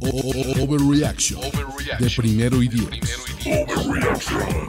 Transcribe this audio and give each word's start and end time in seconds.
Overreaction 0.00 1.40
de 1.98 2.10
primero 2.16 2.62
y 2.62 2.68
diez. 2.68 2.88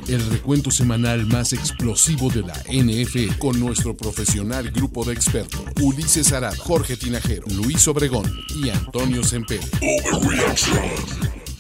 El 0.08 0.30
recuento 0.30 0.72
semanal 0.72 1.26
más 1.26 1.54
explosivo 1.54 2.30
de 2.30 2.42
la 2.42 2.54
NFL 2.72 3.38
con 3.38 3.60
nuestro 3.60 3.96
profesional 3.96 4.72
grupo 4.72 5.04
de 5.04 5.14
expertos. 5.14 5.62
Ulises 5.82 6.32
Arada, 6.34 6.56
Jorge 6.58 6.98
Tinajero, 6.98 7.46
Luis 7.56 7.88
Obregón 7.88 8.32
y 8.56 8.70
Antonio 8.70 9.24
Sempere. 9.24 9.66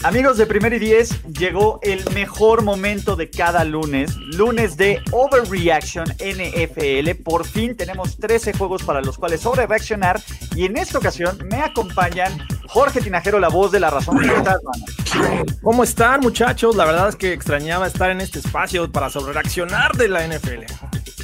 Amigos 0.01 0.37
de 0.37 0.45
Primer 0.45 0.71
y 0.71 0.79
Diez, 0.79 1.21
llegó 1.25 1.79
el 1.83 2.09
mejor 2.13 2.63
momento 2.63 3.17
de 3.17 3.29
cada 3.29 3.65
lunes, 3.65 4.15
lunes 4.15 4.77
de 4.77 5.01
Overreaction 5.11 6.05
NFL. 6.05 7.21
Por 7.21 7.45
fin 7.45 7.75
tenemos 7.75 8.15
13 8.15 8.53
juegos 8.53 8.83
para 8.83 9.01
los 9.01 9.17
cuales 9.17 9.41
sobrereaccionar 9.41 10.21
y 10.55 10.63
en 10.65 10.77
esta 10.77 10.99
ocasión 10.99 11.37
me 11.51 11.57
acompañan 11.57 12.31
Jorge 12.69 13.01
Tinajero, 13.01 13.39
la 13.39 13.49
voz 13.49 13.71
de 13.71 13.79
la 13.79 13.89
razón. 13.89 14.17
¿Cómo 14.17 14.33
estás, 14.37 14.57
mano? 14.63 15.43
¿Cómo 15.61 15.83
están, 15.83 16.21
muchachos? 16.21 16.75
La 16.75 16.85
verdad 16.85 17.09
es 17.09 17.15
que 17.15 17.33
extrañaba 17.33 17.87
estar 17.87 18.11
en 18.11 18.21
este 18.21 18.39
espacio 18.39 18.91
para 18.91 19.09
sobrereaccionar 19.09 19.93
de 19.97 20.07
la 20.07 20.23
NFL. 20.27 20.65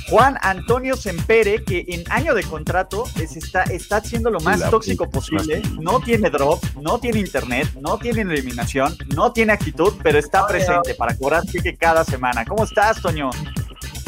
Juan 0.10 0.38
Antonio 0.42 0.96
Sempere, 0.96 1.64
que 1.64 1.86
en 1.88 2.04
año 2.12 2.34
de 2.36 2.44
contrato 2.44 3.06
es- 3.20 3.36
está, 3.38 3.64
está 3.64 3.98
haciendo 3.98 4.30
lo 4.30 4.40
más 4.40 4.60
La 4.60 4.70
tóxico 4.70 5.10
posible. 5.10 5.62
No 5.80 6.00
tiene 6.00 6.30
drop, 6.30 6.64
no 6.82 7.00
tiene 7.00 7.20
internet, 7.20 7.70
no 7.80 7.98
tiene 7.98 8.22
eliminación, 8.22 8.96
no 9.16 9.32
tiene 9.32 9.54
actitud, 9.54 9.94
pero 10.04 10.20
está 10.20 10.46
presente 10.48 10.94
para 10.96 11.16
cobrar 11.16 11.44
cheque 11.46 11.76
cada 11.76 12.04
semana. 12.04 12.44
¿Cómo 12.46 12.64
estás, 12.66 13.02
Toño? 13.02 13.30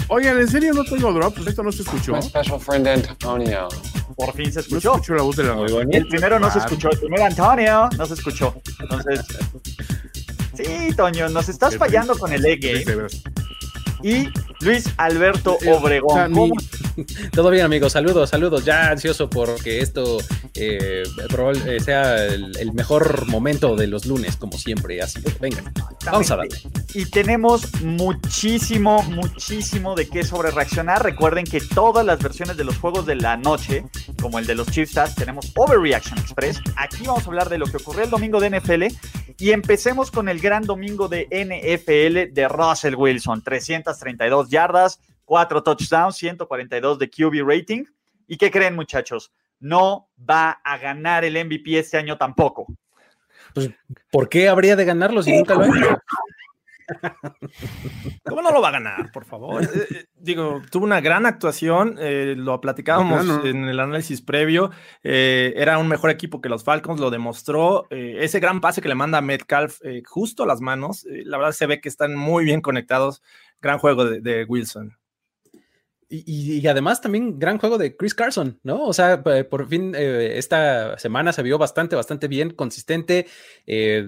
Oigan, 0.10 0.40
¿en 0.40 0.48
serio 0.48 0.74
no 0.74 0.84
tengo 0.84 1.12
drop? 1.14 1.36
Pues 1.36 1.48
esto 1.48 1.64
no 1.64 1.72
se 1.72 1.82
escuchó. 1.82 2.14
My 2.14 2.22
special 2.22 2.60
friend 2.60 2.88
Antonio. 2.88 3.68
Por 4.18 4.34
fin 4.34 4.48
se 4.52 4.56
No 4.56 4.62
escuchó. 4.62 4.96
escuchó 4.96 5.14
la 5.14 5.22
voz 5.22 5.36
de 5.36 5.44
la 5.44 5.54
El 5.92 6.08
primero 6.08 6.40
no 6.40 6.52
se 6.52 6.58
escuchó, 6.58 6.90
el 6.90 7.00
primero 7.00 7.24
Antonio 7.24 7.88
no 7.96 8.06
se 8.08 8.16
escuchó. 8.16 8.60
Entonces, 8.80 9.22
sí, 10.56 10.94
Toño, 10.96 11.30
nos 11.30 11.48
estás 11.50 11.78
fallando 11.78 12.18
con 12.18 12.34
el 12.34 12.42
De 12.42 12.54
E-Game. 12.54 13.08
Y 14.04 14.30
Luis 14.60 14.94
Alberto 14.98 15.58
Obregón. 15.68 16.34
¿Cómo 16.34 16.54
Todo 17.32 17.50
bien, 17.50 17.66
amigos. 17.66 17.94
Saludos, 17.94 18.30
saludos. 18.30 18.66
Ya 18.66 18.90
ansioso 18.90 19.30
porque 19.30 19.82
esto 19.82 20.20
eh, 20.56 21.04
eh, 21.06 21.80
sea 21.80 22.26
el, 22.26 22.58
el 22.58 22.74
mejor 22.74 23.28
momento 23.28 23.76
de 23.76 23.88
los 23.88 24.06
lunes, 24.06 24.36
como 24.36 24.58
siempre. 24.58 25.02
Así 25.02 25.22
que 25.22 25.32
venga, 25.40 25.64
vamos 26.06 26.32
a 26.32 26.38
darle. 26.38 26.58
Y 26.94 27.06
tenemos 27.06 27.82
muchísimo, 27.82 29.04
muchísimo 29.04 29.96
de 29.96 30.08
qué 30.08 30.24
sobre 30.24 30.52
reaccionar. 30.52 31.04
Recuerden 31.04 31.46
que 31.46 31.62
todas 31.62 32.06
las 32.06 32.20
versiones 32.20 32.58
de 32.58 32.64
los 32.64 32.78
juegos 32.78 33.06
de 33.06 33.16
la 33.16 33.38
noche, 33.38 33.86
como 34.22 34.40
el 34.40 34.48
de 34.48 34.56
los 34.56 34.68
Chiefs 34.68 34.98
tenemos 35.16 35.52
Overreaction 35.56 36.18
Express. 36.18 36.60
Aquí 36.76 37.06
vamos 37.06 37.24
a 37.24 37.28
hablar 37.28 37.50
de 37.50 37.58
lo 37.58 37.66
que 37.66 37.78
ocurrió 37.78 38.04
el 38.04 38.10
domingo 38.10 38.40
de 38.40 38.60
NFL. 38.60 38.84
Y 39.40 39.52
empecemos 39.52 40.10
con 40.10 40.30
el 40.30 40.40
gran 40.40 40.64
domingo 40.64 41.08
de 41.08 41.28
NFL 41.30 42.34
de 42.34 42.48
Russell 42.48 42.96
Wilson. 42.96 43.44
332 43.96 44.50
yardas, 44.50 45.00
4 45.26 45.64
touchdowns, 45.64 46.16
142 46.18 47.00
de 47.00 47.10
QB 47.10 47.48
rating. 47.48 47.86
¿Y 48.28 48.38
qué 48.38 48.52
creen, 48.52 48.76
muchachos? 48.76 49.32
No 49.60 50.10
va 50.18 50.52
a 50.64 50.78
ganar 50.78 51.24
el 51.24 51.44
MVP 51.46 51.80
este 51.80 51.98
año 51.98 52.18
tampoco. 52.18 52.68
Pues, 53.54 53.72
¿por 54.12 54.30
qué 54.30 54.50
habría 54.50 54.76
de 54.76 54.86
ganarlo 54.86 55.24
si 55.24 55.32
nunca 55.32 55.56
lo 55.56 55.62
ha 55.62 55.68
hecho? 55.68 55.98
¿Cómo 58.24 58.42
no 58.42 58.52
lo 58.52 58.62
va 58.62 58.70
a 58.70 58.72
ganar, 58.72 59.12
por 59.12 59.26
favor? 59.26 59.64
Eh, 59.64 59.68
eh, 59.90 60.06
digo, 60.16 60.62
tuvo 60.72 60.86
una 60.86 61.02
gran 61.02 61.26
actuación, 61.26 61.98
eh, 62.00 62.36
lo 62.38 62.62
platicábamos 62.62 63.46
en 63.46 63.66
el 63.66 63.80
análisis 63.80 64.22
previo, 64.22 64.72
eh, 65.04 65.54
era 65.58 65.78
un 65.78 65.88
mejor 65.88 66.10
equipo 66.12 66.40
que 66.40 66.50
los 66.50 66.64
Falcons, 66.64 67.00
lo 67.00 67.10
demostró, 67.10 67.88
eh, 67.90 68.18
ese 68.22 68.40
gran 68.40 68.62
pase 68.62 68.82
que 68.82 68.88
le 68.88 68.96
manda 68.96 69.18
a 69.18 69.22
Metcalf 69.22 69.80
eh, 69.84 70.02
justo 70.06 70.44
a 70.44 70.48
las 70.48 70.62
manos, 70.62 71.06
eh, 71.06 71.24
la 71.26 71.38
verdad 71.38 71.52
se 71.52 71.68
ve 71.68 71.82
que 71.82 71.90
están 71.90 72.16
muy 72.16 72.46
bien 72.46 72.62
conectados, 72.62 73.22
gran 73.62 73.80
juego 73.80 74.06
de, 74.06 74.22
de 74.22 74.44
Wilson. 74.46 74.98
Y, 76.10 76.66
además 76.68 77.02
también 77.02 77.38
gran 77.38 77.58
juego 77.58 77.78
de 77.78 77.98
Chris 77.98 78.14
Carson, 78.14 78.58
¿no? 78.64 78.86
O 78.86 78.94
sea, 78.94 79.22
por 79.22 79.68
fin 79.68 79.94
eh, 79.94 80.38
esta 80.38 80.98
semana 80.98 81.34
se 81.34 81.44
vio 81.44 81.58
bastante, 81.58 81.98
bastante 81.98 82.30
bien, 82.30 82.52
consistente, 82.52 83.28
eh, 83.66 84.08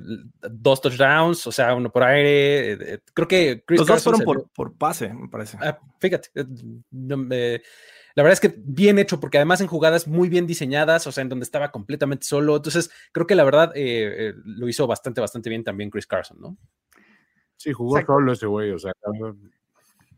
dos 0.49 0.79
touchdowns, 0.79 1.45
o 1.45 1.51
sea, 1.51 1.75
uno 1.75 1.91
por 1.91 2.03
aire. 2.03 2.71
eh, 2.71 2.99
creo 3.13 3.27
que 3.27 3.63
Chris 3.65 3.79
Los 3.79 3.87
dos 3.87 4.03
fueron 4.03 4.21
por, 4.21 4.49
por 4.51 4.77
pase, 4.77 5.13
me 5.13 5.27
parece. 5.27 5.57
Ah, 5.59 5.77
fíjate, 5.99 6.29
la 6.93 8.23
verdad 8.23 8.31
es 8.31 8.39
que 8.39 8.55
bien 8.57 8.97
hecho, 8.97 9.19
porque 9.19 9.37
además 9.37 9.59
en 9.59 9.67
jugadas 9.67 10.07
muy 10.07 10.29
bien 10.29 10.47
diseñadas, 10.47 11.05
o 11.05 11.11
sea, 11.11 11.21
en 11.23 11.29
donde 11.29 11.43
estaba 11.43 11.69
completamente 11.69 12.25
solo. 12.25 12.55
Entonces, 12.55 12.89
creo 13.11 13.27
que 13.27 13.35
la 13.35 13.43
verdad 13.43 13.73
lo 13.75 14.69
hizo 14.69 14.87
bastante, 14.87 15.19
bastante 15.19 15.49
bien 15.49 15.65
también 15.65 15.89
Chris 15.89 16.07
Carson, 16.07 16.39
¿no? 16.39 16.57
Sí, 17.59 17.73
jugó 17.73 17.97
Exacto. 17.97 18.13
solo 18.13 18.31
ese 18.31 18.45
güey, 18.45 18.71
o 18.71 18.79
sea. 18.79 18.93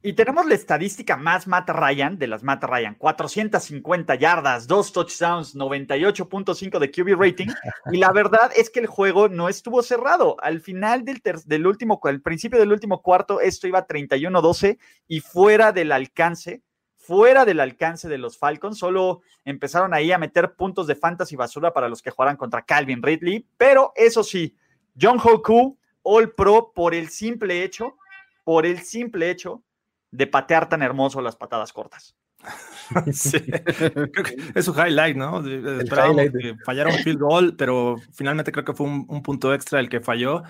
Y 0.03 0.13
tenemos 0.13 0.45
la 0.45 0.53
estadística 0.53 1.17
más 1.17 1.47
Matt 1.47 1.69
Ryan 1.69 2.19
de 2.19 2.27
las 2.27 2.43
Matt 2.43 2.63
Ryan: 2.63 2.93
450 2.93 4.13
yardas, 4.13 4.67
dos 4.67 4.93
touchdowns, 4.93 5.55
98.5 5.55 6.77
de 6.77 6.91
QB 6.91 7.19
rating. 7.19 7.47
Y 7.91 7.97
la 7.97 8.11
verdad 8.11 8.51
es 8.55 8.69
que 8.69 8.79
el 8.79 8.85
juego 8.85 9.27
no 9.27 9.49
estuvo 9.49 9.81
cerrado. 9.81 10.37
Al 10.41 10.61
final 10.61 11.03
del, 11.03 11.19
del 11.45 11.65
último, 11.65 11.99
al 12.03 12.21
principio 12.21 12.59
del 12.59 12.71
último 12.71 13.01
cuarto, 13.01 13.41
esto 13.41 13.67
iba 13.67 13.87
31-12 13.87 14.77
y 15.07 15.19
fuera 15.19 15.71
del 15.71 15.91
alcance, 15.91 16.61
fuera 16.95 17.43
del 17.43 17.59
alcance 17.59 18.07
de 18.07 18.19
los 18.19 18.37
Falcons. 18.37 18.77
Solo 18.77 19.21
empezaron 19.45 19.95
ahí 19.95 20.11
a 20.11 20.19
meter 20.19 20.53
puntos 20.53 20.85
de 20.85 20.93
fantasy 20.93 21.35
basura 21.35 21.73
para 21.73 21.89
los 21.89 22.03
que 22.03 22.11
jugaran 22.11 22.37
contra 22.37 22.61
Calvin 22.61 23.01
Ridley. 23.01 23.47
Pero 23.57 23.93
eso 23.95 24.23
sí, 24.23 24.55
John 24.99 25.19
Hoku, 25.19 25.79
All 26.03 26.31
Pro, 26.33 26.71
por 26.75 26.93
el 26.95 27.09
simple 27.09 27.63
hecho, 27.63 27.95
por 28.43 28.65
el 28.65 28.79
simple 28.81 29.29
hecho 29.31 29.63
de 30.11 30.27
patear 30.27 30.67
tan 30.69 30.81
hermoso 30.81 31.21
las 31.21 31.35
patadas 31.35 31.71
cortas. 31.73 32.15
Sí, 33.13 33.39
creo 33.39 34.11
que 34.11 34.35
es 34.55 34.65
su 34.65 34.73
highlight, 34.73 35.15
¿no? 35.15 35.39
El 35.39 35.87
highlight 36.11 36.33
de- 36.33 36.55
un 36.97 37.03
field 37.03 37.19
goal, 37.19 37.55
pero 37.55 37.95
finalmente 38.13 38.51
creo 38.51 38.65
que 38.65 38.73
fue 38.73 38.85
un, 38.87 39.05
un 39.07 39.21
punto 39.23 39.53
extra 39.53 39.79
el 39.79 39.87
que 39.87 40.01
falló. 40.01 40.43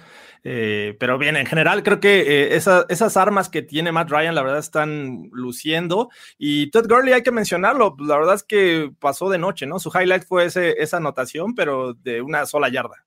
Eh, 0.43 0.95
pero 0.99 1.19
bien, 1.19 1.35
en 1.37 1.45
general 1.45 1.83
creo 1.83 1.99
que 1.99 2.21
eh, 2.21 2.55
esa- 2.55 2.85
esas 2.89 3.15
armas 3.17 3.49
que 3.49 3.61
tiene 3.61 3.91
Matt 3.91 4.09
Ryan, 4.09 4.33
la 4.33 4.41
verdad, 4.41 4.57
están 4.59 5.29
luciendo. 5.31 6.09
Y 6.39 6.71
Todd 6.71 6.87
Gurley, 6.89 7.13
hay 7.13 7.21
que 7.23 7.31
mencionarlo, 7.31 7.95
la 7.99 8.17
verdad 8.17 8.35
es 8.35 8.43
que 8.43 8.91
pasó 8.99 9.29
de 9.29 9.37
noche, 9.37 9.67
¿no? 9.67 9.77
Su 9.77 9.91
highlight 9.93 10.23
fue 10.25 10.45
ese- 10.45 10.81
esa 10.81 10.97
anotación, 10.97 11.53
pero 11.53 11.93
de 11.93 12.21
una 12.23 12.45
sola 12.47 12.69
yarda. 12.69 13.05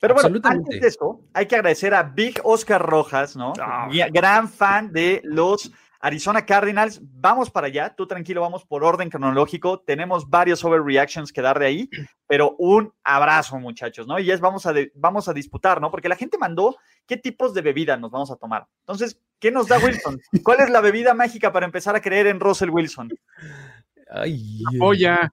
Pero 0.00 0.14
bueno, 0.14 0.28
antes 0.48 0.80
de 0.80 0.88
eso, 0.88 1.20
hay 1.34 1.46
que 1.46 1.56
agradecer 1.56 1.94
a 1.94 2.02
Big 2.02 2.40
Oscar 2.42 2.80
Rojas, 2.84 3.36
¿no? 3.36 3.52
Gui- 3.90 4.10
Gran 4.12 4.48
fan 4.48 4.92
de 4.92 5.20
los 5.24 5.70
Arizona 6.00 6.46
Cardinals. 6.46 7.00
Vamos 7.02 7.50
para 7.50 7.66
allá, 7.66 7.94
tú 7.94 8.06
tranquilo, 8.06 8.40
vamos 8.40 8.64
por 8.64 8.82
orden 8.82 9.10
cronológico. 9.10 9.80
Tenemos 9.80 10.30
varios 10.30 10.64
overreactions 10.64 11.30
que 11.32 11.42
dar 11.42 11.58
de 11.58 11.66
ahí, 11.66 11.90
pero 12.26 12.54
un 12.58 12.92
abrazo, 13.04 13.58
muchachos, 13.58 14.06
¿no? 14.06 14.18
Y 14.18 14.30
es 14.30 14.40
vamos 14.40 14.64
a, 14.64 14.72
de- 14.72 14.90
vamos 14.94 15.28
a 15.28 15.34
disputar, 15.34 15.80
¿no? 15.82 15.90
Porque 15.90 16.08
la 16.08 16.16
gente 16.16 16.38
mandó 16.38 16.76
qué 17.06 17.18
tipos 17.18 17.52
de 17.52 17.60
bebida 17.60 17.98
nos 17.98 18.10
vamos 18.10 18.30
a 18.30 18.36
tomar. 18.36 18.66
Entonces, 18.80 19.20
¿qué 19.38 19.50
nos 19.50 19.68
da 19.68 19.78
Wilson? 19.78 20.18
¿Cuál 20.42 20.60
es 20.60 20.70
la 20.70 20.80
bebida 20.80 21.12
mágica 21.12 21.52
para 21.52 21.66
empezar 21.66 21.94
a 21.94 22.00
creer 22.00 22.26
en 22.28 22.40
Russell 22.40 22.70
Wilson? 22.70 23.10
Ay, 24.10 24.62
Polla. 24.78 25.30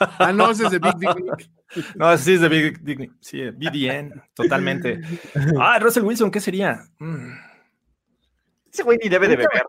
Ah, 0.00 0.32
no, 0.32 0.50
ese 0.50 0.64
es 0.64 0.70
de 0.70 0.78
Big 0.78 0.96
Dick. 0.96 1.50
No, 1.96 2.16
sí 2.16 2.34
es 2.34 2.40
de 2.40 2.48
Big, 2.48 3.12
sí, 3.20 3.42
BDN, 3.50 4.22
totalmente. 4.34 5.00
Ah, 5.60 5.78
Russell 5.78 6.02
Wilson, 6.04 6.30
¿qué 6.30 6.40
sería? 6.40 6.80
Mm. 6.98 7.32
Ese 8.72 8.82
güey 8.82 8.98
ni 9.02 9.08
debe 9.08 9.28
de 9.28 9.36
beber. 9.36 9.62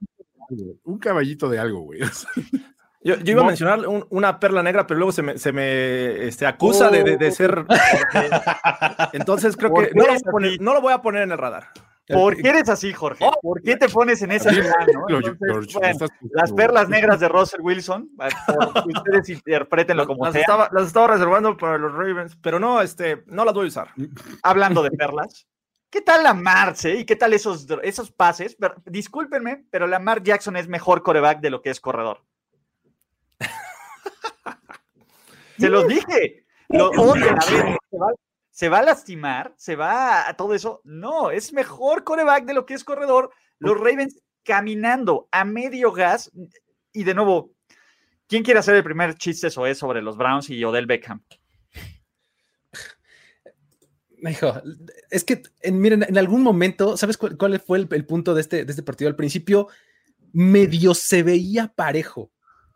Un 0.84 0.98
caballito 1.00 1.50
de 1.50 1.60
algo, 1.60 1.82
güey. 1.82 2.00
Yo, 3.02 3.16
yo 3.16 3.32
iba 3.32 3.44
a 3.44 3.46
mencionar 3.46 3.88
un- 3.88 4.06
una 4.10 4.42
perla 4.42 4.62
negra, 4.62 4.86
pero 4.86 4.98
luego 4.98 5.14
se 5.14 5.22
me, 5.22 5.38
se 5.38 5.54
me 5.54 6.28
este, 6.28 6.46
acusa 6.46 6.90
de, 6.90 7.06
de- 7.06 7.16
de 7.16 7.32
ser. 7.32 7.66
Entonces 9.14 9.56
creo 9.56 9.70
¿Por 9.72 9.88
que 9.88 9.94
lo, 9.98 10.06
poner, 10.32 10.60
no 10.62 10.74
lo 10.74 10.82
voy 10.82 10.92
a 10.92 11.02
poner 11.02 11.24
en 11.24 11.32
el 11.32 11.38
radar. 11.38 11.68
¿Por 12.10 12.36
qué 12.38 12.50
eres 12.50 12.68
así, 12.70 12.92
Jorge? 12.92 13.24
¿Por 13.42 13.62
qué 13.62 13.78
te 13.78 13.88
pones 13.88 14.22
en 14.24 14.32
ese 14.32 14.50
plan? 14.50 14.88
¿no? 14.94 15.06
Entonces, 15.08 15.38
bueno, 15.40 15.62
las 16.32 16.52
perlas 16.52 16.90
negras 16.90 17.20
de 17.20 17.30
Russell 17.30 17.62
Wilson, 17.62 18.10
que 18.18 18.98
ustedes 18.98 19.30
interpretenlo 19.30 20.08
como 20.08 20.26
Las 20.26 20.34
sea. 20.34 20.42
estaba, 20.42 20.70
las 20.72 20.88
estaba 20.88 21.06
reservando 21.08 21.56
para 21.56 21.78
los 21.78 21.94
Ravens, 21.94 22.36
pero 22.42 22.60
no, 22.60 22.82
este, 22.82 23.24
no 23.28 23.46
las 23.46 23.54
voy 23.54 23.66
a 23.66 23.68
usar. 23.68 23.90
Hablando 24.42 24.82
de 24.82 24.90
perlas, 24.92 25.48
¿qué 25.92 26.02
tal 26.02 26.24
la 26.24 26.34
Marce 26.34 26.96
y 26.96 27.06
qué 27.06 27.16
tal 27.16 27.34
esos, 27.34 27.68
esos 27.84 28.12
pases? 28.12 28.58
Discúlpenme, 28.86 29.66
pero 29.70 29.86
Lamar 29.86 30.24
Jackson 30.24 30.58
es 30.58 30.68
mejor 30.68 31.04
coreback 31.04 31.42
de 31.42 31.52
lo 31.52 31.62
que 31.62 31.70
es 31.70 31.80
corredor. 31.80 32.24
Se 35.60 35.70
los 35.70 35.88
dije. 35.88 36.48
Lo 36.70 36.90
odian, 36.90 37.38
a 37.40 37.46
ver, 37.52 37.78
se 38.60 38.68
va, 38.68 38.80
a 38.80 38.84
lastimar, 38.84 39.54
se 39.56 39.78
va 39.78 40.28
a 40.28 40.36
todo 40.36 40.54
eso. 40.54 40.82
No, 40.84 41.32
es 41.32 41.54
mejor 41.54 42.04
coreback 42.04 42.44
de 42.44 42.54
lo 42.54 42.66
que 42.66 42.74
es 42.74 42.84
corredor. 42.84 43.32
Los 43.58 43.80
Ravens 43.80 44.20
caminando 44.44 45.30
a 45.32 45.46
medio 45.46 45.94
gas. 45.94 46.30
Y 46.92 47.06
de 47.06 47.14
nuevo, 47.14 47.54
¿quién 48.28 48.44
quiere 48.44 48.60
hacer 48.60 48.76
el 48.76 48.84
primer 48.84 49.16
chiste 49.16 49.50
sobre 49.50 50.02
los 50.02 50.18
Browns 50.18 50.50
y 50.50 50.62
Odell 50.62 50.88
Beckham? 50.88 51.24
Hijo, 54.30 54.62
es 55.10 55.24
que, 55.24 55.42
en, 55.62 55.80
miren, 55.80 56.04
en 56.04 56.18
algún 56.18 56.44
momento, 56.44 56.98
¿sabes 56.98 57.16
cuál, 57.16 57.38
cuál 57.38 57.58
fue 57.62 57.78
el, 57.78 57.88
el 57.90 58.06
punto 58.06 58.36
de 58.36 58.42
este, 58.42 58.66
de 58.66 58.72
este 58.74 58.84
partido? 58.84 59.08
Al 59.08 59.16
principio, 59.16 59.70
medio 60.34 60.94
se 60.94 61.24
veía 61.24 61.72
parejo. 61.74 62.30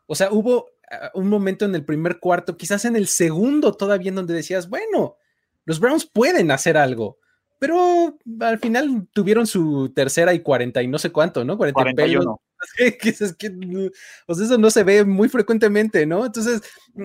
O 0.06 0.15
sea, 0.15 0.31
hubo 0.31 0.69
ah, 0.89 1.12
un 1.13 1.27
momento 1.27 1.65
en 1.65 1.75
el 1.75 1.83
primer 1.83 2.21
cuarto, 2.21 2.56
quizás 2.56 2.85
en 2.85 2.95
el 2.95 3.07
segundo 3.07 3.74
todavía, 3.74 4.07
en 4.07 4.15
donde 4.15 4.33
decías, 4.33 4.69
bueno, 4.69 5.18
los 5.65 5.80
Browns 5.80 6.06
pueden 6.06 6.51
hacer 6.51 6.77
algo, 6.77 7.18
pero 7.60 8.18
al 8.42 8.60
final 8.60 9.07
tuvieron 9.13 9.48
su 9.48 9.92
tercera 9.95 10.33
y 10.33 10.42
cuarenta 10.42 10.83
y 10.83 10.88
no 10.88 11.00
sé 11.00 11.12
cuánto, 11.12 11.45
¿no? 11.45 11.57
40 11.57 11.81
y 11.81 11.94
pelos. 11.94 12.25
41. 12.25 12.42
que 12.77 13.13
que, 13.38 13.50
mm, 13.50 14.33
sea, 14.33 14.45
eso 14.45 14.57
no 14.57 14.69
se 14.69 14.83
ve 14.83 15.06
muy 15.06 15.30
frecuentemente, 15.30 16.06
¿no? 16.06 16.25
Entonces, 16.25 16.62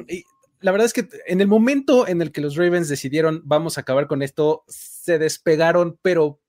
y 0.08 0.25
la 0.60 0.72
verdad 0.72 0.87
es 0.87 0.93
que 0.93 1.08
en 1.26 1.40
el 1.40 1.46
momento 1.46 2.08
en 2.08 2.22
el 2.22 2.32
que 2.32 2.40
los 2.40 2.56
Ravens 2.56 2.88
decidieron 2.88 3.43
vamos 3.44 3.78
a 3.78 3.82
acabar 3.82 4.06
con 4.06 4.22
esto, 4.22 4.64
se 4.66 5.19
despegaron, 5.19 5.99
pero 6.02 6.40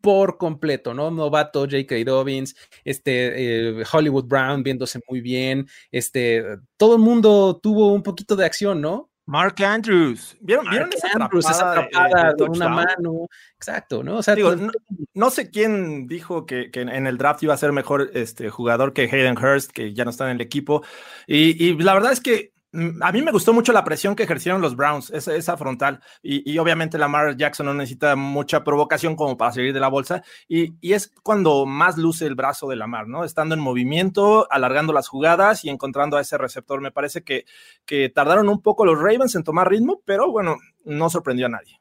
por 0.00 0.38
completo, 0.38 0.94
¿no? 0.94 1.10
Novato, 1.10 1.62
J.K. 1.62 1.96
Dobbins, 2.06 2.56
este, 2.84 3.80
eh, 3.80 3.84
Hollywood 3.92 4.24
Brown 4.24 4.62
viéndose 4.62 5.00
muy 5.08 5.20
bien, 5.20 5.68
este, 5.90 6.44
todo 6.76 6.94
el 6.94 7.02
mundo 7.02 7.58
tuvo 7.62 7.92
un 7.92 8.02
poquito 8.02 8.36
de 8.36 8.46
acción, 8.46 8.80
¿no? 8.80 9.07
Mark 9.28 9.62
Andrews. 9.62 10.38
¿Vieron, 10.40 10.64
¿vieron 10.70 10.88
Mark 10.88 10.96
esa 11.04 11.24
Andrews, 11.24 11.44
esa 11.44 11.70
atrapada, 11.72 11.82
de- 11.82 12.08
atrapada 12.08 12.32
de 12.32 12.36
con 12.38 12.50
una 12.56 12.68
mano, 12.70 13.28
exacto, 13.56 14.02
¿no? 14.02 14.16
O 14.16 14.22
sea, 14.22 14.34
Digo, 14.34 14.56
no, 14.56 14.72
no 15.12 15.30
sé 15.30 15.50
quién 15.50 16.06
dijo 16.06 16.46
que, 16.46 16.70
que 16.70 16.80
en 16.80 17.06
el 17.06 17.18
draft 17.18 17.42
iba 17.42 17.52
a 17.52 17.58
ser 17.58 17.72
mejor 17.72 18.10
este, 18.14 18.48
jugador 18.48 18.94
que 18.94 19.02
Hayden 19.02 19.36
Hurst, 19.36 19.70
que 19.70 19.92
ya 19.92 20.04
no 20.04 20.10
está 20.10 20.24
en 20.30 20.36
el 20.36 20.40
equipo. 20.40 20.82
Y, 21.26 21.62
y 21.62 21.76
la 21.76 21.92
verdad 21.92 22.12
es 22.12 22.20
que 22.20 22.54
a 22.72 23.12
mí 23.12 23.22
me 23.22 23.32
gustó 23.32 23.52
mucho 23.52 23.72
la 23.72 23.82
presión 23.84 24.14
que 24.14 24.24
ejercieron 24.24 24.60
los 24.60 24.76
Browns, 24.76 25.10
esa, 25.10 25.34
esa 25.34 25.56
frontal. 25.56 26.00
Y, 26.22 26.50
y 26.50 26.58
obviamente 26.58 26.98
Lamar 26.98 27.36
Jackson 27.36 27.66
no 27.66 27.74
necesita 27.74 28.14
mucha 28.16 28.62
provocación 28.64 29.16
como 29.16 29.36
para 29.36 29.52
salir 29.52 29.72
de 29.72 29.80
la 29.80 29.88
bolsa. 29.88 30.22
Y, 30.48 30.74
y 30.80 30.92
es 30.92 31.12
cuando 31.22 31.64
más 31.66 31.96
luce 31.96 32.26
el 32.26 32.34
brazo 32.34 32.68
de 32.68 32.76
Lamar, 32.76 33.08
¿no? 33.08 33.24
Estando 33.24 33.54
en 33.54 33.60
movimiento, 33.60 34.46
alargando 34.50 34.92
las 34.92 35.08
jugadas 35.08 35.64
y 35.64 35.70
encontrando 35.70 36.16
a 36.16 36.20
ese 36.20 36.36
receptor. 36.36 36.80
Me 36.80 36.92
parece 36.92 37.22
que, 37.24 37.46
que 37.86 38.08
tardaron 38.10 38.48
un 38.48 38.60
poco 38.60 38.84
los 38.84 38.98
Ravens 38.98 39.34
en 39.34 39.44
tomar 39.44 39.68
ritmo, 39.68 40.02
pero 40.04 40.30
bueno, 40.30 40.56
no 40.84 41.08
sorprendió 41.10 41.46
a 41.46 41.50
nadie. 41.50 41.80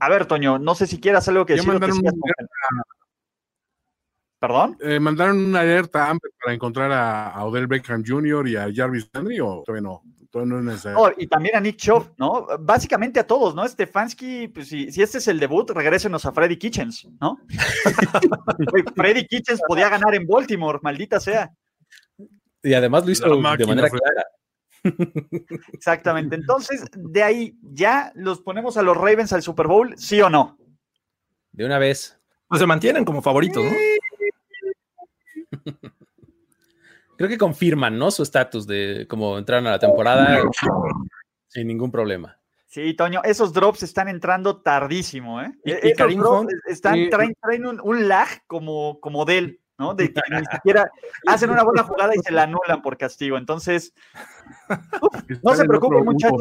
A 0.00 0.08
ver, 0.08 0.26
Toño, 0.26 0.58
no 0.58 0.74
sé 0.74 0.86
si 0.86 1.00
quieras 1.00 1.26
algo 1.28 1.44
que 1.46 1.54
decir. 1.54 1.68
o 1.68 1.72
que 1.72 1.86
mandaron 1.88 1.96
sigas 1.96 2.14
un- 2.14 2.20
con- 2.20 2.82
¿Perdón? 4.40 4.76
Eh, 4.80 5.00
¿Mandaron 5.00 5.44
una 5.44 5.60
alerta 5.60 6.08
Amber 6.08 6.30
para 6.40 6.54
encontrar 6.54 6.92
a, 6.92 7.30
a 7.30 7.44
Odell 7.44 7.66
Beckham 7.66 8.04
Jr. 8.06 8.46
y 8.48 8.56
a 8.56 8.68
Jarvis 8.72 9.10
Landry 9.12 9.40
o 9.40 9.62
todavía 9.66 9.82
no? 9.82 10.02
Todavía 10.30 10.52
no 10.54 10.58
es 10.60 10.64
necesario. 10.66 10.98
Oh, 11.00 11.10
y 11.16 11.26
también 11.26 11.56
a 11.56 11.60
Nick 11.60 11.76
Chubb, 11.76 12.12
¿no? 12.18 12.46
Básicamente 12.60 13.18
a 13.18 13.26
todos, 13.26 13.54
¿no? 13.54 13.66
Stefanski, 13.66 14.48
pues 14.48 14.68
si, 14.68 14.92
si 14.92 15.02
este 15.02 15.18
es 15.18 15.26
el 15.26 15.40
debut, 15.40 15.68
regrésenos 15.70 16.24
a 16.26 16.32
Freddy 16.32 16.56
Kitchens, 16.56 17.08
¿no? 17.20 17.38
Freddy 18.94 19.26
Kitchens 19.26 19.60
podía 19.66 19.88
ganar 19.88 20.14
en 20.14 20.26
Baltimore, 20.26 20.78
maldita 20.82 21.18
sea. 21.18 21.50
y 22.62 22.74
además 22.74 23.06
lo 23.06 23.10
hizo 23.12 23.28
de 23.28 23.66
manera 23.66 23.88
fue- 23.88 23.98
clara. 23.98 24.24
Exactamente. 25.72 26.36
Entonces, 26.36 26.84
de 26.94 27.22
ahí, 27.22 27.58
¿ya 27.62 28.12
los 28.14 28.40
ponemos 28.40 28.76
a 28.76 28.82
los 28.82 28.96
Ravens 28.96 29.32
al 29.32 29.42
Super 29.42 29.66
Bowl? 29.66 29.94
¿Sí 29.96 30.20
o 30.20 30.30
no? 30.30 30.58
De 31.52 31.64
una 31.64 31.78
vez. 31.78 32.14
Pues 32.48 32.60
se 32.60 32.66
mantienen 32.66 33.04
como 33.04 33.20
favoritos, 33.20 33.64
¿no? 33.64 33.70
Creo 37.18 37.28
que 37.28 37.36
confirman, 37.36 37.98
¿no? 37.98 38.10
Su 38.12 38.22
estatus 38.22 38.64
de 38.66 39.04
cómo 39.08 39.36
entraron 39.36 39.66
a 39.66 39.72
la 39.72 39.78
temporada 39.80 40.40
sin 41.48 41.66
ningún 41.66 41.90
problema. 41.90 42.38
Sí, 42.68 42.94
Toño, 42.94 43.22
esos 43.24 43.52
drops 43.52 43.82
están 43.82 44.06
entrando 44.08 44.60
tardísimo, 44.62 45.40
¿eh? 45.42 45.52
Y- 45.64 45.72
E- 45.72 45.80
y 45.82 45.86
esos 45.88 45.98
Karim 45.98 46.20
drops 46.20 46.40
Hunt, 46.42 46.50
están, 46.68 47.08
traen, 47.10 47.34
traen 47.42 47.66
un, 47.66 47.80
un 47.82 48.06
lag 48.08 48.28
como, 48.46 49.00
como 49.00 49.24
de 49.24 49.38
él, 49.38 49.60
¿no? 49.78 49.94
De 49.94 50.12
que 50.12 50.20
ni 50.30 50.44
siquiera 50.46 50.88
hacen 51.26 51.50
una 51.50 51.64
buena 51.64 51.82
jugada 51.82 52.12
y 52.14 52.18
se 52.20 52.30
la 52.30 52.44
anulan 52.44 52.80
por 52.82 52.96
castigo. 52.96 53.36
Entonces, 53.36 53.92
no 55.42 55.54
se 55.54 55.64
preocupen, 55.64 56.04
muchachos. 56.04 56.38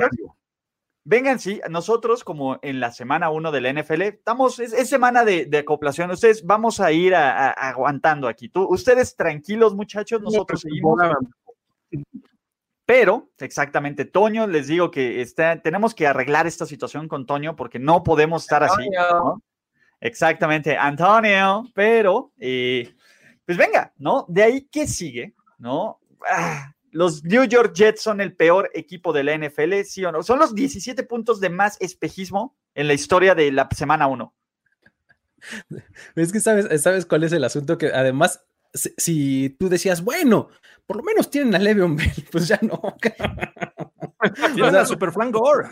Vengan, 1.09 1.39
sí, 1.39 1.61
nosotros 1.69 2.23
como 2.25 2.59
en 2.61 2.81
la 2.81 2.91
semana 2.91 3.29
1 3.29 3.51
de 3.53 3.61
la 3.61 3.69
NFL, 3.69 4.01
estamos, 4.01 4.59
es, 4.59 4.73
es 4.73 4.89
semana 4.89 5.23
de, 5.23 5.45
de 5.45 5.59
acoplación, 5.59 6.11
ustedes 6.11 6.45
vamos 6.45 6.81
a 6.81 6.91
ir 6.91 7.15
a- 7.15 7.47
a- 7.47 7.51
aguantando 7.69 8.27
aquí. 8.27 8.49
Tú, 8.49 8.67
ustedes 8.69 9.15
tranquilos, 9.15 9.73
muchachos, 9.73 10.21
nosotros 10.21 10.59
seguimos. 10.61 10.99
Pero, 12.85 13.29
exactamente, 13.39 14.05
Toño, 14.05 14.47
les 14.47 14.67
digo 14.67 14.91
que 14.91 15.21
está, 15.21 15.61
tenemos 15.61 15.93
que 15.93 16.07
arreglar 16.07 16.47
esta 16.47 16.65
situación 16.65 17.07
con 17.07 17.25
Toño 17.25 17.55
porque 17.55 17.79
no 17.79 18.03
podemos 18.03 18.43
estar 18.43 18.63
así. 18.63 18.89
¿no? 18.89 19.41
Exactamente, 19.99 20.77
Antonio, 20.77 21.65
pero, 21.73 22.31
eh, 22.37 22.93
pues 23.45 23.57
venga, 23.57 23.91
¿no? 23.97 24.25
De 24.29 24.43
ahí, 24.43 24.67
¿qué 24.71 24.87
sigue? 24.87 25.33
¿No? 25.57 25.99
Ah, 26.29 26.73
los 26.97 27.23
New 27.23 27.43
York 27.43 27.75
Jets 27.75 28.01
son 28.01 28.21
el 28.21 28.35
peor 28.35 28.71
equipo 28.73 29.13
de 29.13 29.23
la 29.23 29.37
NFL, 29.37 29.83
¿sí 29.85 30.03
o 30.03 30.11
no? 30.11 30.23
Son 30.23 30.39
los 30.39 30.55
17 30.55 31.03
puntos 31.03 31.39
de 31.39 31.51
más 31.51 31.77
espejismo 31.79 32.57
en 32.73 32.87
la 32.87 32.95
historia 32.95 33.35
de 33.35 33.51
la 33.51 33.69
semana 33.75 34.07
1. 34.07 34.33
Es 36.15 36.33
que 36.33 36.39
sabes, 36.39 36.81
sabes 36.81 37.05
cuál 37.05 37.23
es 37.23 37.33
el 37.33 37.43
asunto 37.43 37.77
que 37.77 37.93
además, 37.93 38.43
si, 38.73 38.95
si 38.97 39.55
tú 39.59 39.69
decías, 39.69 40.03
bueno, 40.03 40.49
por 40.87 40.97
lo 40.97 41.03
menos 41.03 41.29
tienen 41.29 41.53
a 41.53 41.59
Le'Veon 41.59 41.95
Bell, 41.95 42.11
pues 42.31 42.47
ya 42.47 42.59
no. 42.63 42.81
Tienen 44.55 44.75
a 44.75 44.83
Super 44.83 45.11
Frank 45.11 45.35
Gore. 45.35 45.69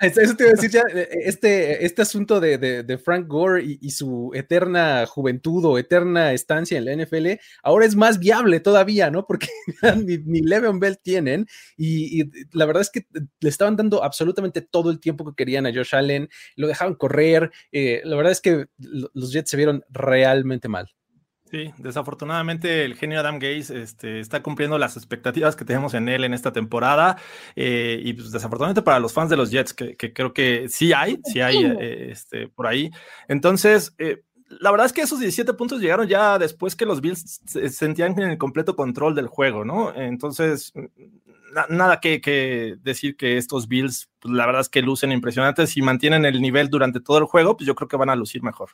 Eso 0.00 0.36
te 0.36 0.44
iba 0.44 0.50
a 0.50 0.54
decir 0.54 0.70
ya, 0.70 0.82
eh, 0.92 1.08
este, 1.24 1.84
este 1.84 2.02
asunto 2.02 2.40
de, 2.40 2.58
de- 2.58 2.98
Frank 2.98 3.26
Gore 3.28 3.62
y, 3.64 3.90
su 3.90 4.30
eterna 4.34 5.06
juventud 5.06 5.64
o 5.64 5.78
eterna 5.78 6.32
estancia 6.32 6.76
en 6.78 6.84
la 6.84 6.92
NFL, 6.92 7.38
ahora 7.62 7.86
es 7.86 7.96
más 7.96 8.18
viable 8.18 8.60
todavía, 8.60 9.10
¿no? 9.10 9.26
Porque 9.26 9.48
ni, 10.04 10.18
ni 10.18 10.40
Le'Veon 10.40 10.80
Bell 10.80 10.98
tienen 10.98 11.46
y, 11.76 12.24
la 12.52 12.66
verdad 12.66 12.82
es 12.82 12.90
que 12.90 13.06
le 13.40 13.48
estaban 13.48 13.76
dando 13.76 14.02
absolutamente 14.02 14.60
todo 14.62 14.90
el 14.90 15.00
tiempo 15.00 15.24
que 15.24 15.34
querían 15.36 15.66
a 15.66 15.72
Josh 15.72 15.94
Allen, 15.94 16.28
lo 16.56 16.66
dejaban 16.68 16.94
correr, 16.94 17.50
eh, 17.72 18.02
la 18.04 18.16
verdad 18.16 18.32
es 18.32 18.40
que 18.40 18.66
lo- 18.78 19.10
los 19.14 19.32
Jets 19.32 19.50
se 19.50 19.56
vieron 19.56 19.84
realmente 19.90 20.68
mal. 20.68 20.95
Sí, 21.56 21.72
desafortunadamente 21.78 22.84
el 22.84 22.96
genio 22.96 23.18
Adam 23.18 23.38
Gaze 23.38 23.80
este, 23.80 24.20
está 24.20 24.42
cumpliendo 24.42 24.76
las 24.76 24.98
expectativas 24.98 25.56
que 25.56 25.64
tenemos 25.64 25.94
en 25.94 26.06
él 26.10 26.24
en 26.24 26.34
esta 26.34 26.52
temporada 26.52 27.16
eh, 27.54 27.98
y 28.04 28.12
pues, 28.12 28.30
desafortunadamente 28.30 28.82
para 28.82 29.00
los 29.00 29.14
fans 29.14 29.30
de 29.30 29.38
los 29.38 29.50
Jets, 29.50 29.72
que, 29.72 29.96
que 29.96 30.12
creo 30.12 30.34
que 30.34 30.68
sí 30.68 30.92
hay, 30.92 31.18
sí 31.24 31.40
hay 31.40 31.64
eh, 31.64 32.10
este, 32.10 32.48
por 32.48 32.66
ahí. 32.66 32.90
Entonces, 33.26 33.94
eh, 33.96 34.22
la 34.60 34.70
verdad 34.70 34.84
es 34.84 34.92
que 34.92 35.00
esos 35.00 35.18
17 35.18 35.54
puntos 35.54 35.80
llegaron 35.80 36.06
ya 36.06 36.38
después 36.38 36.76
que 36.76 36.84
los 36.84 37.00
Bills 37.00 37.40
se 37.46 37.70
sentían 37.70 38.12
en 38.20 38.28
el 38.32 38.36
completo 38.38 38.76
control 38.76 39.14
del 39.14 39.28
juego, 39.28 39.64
¿no? 39.64 39.94
Entonces, 39.94 40.74
na- 41.54 41.66
nada 41.70 42.00
que, 42.00 42.20
que 42.20 42.76
decir 42.82 43.16
que 43.16 43.38
estos 43.38 43.66
Bills, 43.66 44.10
pues, 44.20 44.34
la 44.34 44.44
verdad 44.44 44.60
es 44.60 44.68
que 44.68 44.82
lucen 44.82 45.10
impresionantes 45.10 45.74
y 45.78 45.80
mantienen 45.80 46.26
el 46.26 46.42
nivel 46.42 46.68
durante 46.68 47.00
todo 47.00 47.16
el 47.16 47.24
juego, 47.24 47.56
pues 47.56 47.66
yo 47.66 47.74
creo 47.74 47.88
que 47.88 47.96
van 47.96 48.10
a 48.10 48.16
lucir 48.16 48.42
mejor. 48.42 48.72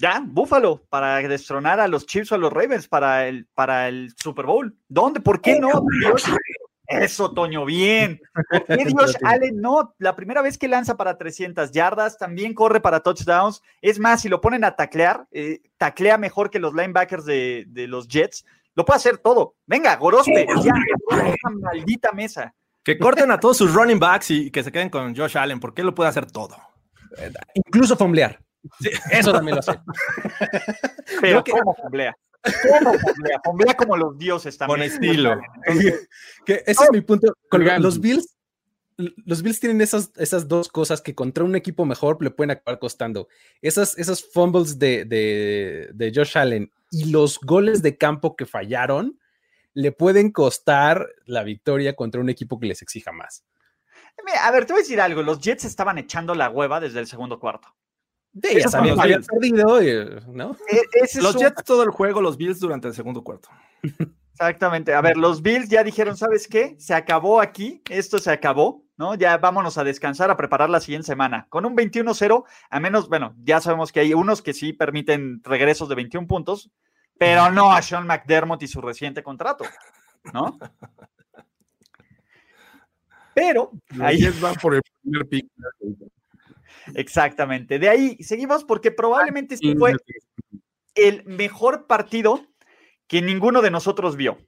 Ya, 0.00 0.24
Búfalo, 0.26 0.82
para 0.88 1.18
destronar 1.28 1.78
a 1.78 1.86
los 1.86 2.06
Chiefs 2.06 2.32
o 2.32 2.36
a 2.36 2.38
los 2.38 2.50
Ravens 2.50 2.88
para 2.88 3.28
el, 3.28 3.46
para 3.52 3.86
el 3.86 4.14
Super 4.16 4.46
Bowl. 4.46 4.74
¿Dónde? 4.88 5.20
¿Por 5.20 5.42
qué 5.42 5.60
no? 5.60 5.84
Dios? 6.00 6.24
Eso, 6.86 7.34
Toño, 7.34 7.66
bien. 7.66 8.18
¿Por 8.50 8.64
qué 8.64 8.76
Dios 8.86 9.14
Allen 9.22 9.60
no? 9.60 9.94
La 9.98 10.16
primera 10.16 10.40
vez 10.40 10.56
que 10.56 10.68
lanza 10.68 10.96
para 10.96 11.18
300 11.18 11.70
yardas, 11.72 12.16
también 12.16 12.54
corre 12.54 12.80
para 12.80 13.00
touchdowns. 13.00 13.60
Es 13.82 13.98
más, 13.98 14.22
si 14.22 14.30
lo 14.30 14.40
ponen 14.40 14.64
a 14.64 14.74
taclear, 14.74 15.26
eh, 15.32 15.60
taclea 15.76 16.16
mejor 16.16 16.48
que 16.48 16.60
los 16.60 16.72
linebackers 16.72 17.26
de, 17.26 17.66
de 17.68 17.86
los 17.86 18.08
Jets. 18.08 18.46
Lo 18.74 18.86
puede 18.86 18.96
hacer 18.96 19.18
todo. 19.18 19.56
Venga, 19.66 19.94
Gorospe, 19.96 20.46
ya, 20.64 20.72
esa 21.10 21.50
maldita 21.60 22.12
mesa. 22.12 22.54
Que 22.82 22.98
corten 22.98 23.30
a 23.32 23.38
todos 23.38 23.58
sus 23.58 23.74
running 23.74 23.98
backs 23.98 24.30
y 24.30 24.50
que 24.50 24.64
se 24.64 24.72
queden 24.72 24.88
con 24.88 25.14
Josh 25.14 25.36
Allen, 25.36 25.60
porque 25.60 25.82
él 25.82 25.88
lo 25.88 25.94
puede 25.94 26.08
hacer 26.08 26.24
todo. 26.24 26.56
Incluso 27.54 27.98
fomblear. 27.98 28.40
Eso 29.10 29.32
también 29.32 29.56
lo 29.56 29.62
sé. 29.62 29.72
Pero 31.20 31.42
que- 31.44 31.52
¿cómo 31.52 31.74
fumblea? 31.74 32.16
¿Cómo 32.68 32.94
fumblea? 32.98 33.40
Fumblea 33.44 33.74
como 33.74 33.96
los 33.96 34.16
dioses 34.18 34.56
también. 34.56 34.78
Con 34.78 34.82
estilo. 34.86 35.40
Que 36.46 36.62
ese 36.66 36.84
es 36.84 36.90
mi 36.92 37.00
punto. 37.02 37.34
Con 37.50 37.64
los 37.82 38.00
Bills, 38.00 38.34
los 38.96 39.42
Bills 39.42 39.60
tienen 39.60 39.80
esas, 39.80 40.10
esas 40.16 40.48
dos 40.48 40.68
cosas 40.68 41.00
que 41.02 41.14
contra 41.14 41.44
un 41.44 41.54
equipo 41.56 41.84
mejor 41.84 42.22
le 42.22 42.30
pueden 42.30 42.52
acabar 42.52 42.78
costando. 42.78 43.28
Esas, 43.60 43.96
esas 43.98 44.22
fumbles 44.24 44.78
de, 44.78 45.04
de, 45.04 45.90
de 45.92 46.12
Josh 46.14 46.36
Allen 46.38 46.70
y 46.90 47.10
los 47.10 47.38
goles 47.40 47.82
de 47.82 47.96
campo 47.98 48.36
que 48.36 48.46
fallaron 48.46 49.18
le 49.74 49.92
pueden 49.92 50.32
costar 50.32 51.08
la 51.26 51.42
victoria 51.44 51.94
contra 51.94 52.20
un 52.20 52.28
equipo 52.28 52.58
que 52.58 52.66
les 52.66 52.82
exija 52.82 53.12
más. 53.12 53.44
Mira, 54.24 54.46
A 54.46 54.50
ver, 54.50 54.66
te 54.66 54.72
voy 54.72 54.80
a 54.80 54.82
decir 54.82 55.00
algo. 55.00 55.22
Los 55.22 55.40
Jets 55.40 55.64
estaban 55.64 55.96
echando 55.98 56.34
la 56.34 56.50
hueva 56.50 56.80
desde 56.80 57.00
el 57.00 57.06
segundo 57.06 57.38
cuarto. 57.38 57.68
Son 58.32 58.84
que 58.84 58.90
los 58.90 58.98
habían 59.00 59.22
perdido, 59.24 59.80
¿no? 60.32 60.56
E- 60.68 61.20
Los 61.20 61.34
un- 61.34 61.40
Jets 61.40 61.64
todo 61.64 61.82
el 61.82 61.90
juego, 61.90 62.20
los 62.20 62.36
Bills 62.36 62.60
durante 62.60 62.88
el 62.88 62.94
segundo 62.94 63.22
cuarto. 63.22 63.48
Exactamente. 64.32 64.94
A 64.94 65.00
ver, 65.02 65.16
los 65.18 65.42
Bills 65.42 65.68
ya 65.68 65.82
dijeron, 65.84 66.16
¿sabes 66.16 66.48
qué? 66.48 66.74
Se 66.78 66.94
acabó 66.94 67.40
aquí, 67.40 67.82
esto 67.90 68.18
se 68.18 68.30
acabó, 68.30 68.84
¿no? 68.96 69.14
Ya 69.14 69.36
vámonos 69.36 69.76
a 69.76 69.84
descansar, 69.84 70.30
a 70.30 70.36
preparar 70.36 70.70
la 70.70 70.80
siguiente 70.80 71.06
semana. 71.06 71.46
Con 71.50 71.66
un 71.66 71.76
21-0, 71.76 72.44
a 72.70 72.80
menos, 72.80 73.08
bueno, 73.10 73.34
ya 73.42 73.60
sabemos 73.60 73.92
que 73.92 74.00
hay 74.00 74.14
unos 74.14 74.40
que 74.40 74.54
sí 74.54 74.72
permiten 74.72 75.42
regresos 75.44 75.88
de 75.90 75.94
21 75.96 76.26
puntos, 76.26 76.70
pero 77.18 77.50
no 77.50 77.70
a 77.72 77.82
Sean 77.82 78.06
McDermott 78.06 78.62
y 78.62 78.68
su 78.68 78.80
reciente 78.80 79.22
contrato, 79.22 79.64
¿no? 80.32 80.58
Pero 83.34 83.70
Los 83.90 84.00
ahí, 84.00 84.18
Jets 84.18 84.40
van 84.40 84.54
por 84.56 84.74
el 84.74 84.82
primer 85.02 85.28
pick. 85.28 85.46
exactamente. 86.94 87.78
De 87.78 87.88
ahí 87.88 88.16
seguimos 88.22 88.64
porque 88.64 88.90
probablemente 88.90 89.54
este 89.54 89.74
fue 89.76 89.94
el 90.94 91.24
mejor 91.24 91.86
partido 91.86 92.46
que 93.06 93.22
ninguno 93.22 93.62
de 93.62 93.70
nosotros 93.70 94.16
vio. 94.16 94.38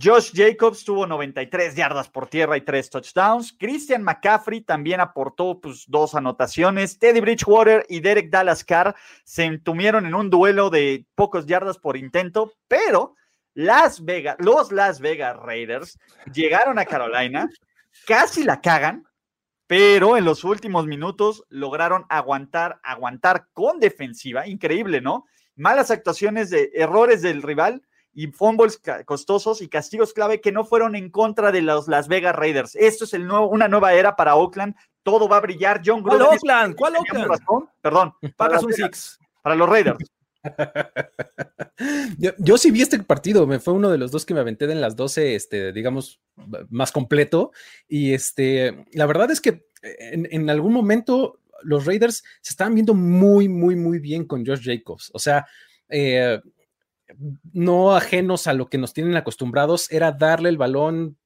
Josh 0.00 0.32
Jacobs 0.34 0.84
tuvo 0.84 1.06
93 1.06 1.76
yardas 1.76 2.08
por 2.08 2.26
tierra 2.26 2.56
y 2.56 2.62
tres 2.62 2.90
touchdowns. 2.90 3.56
Christian 3.56 4.02
McCaffrey 4.02 4.60
también 4.60 5.00
aportó 5.00 5.60
pues, 5.60 5.84
dos 5.86 6.16
anotaciones. 6.16 6.98
Teddy 6.98 7.20
Bridgewater 7.20 7.86
y 7.88 8.00
Derek 8.00 8.28
Dallas 8.28 8.64
Carr 8.64 8.96
se 9.22 9.44
entumieron 9.44 10.04
en 10.04 10.14
un 10.14 10.30
duelo 10.30 10.68
de 10.68 11.06
pocos 11.14 11.46
yardas 11.46 11.78
por 11.78 11.96
intento, 11.96 12.52
pero 12.66 13.14
Las 13.54 14.04
Vegas, 14.04 14.36
los 14.40 14.72
Las 14.72 14.98
Vegas 14.98 15.36
Raiders 15.36 15.96
llegaron 16.32 16.80
a 16.80 16.86
Carolina, 16.86 17.48
casi 18.04 18.42
la 18.42 18.60
cagan, 18.60 19.04
pero 19.66 20.16
en 20.16 20.24
los 20.24 20.44
últimos 20.44 20.86
minutos 20.86 21.44
lograron 21.48 22.04
aguantar, 22.08 22.80
aguantar 22.82 23.48
con 23.52 23.80
defensiva, 23.80 24.46
increíble, 24.46 25.00
¿no? 25.00 25.26
Malas 25.56 25.90
actuaciones 25.90 26.50
de 26.50 26.70
errores 26.74 27.22
del 27.22 27.42
rival 27.42 27.82
y 28.12 28.28
fumbles 28.28 28.80
costosos 29.04 29.60
y 29.60 29.68
castigos 29.68 30.12
clave 30.12 30.40
que 30.40 30.52
no 30.52 30.64
fueron 30.64 30.94
en 30.94 31.10
contra 31.10 31.50
de 31.50 31.62
los 31.62 31.88
Las 31.88 32.08
Vegas 32.08 32.36
Raiders. 32.36 32.76
Esto 32.76 33.04
es 33.04 33.14
el 33.14 33.26
nuevo, 33.26 33.48
una 33.48 33.68
nueva 33.68 33.94
era 33.94 34.14
para 34.16 34.36
Oakland. 34.36 34.74
Todo 35.02 35.28
va 35.28 35.38
a 35.38 35.40
brillar. 35.40 35.82
John 35.84 36.02
¿Cuál 36.02 36.18
Gruden. 36.18 36.34
Oakland? 36.34 36.76
¿Cuál 36.76 36.96
Oakland? 36.96 37.26
razón. 37.26 37.70
Perdón. 37.80 38.14
Para, 38.36 38.58
Vegas, 38.58 38.76
six. 38.76 39.18
para 39.42 39.56
los 39.56 39.68
Raiders. 39.68 39.98
Yo, 42.38 42.58
sí 42.58 42.70
vi 42.70 42.82
este 42.82 43.02
partido, 43.02 43.46
me 43.46 43.58
fue 43.58 43.74
uno 43.74 43.90
de 43.90 43.98
los 43.98 44.10
dos 44.10 44.24
que 44.24 44.34
me 44.34 44.40
aventé 44.40 44.64
en 44.70 44.80
las 44.80 44.96
12, 44.96 45.34
este, 45.34 45.72
digamos, 45.72 46.20
más 46.70 46.92
completo. 46.92 47.52
Y 47.88 48.12
este, 48.12 48.86
la 48.92 49.06
verdad 49.06 49.30
es 49.30 49.40
que 49.40 49.66
en, 49.82 50.28
en 50.30 50.48
algún 50.50 50.72
momento 50.72 51.40
los 51.62 51.86
Raiders 51.86 52.22
se 52.40 52.52
estaban 52.52 52.74
viendo 52.74 52.94
muy, 52.94 53.48
muy, 53.48 53.76
muy 53.76 53.98
bien 53.98 54.24
con 54.24 54.46
Josh 54.46 54.64
Jacobs. 54.64 55.10
O 55.14 55.18
sea, 55.18 55.46
eh, 55.88 56.40
no 57.52 57.94
ajenos 57.94 58.46
a 58.46 58.54
lo 58.54 58.68
que 58.68 58.78
nos 58.78 58.92
tienen 58.92 59.16
acostumbrados, 59.16 59.90
era 59.90 60.12
darle 60.12 60.48
el 60.48 60.56
balón 60.56 61.16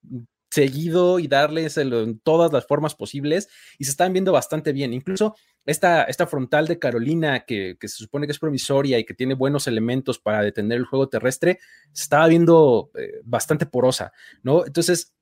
seguido 0.58 1.20
y 1.20 1.28
darleselo 1.28 2.02
en 2.02 2.18
todas 2.18 2.52
las 2.52 2.66
formas 2.66 2.96
posibles 2.96 3.48
y 3.78 3.84
se 3.84 3.92
estaban 3.92 4.12
viendo 4.12 4.32
bastante 4.32 4.72
bien. 4.72 4.92
Incluso 4.92 5.36
esta, 5.64 6.02
esta 6.02 6.26
frontal 6.26 6.66
de 6.66 6.80
Carolina 6.80 7.44
que, 7.44 7.76
que 7.78 7.86
se 7.86 7.98
supone 7.98 8.26
que 8.26 8.32
es 8.32 8.40
provisoria 8.40 8.98
y 8.98 9.04
que 9.04 9.14
tiene 9.14 9.34
buenos 9.34 9.68
elementos 9.68 10.18
para 10.18 10.42
detener 10.42 10.78
el 10.78 10.84
juego 10.84 11.08
terrestre, 11.08 11.60
se 11.92 12.02
estaba 12.02 12.26
viendo 12.26 12.90
eh, 12.98 13.20
bastante 13.22 13.66
porosa, 13.66 14.12
¿no? 14.42 14.66
Entonces, 14.66 15.14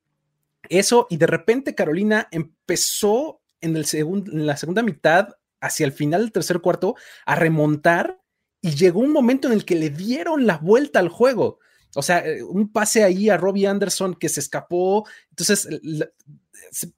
eso 0.71 1.07
y 1.11 1.19
de 1.19 1.26
repente 1.26 1.75
Carolina 1.75 2.28
empezó 2.31 3.43
en, 3.61 3.76
el 3.76 3.85
en 3.93 4.47
la 4.47 4.57
segunda 4.57 4.83
mitad, 4.83 5.37
hacia 5.61 5.85
el 5.85 5.93
final 5.93 6.23
del 6.23 6.33
tercer 6.33 6.61
cuarto, 6.61 6.95
a 7.26 7.35
remontar 7.35 8.23
y 8.62 8.71
llegó 8.71 9.00
un 9.00 9.12
momento 9.12 9.49
en 9.49 9.55
el 9.55 9.66
que 9.66 9.75
le 9.75 9.90
dieron 9.90 10.47
la 10.47 10.57
vuelta 10.57 10.99
al 10.99 11.11
juego. 11.11 11.59
O 11.95 12.02
sea, 12.02 12.26
eh, 12.26 12.43
un 12.43 12.73
pase 12.73 13.05
ahí 13.05 13.31
a 13.31 13.37
Robbie 13.37 13.66
Anderson 13.66 14.14
que 14.14 14.28
se 14.28 14.40
escapó. 14.40 15.07
Entonces, 15.31 15.69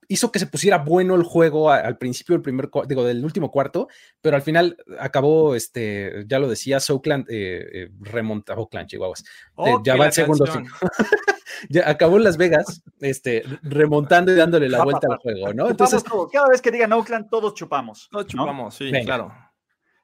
hizo 0.09 0.33
que 0.33 0.39
se 0.39 0.47
pusiera 0.47 0.79
bueno 0.79 1.15
el 1.15 1.23
juego 1.23 1.71
al 1.71 1.99
principio 1.99 2.35
del 2.35 2.43
primer, 2.43 2.71
digo, 2.87 3.05
del 3.05 3.25
último 3.25 3.51
cuarto, 3.51 3.89
pero 4.21 4.37
al 4.37 4.43
final 4.43 4.77
acabó, 4.99 5.55
este, 5.55 6.25
ya 6.27 6.39
lo 6.39 6.49
decía, 6.49 6.79
Oakland 6.89 7.27
eh, 7.29 7.67
eh, 7.73 7.91
remonta, 8.01 8.55
Oakland, 8.55 8.89
Chihuahuas. 8.89 9.21
Eh, 9.21 9.25
Ok, 9.55 9.85
ya 9.85 9.97
va 9.97 10.07
el 10.07 10.13
segundo. 10.13 10.45
Ya 11.71 11.91
acabó 11.91 12.19
en 12.19 12.25
Las 12.25 12.37
Vegas, 12.37 12.85
este, 13.01 13.43
remontando 13.63 14.31
y 14.31 14.37
dándole 14.37 14.69
la 14.69 14.85
vuelta 14.85 15.09
al 15.11 15.19
juego, 15.19 15.53
¿no? 15.53 15.69
Entonces, 15.69 16.05
cada 16.33 16.49
vez 16.51 16.63
que 16.63 16.71
digan 16.71 16.93
Oakland, 16.93 17.29
todos 17.29 17.55
chupamos. 17.55 18.09
No 18.13 18.21
¿no? 18.21 18.25
chupamos, 18.25 18.77
sí, 18.77 18.93
Venga. 18.93 19.05
claro. 19.05 19.33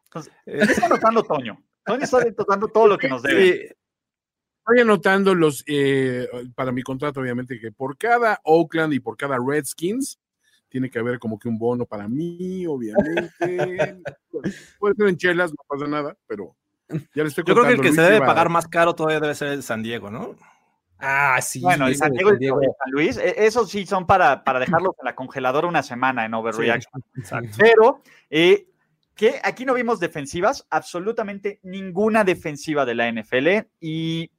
Entonces, 0.07 0.33
¿qué 0.45 0.73
está 0.73 0.89
notando 0.89 1.23
Toño? 1.23 1.63
Toño 1.85 2.03
está 2.03 2.19
notando 2.37 2.67
todo 2.69 2.89
lo 2.89 2.99
que 2.99 3.09
nos 3.09 3.23
debe. 3.23 3.77
Sí, 4.67 4.73
Estoy 4.73 4.81
anotando 4.81 5.35
los, 5.35 5.63
eh, 5.67 6.27
para 6.55 6.73
mi 6.73 6.83
contrato, 6.83 7.21
obviamente, 7.21 7.61
que 7.61 7.71
por 7.71 7.99
cada 7.99 8.41
Oakland 8.45 8.95
y 8.95 9.01
por 9.01 9.17
cada 9.17 9.37
Redskins 9.39 10.19
tiene 10.69 10.91
que 10.91 10.99
haber 10.99 11.19
como 11.19 11.39
que 11.39 11.49
un 11.49 11.59
bono 11.59 11.85
para 11.85 12.09
mí, 12.09 12.67
obviamente. 12.67 14.03
Puede 14.79 14.95
ser 14.95 15.09
en 15.09 15.17
chelas, 15.17 15.51
no 15.51 15.57
pasa 15.69 15.87
nada, 15.87 16.17
pero 16.27 16.57
ya 16.89 17.23
le 17.23 17.29
estoy 17.29 17.45
Yo 17.47 17.55
creo 17.55 17.67
que 17.67 17.75
el 17.75 17.81
que 17.81 17.93
se 17.93 18.03
debe 18.03 18.21
pagar 18.21 18.49
más 18.49 18.67
caro 18.67 18.95
todavía 18.95 19.21
debe 19.21 19.35
ser 19.35 19.49
el 19.49 19.63
San 19.63 19.83
Diego, 19.83 20.11
¿no? 20.11 20.35
ah, 20.99 21.39
sí. 21.43 21.61
Bueno, 21.61 21.87
el 21.87 21.97
San 21.97 22.13
Diego 22.13 22.31
y 22.31 22.33
San 22.33 22.39
Diego. 22.39 22.63
el 22.63 22.69
San 22.69 22.91
Luis, 22.93 23.17
e- 23.19 23.47
esos 23.47 23.71
sí 23.71 23.85
son 23.85 24.07
para, 24.07 24.43
para 24.43 24.61
dejarlos 24.61 24.95
en 24.99 25.05
la 25.05 25.15
congeladora 25.15 25.69
una 25.69 25.83
semana 25.83 26.25
en 26.25 26.33
Overreaction. 26.35 27.05
Exacto. 27.17 27.57
Pero, 27.59 28.03
eh, 28.31 28.67
que 29.15 29.41
aquí 29.45 29.65
no 29.65 29.75
vimos 29.75 30.01
defensivas, 30.01 30.67
absolutamente 30.71 31.61
ninguna 31.63 32.25
defensiva 32.25 32.85
de 32.85 32.95
la 32.95 33.09
NFL. 33.09 33.69
Y 33.81 34.31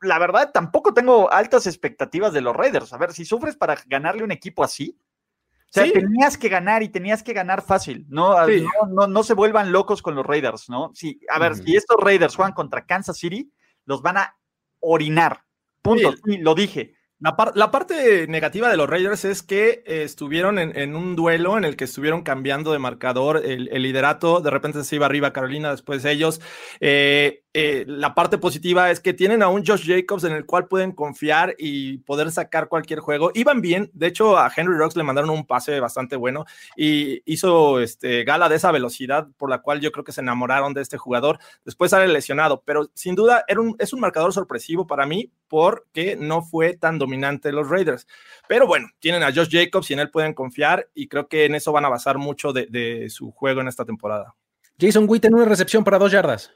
la 0.00 0.18
verdad, 0.18 0.50
tampoco 0.52 0.94
tengo 0.94 1.32
altas 1.32 1.66
expectativas 1.66 2.32
de 2.32 2.40
los 2.40 2.54
Raiders. 2.56 2.92
A 2.92 2.98
ver, 2.98 3.12
si 3.12 3.24
sufres 3.24 3.56
para 3.56 3.76
ganarle 3.86 4.24
un 4.24 4.32
equipo 4.32 4.62
así. 4.64 4.96
O 4.98 5.72
sea, 5.72 5.84
Sí. 5.84 5.92
tenías 5.92 6.36
que 6.36 6.48
ganar 6.48 6.82
y 6.82 6.88
tenías 6.88 7.22
que 7.22 7.32
ganar 7.32 7.62
fácil. 7.62 8.04
No, 8.08 8.44
Sí. 8.46 8.62
no, 8.64 8.88
no, 8.88 9.06
no 9.06 9.22
se 9.22 9.34
vuelvan 9.34 9.70
locos 9.70 10.02
con 10.02 10.14
los 10.16 10.26
Raiders, 10.26 10.68
¿no? 10.68 10.90
Sí, 10.94 11.20
a 11.28 11.38
ver, 11.38 11.54
si 11.54 11.76
estos 11.76 11.96
Raiders 12.00 12.34
juegan 12.34 12.54
contra 12.54 12.84
Kansas 12.86 13.16
City, 13.18 13.52
los 13.84 14.02
van 14.02 14.16
a 14.16 14.36
orinar. 14.80 15.44
Punto. 15.82 16.12
Sí. 16.12 16.18
Sí, 16.24 16.38
lo 16.38 16.54
dije. 16.54 16.94
La, 17.22 17.36
par- 17.36 17.52
la 17.54 17.70
parte 17.70 18.26
negativa 18.28 18.70
de 18.70 18.78
los 18.78 18.88
Raiders 18.88 19.26
es 19.26 19.42
que 19.42 19.82
eh, 19.86 20.02
estuvieron 20.04 20.58
en, 20.58 20.74
en 20.76 20.96
un 20.96 21.14
duelo 21.16 21.58
en 21.58 21.64
el 21.64 21.76
que 21.76 21.84
estuvieron 21.84 22.22
cambiando 22.22 22.72
de 22.72 22.78
marcador 22.78 23.42
el, 23.44 23.68
el 23.72 23.82
liderato, 23.82 24.40
de 24.40 24.48
repente 24.50 24.82
se 24.84 24.96
iba 24.96 25.04
arriba 25.04 25.32
Carolina, 25.32 25.70
después 25.70 26.02
ellos. 26.06 26.40
Eh, 26.80 27.44
eh, 27.52 27.84
la 27.88 28.14
parte 28.14 28.38
positiva 28.38 28.92
es 28.92 29.00
que 29.00 29.12
tienen 29.12 29.42
a 29.42 29.48
un 29.48 29.66
Josh 29.66 29.84
Jacobs 29.84 30.22
en 30.22 30.32
el 30.32 30.46
cual 30.46 30.68
pueden 30.68 30.92
confiar 30.92 31.56
y 31.58 31.98
poder 31.98 32.30
sacar 32.30 32.68
cualquier 32.68 33.00
juego. 33.00 33.32
Iban 33.34 33.60
bien, 33.60 33.90
de 33.92 34.06
hecho 34.06 34.38
a 34.38 34.52
Henry 34.54 34.76
Rocks 34.76 34.94
le 34.94 35.02
mandaron 35.02 35.30
un 35.30 35.44
pase 35.44 35.80
bastante 35.80 36.14
bueno 36.14 36.44
y 36.76 37.22
hizo 37.24 37.80
este, 37.80 38.22
gala 38.22 38.48
de 38.48 38.54
esa 38.54 38.70
velocidad 38.70 39.26
por 39.36 39.50
la 39.50 39.62
cual 39.62 39.80
yo 39.80 39.90
creo 39.90 40.04
que 40.04 40.12
se 40.12 40.20
enamoraron 40.20 40.74
de 40.74 40.82
este 40.82 40.96
jugador. 40.96 41.40
Después 41.64 41.90
sale 41.90 42.06
lesionado, 42.06 42.62
pero 42.64 42.88
sin 42.94 43.16
duda 43.16 43.44
era 43.48 43.60
un, 43.60 43.74
es 43.80 43.92
un 43.92 43.98
marcador 43.98 44.32
sorpresivo 44.32 44.86
para 44.86 45.04
mí 45.04 45.32
porque 45.48 46.16
no 46.16 46.42
fue 46.42 46.76
tan 46.76 46.98
dominante 46.98 47.50
los 47.50 47.68
Raiders. 47.68 48.06
Pero 48.48 48.68
bueno, 48.68 48.88
tienen 49.00 49.24
a 49.24 49.32
Josh 49.34 49.48
Jacobs 49.50 49.90
y 49.90 49.94
en 49.94 50.00
él 50.00 50.10
pueden 50.10 50.34
confiar 50.34 50.88
y 50.94 51.08
creo 51.08 51.26
que 51.26 51.46
en 51.46 51.56
eso 51.56 51.72
van 51.72 51.84
a 51.84 51.88
basar 51.88 52.16
mucho 52.16 52.52
de, 52.52 52.66
de 52.66 53.10
su 53.10 53.32
juego 53.32 53.60
en 53.60 53.66
esta 53.66 53.84
temporada. 53.84 54.36
Jason 54.80 55.04
Witt 55.08 55.24
en 55.26 55.34
una 55.34 55.44
recepción 55.44 55.84
para 55.84 55.98
dos 55.98 56.10
yardas. 56.10 56.52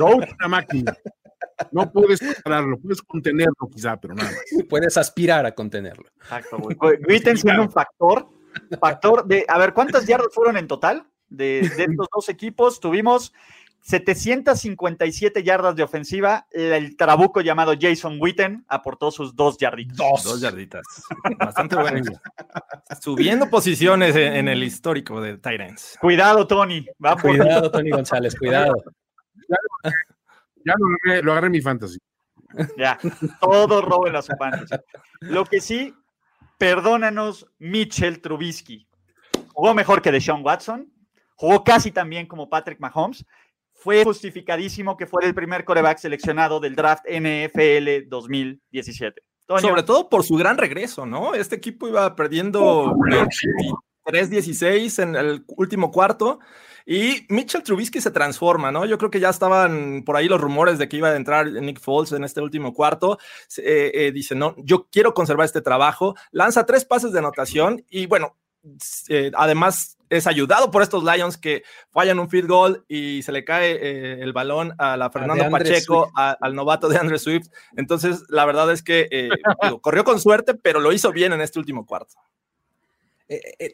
Una 0.00 0.48
máquina. 0.48 0.96
No 1.70 1.90
puedes 1.92 2.20
pararlo, 2.42 2.78
puedes 2.78 3.00
contenerlo 3.02 3.54
quizá, 3.72 3.96
pero 3.96 4.14
nada 4.14 4.30
más. 4.30 4.40
Puedes 4.68 4.96
aspirar 4.96 5.46
a 5.46 5.54
contenerlo. 5.54 6.08
Exacto, 6.22 6.58
güey. 6.58 6.76
Witten 7.08 7.36
siendo 7.36 7.62
un 7.62 7.70
factor, 7.70 8.28
factor 8.80 9.24
de, 9.26 9.44
a 9.48 9.58
ver, 9.58 9.72
¿cuántas 9.72 10.06
yardas 10.06 10.28
fueron 10.32 10.56
en 10.56 10.66
total 10.66 11.06
de, 11.28 11.70
de 11.76 11.84
estos 11.84 12.08
dos 12.12 12.28
equipos? 12.28 12.80
Tuvimos 12.80 13.32
757 13.82 15.42
yardas 15.44 15.76
de 15.76 15.82
ofensiva. 15.82 16.46
El 16.50 16.96
trabuco 16.96 17.40
llamado 17.40 17.74
Jason 17.78 18.16
Witten 18.20 18.64
aportó 18.66 19.10
sus 19.10 19.36
dos 19.36 19.56
yarditas. 19.58 19.96
Dos 20.24 20.40
yarditas. 20.40 20.82
Bastante 21.38 21.76
bueno. 21.76 22.02
Subiendo 23.00 23.48
posiciones 23.48 24.16
en, 24.16 24.34
en 24.34 24.48
el 24.48 24.62
histórico 24.64 25.20
de 25.20 25.34
Titans. 25.36 25.96
Cuidado, 26.00 26.46
Tony. 26.46 26.86
Va 27.04 27.14
por- 27.16 27.36
Cuidado, 27.36 27.70
Tony 27.70 27.90
González, 27.90 28.34
cuidado. 28.36 28.74
Ya 30.64 30.74
lo 30.78 30.86
agarré, 30.86 31.22
lo 31.22 31.32
agarré 31.32 31.46
en 31.46 31.52
mi 31.52 31.60
fantasy. 31.60 31.98
Ya, 32.76 32.98
todo 33.40 33.82
roben 33.82 34.16
a 34.16 34.22
su 34.22 34.32
fantasy. 34.36 34.74
Lo 35.20 35.44
que 35.44 35.60
sí, 35.60 35.94
perdónanos, 36.58 37.46
Mitchell 37.58 38.20
Trubisky. 38.20 38.86
Jugó 39.52 39.74
mejor 39.74 40.02
que 40.02 40.12
Deshaun 40.12 40.44
Watson, 40.44 40.92
jugó 41.34 41.64
casi 41.64 41.90
tan 41.90 42.08
bien 42.08 42.26
como 42.26 42.48
Patrick 42.48 42.80
Mahomes. 42.80 43.24
Fue 43.72 44.04
justificadísimo 44.04 44.96
que 44.96 45.06
fuera 45.06 45.26
el 45.26 45.34
primer 45.34 45.64
coreback 45.64 45.98
seleccionado 45.98 46.60
del 46.60 46.76
draft 46.76 47.04
NFL 47.06 48.08
2017. 48.08 49.20
Toño, 49.46 49.60
Sobre 49.60 49.82
todo 49.82 50.08
por 50.08 50.24
su 50.24 50.36
gran 50.36 50.56
regreso, 50.56 51.04
¿no? 51.04 51.34
Este 51.34 51.56
equipo 51.56 51.86
iba 51.86 52.14
perdiendo 52.16 52.94
23-16 54.06 55.02
en 55.02 55.16
el 55.16 55.44
último 55.48 55.90
cuarto 55.90 56.38
y 56.86 57.26
Mitchell 57.30 57.62
Trubisky 57.62 58.00
se 58.00 58.10
transforma, 58.10 58.70
¿no? 58.70 58.84
Yo 58.84 58.98
creo 58.98 59.10
que 59.10 59.20
ya 59.20 59.30
estaban 59.30 60.02
por 60.04 60.16
ahí 60.16 60.28
los 60.28 60.40
rumores 60.40 60.78
de 60.78 60.88
que 60.88 60.98
iba 60.98 61.08
a 61.08 61.16
entrar 61.16 61.50
Nick 61.50 61.80
Foles 61.80 62.12
en 62.12 62.24
este 62.24 62.40
último 62.42 62.74
cuarto. 62.74 63.18
Eh, 63.56 63.90
eh, 63.94 64.12
dice, 64.12 64.34
no, 64.34 64.54
yo 64.58 64.86
quiero 64.92 65.14
conservar 65.14 65.46
este 65.46 65.62
trabajo. 65.62 66.14
Lanza 66.30 66.66
tres 66.66 66.84
pases 66.84 67.12
de 67.12 67.20
anotación 67.20 67.84
y 67.88 68.06
bueno, 68.06 68.36
eh, 69.08 69.30
además 69.34 69.96
es 70.10 70.26
ayudado 70.26 70.70
por 70.70 70.82
estos 70.82 71.02
Lions 71.02 71.36
que 71.38 71.64
fallan 71.90 72.18
un 72.18 72.28
field 72.28 72.48
goal 72.48 72.84
y 72.86 73.22
se 73.22 73.32
le 73.32 73.44
cae 73.44 73.72
eh, 73.72 74.22
el 74.22 74.32
balón 74.34 74.74
a 74.78 74.96
la 74.96 75.10
Fernando 75.10 75.42
Pacheco, 75.50 76.12
a- 76.14 76.36
al 76.40 76.54
novato 76.54 76.88
de 76.88 76.98
Andre 76.98 77.18
Swift. 77.18 77.48
Entonces, 77.76 78.22
la 78.28 78.44
verdad 78.44 78.70
es 78.70 78.82
que 78.82 79.08
eh, 79.10 79.30
digo, 79.62 79.80
corrió 79.80 80.04
con 80.04 80.20
suerte, 80.20 80.54
pero 80.54 80.80
lo 80.80 80.92
hizo 80.92 81.10
bien 81.12 81.32
en 81.32 81.40
este 81.40 81.58
último 81.58 81.84
cuarto. 81.86 82.14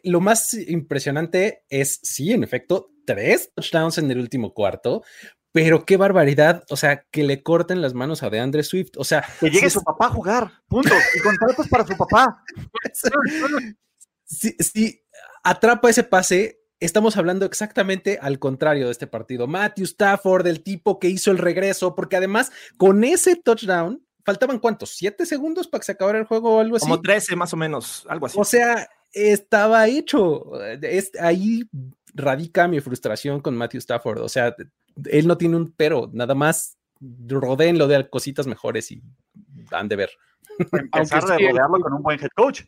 Lo 0.03 0.21
más 0.21 0.53
impresionante 0.53 1.63
es, 1.69 1.99
sí, 2.01 2.31
en 2.31 2.43
efecto, 2.43 2.89
tres 3.13 3.51
touchdowns 3.53 3.97
en 3.97 4.09
el 4.11 4.19
último 4.19 4.53
cuarto, 4.53 5.03
pero 5.51 5.85
qué 5.85 5.97
barbaridad, 5.97 6.63
o 6.69 6.77
sea, 6.77 7.03
que 7.11 7.23
le 7.23 7.43
corten 7.43 7.81
las 7.81 7.93
manos 7.93 8.23
a 8.23 8.29
DeAndre 8.29 8.63
Swift, 8.63 8.91
o 8.97 9.03
sea, 9.03 9.25
que 9.39 9.49
llegue 9.49 9.69
su 9.69 9.83
papá 9.83 10.07
a 10.07 10.09
jugar, 10.09 10.51
punto. 10.67 10.93
Y 11.15 11.19
contratos 11.19 11.67
para 11.67 11.85
su 11.85 11.97
papá. 11.97 12.43
si, 14.23 14.51
si 14.59 15.03
atrapa 15.43 15.89
ese 15.89 16.03
pase, 16.03 16.61
estamos 16.79 17.17
hablando 17.17 17.45
exactamente 17.45 18.17
al 18.21 18.39
contrario 18.39 18.85
de 18.85 18.91
este 18.91 19.07
partido. 19.07 19.47
Matthew 19.47 19.85
Stafford, 19.85 20.47
el 20.47 20.63
tipo 20.63 20.99
que 20.99 21.09
hizo 21.09 21.31
el 21.31 21.37
regreso, 21.37 21.95
porque 21.95 22.15
además 22.15 22.51
con 22.77 23.03
ese 23.03 23.35
touchdown, 23.35 24.05
faltaban 24.23 24.59
cuántos, 24.59 24.91
siete 24.91 25.25
segundos 25.25 25.67
para 25.67 25.79
que 25.79 25.85
se 25.85 25.91
acabara 25.93 26.19
el 26.19 26.25
juego 26.25 26.57
o 26.57 26.59
algo 26.59 26.77
así. 26.77 26.85
Como 26.85 27.01
13 27.01 27.35
más 27.35 27.53
o 27.53 27.57
menos, 27.57 28.05
algo 28.07 28.25
así. 28.25 28.37
O 28.39 28.45
sea, 28.45 28.87
estaba 29.11 29.87
hecho. 29.87 30.51
Es, 30.81 31.11
ahí 31.19 31.63
radica 32.13 32.67
mi 32.67 32.79
frustración 32.79 33.41
con 33.41 33.55
Matthew 33.55 33.79
Stafford. 33.79 34.19
O 34.19 34.29
sea, 34.29 34.55
él 35.05 35.27
no 35.27 35.37
tiene 35.37 35.55
un 35.55 35.71
pero, 35.71 36.09
nada 36.13 36.35
más 36.35 36.77
rodéenlo 37.27 37.87
de 37.87 38.09
cositas 38.09 38.47
mejores 38.47 38.91
y 38.91 39.01
han 39.71 39.87
de 39.87 39.95
ver. 39.95 40.09
Empezar 40.59 41.25
de 41.25 41.49
rodearlo 41.49 41.79
con 41.79 41.93
un 41.93 42.03
buen 42.03 42.19
head 42.19 42.29
coach. 42.35 42.63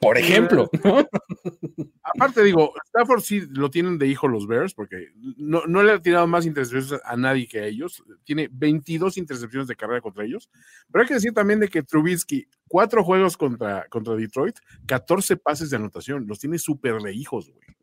Por 0.00 0.16
ejemplo, 0.16 0.70
¿no? 0.84 1.06
Aparte, 2.02 2.42
digo, 2.42 2.72
Stafford 2.86 3.20
sí 3.20 3.42
lo 3.50 3.70
tienen 3.70 3.98
de 3.98 4.06
hijo 4.06 4.26
los 4.26 4.46
Bears, 4.46 4.74
porque 4.74 5.08
no, 5.36 5.62
no 5.66 5.82
le 5.82 5.92
ha 5.92 5.98
tirado 6.00 6.26
más 6.26 6.46
intercepciones 6.46 7.00
a 7.04 7.16
nadie 7.16 7.46
que 7.46 7.60
a 7.60 7.66
ellos. 7.66 8.02
Tiene 8.24 8.48
22 8.50 9.18
intercepciones 9.18 9.68
de 9.68 9.76
carrera 9.76 10.00
contra 10.00 10.24
ellos. 10.24 10.50
Pero 10.90 11.02
hay 11.02 11.08
que 11.08 11.14
decir 11.14 11.34
también 11.34 11.60
de 11.60 11.68
que 11.68 11.82
Trubisky, 11.82 12.46
cuatro 12.68 13.04
juegos 13.04 13.36
contra, 13.36 13.86
contra 13.88 14.14
Detroit, 14.14 14.56
14 14.86 15.36
pases 15.36 15.70
de 15.70 15.76
anotación. 15.76 16.26
Los 16.26 16.38
tiene 16.38 16.58
súper 16.58 16.98
de 17.00 17.12
hijos, 17.12 17.50
güey. 17.50 17.76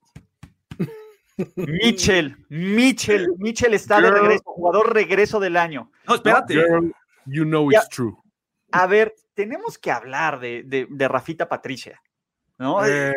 Mitchell, 1.56 2.36
Mitchell, 2.50 3.28
Mitchell 3.38 3.74
está 3.74 4.02
de 4.02 4.12
regreso, 4.12 4.44
jugador 4.46 4.94
regreso 4.94 5.40
del 5.40 5.58
año. 5.58 5.92
No, 6.08 6.16
espérate. 6.16 6.54
Girl, 6.54 6.92
you 7.26 7.44
know 7.46 7.70
Ya. 7.72 7.80
it's 7.80 7.90
true. 7.90 8.16
A 8.72 8.86
ver, 8.88 9.14
tenemos 9.34 9.78
que 9.78 9.92
hablar 9.92 10.40
de, 10.40 10.64
de, 10.64 10.88
de 10.90 11.08
Rafita 11.08 11.48
Patricia, 11.50 12.02
¿no? 12.58 12.86
Eh, 12.86 13.14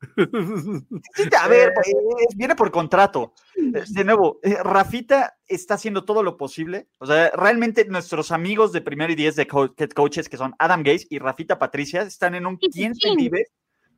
Sí, 1.14 1.28
A 1.38 1.48
ver, 1.48 1.72
eh, 1.84 1.92
viene 2.36 2.54
por 2.56 2.70
contrato. 2.70 3.34
Eh, 3.56 3.84
De 3.88 4.04
nuevo, 4.04 4.40
eh, 4.42 4.56
Rafita 4.62 5.36
está 5.46 5.74
haciendo 5.74 6.04
todo 6.04 6.22
lo 6.22 6.36
posible. 6.36 6.88
O 6.98 7.06
sea, 7.06 7.30
realmente 7.34 7.84
nuestros 7.84 8.32
amigos 8.32 8.72
de 8.72 8.80
primero 8.80 9.12
y 9.12 9.16
diez 9.16 9.36
de 9.36 9.42
head 9.76 9.90
coaches, 9.90 10.28
que 10.28 10.36
son 10.36 10.54
Adam 10.58 10.80
Gates 10.80 11.06
y 11.10 11.18
Rafita 11.18 11.58
Patricia, 11.58 12.02
están 12.02 12.34
en 12.34 12.46
un 12.46 12.56
quién 12.56 12.94
se 12.94 13.14
vive 13.14 13.46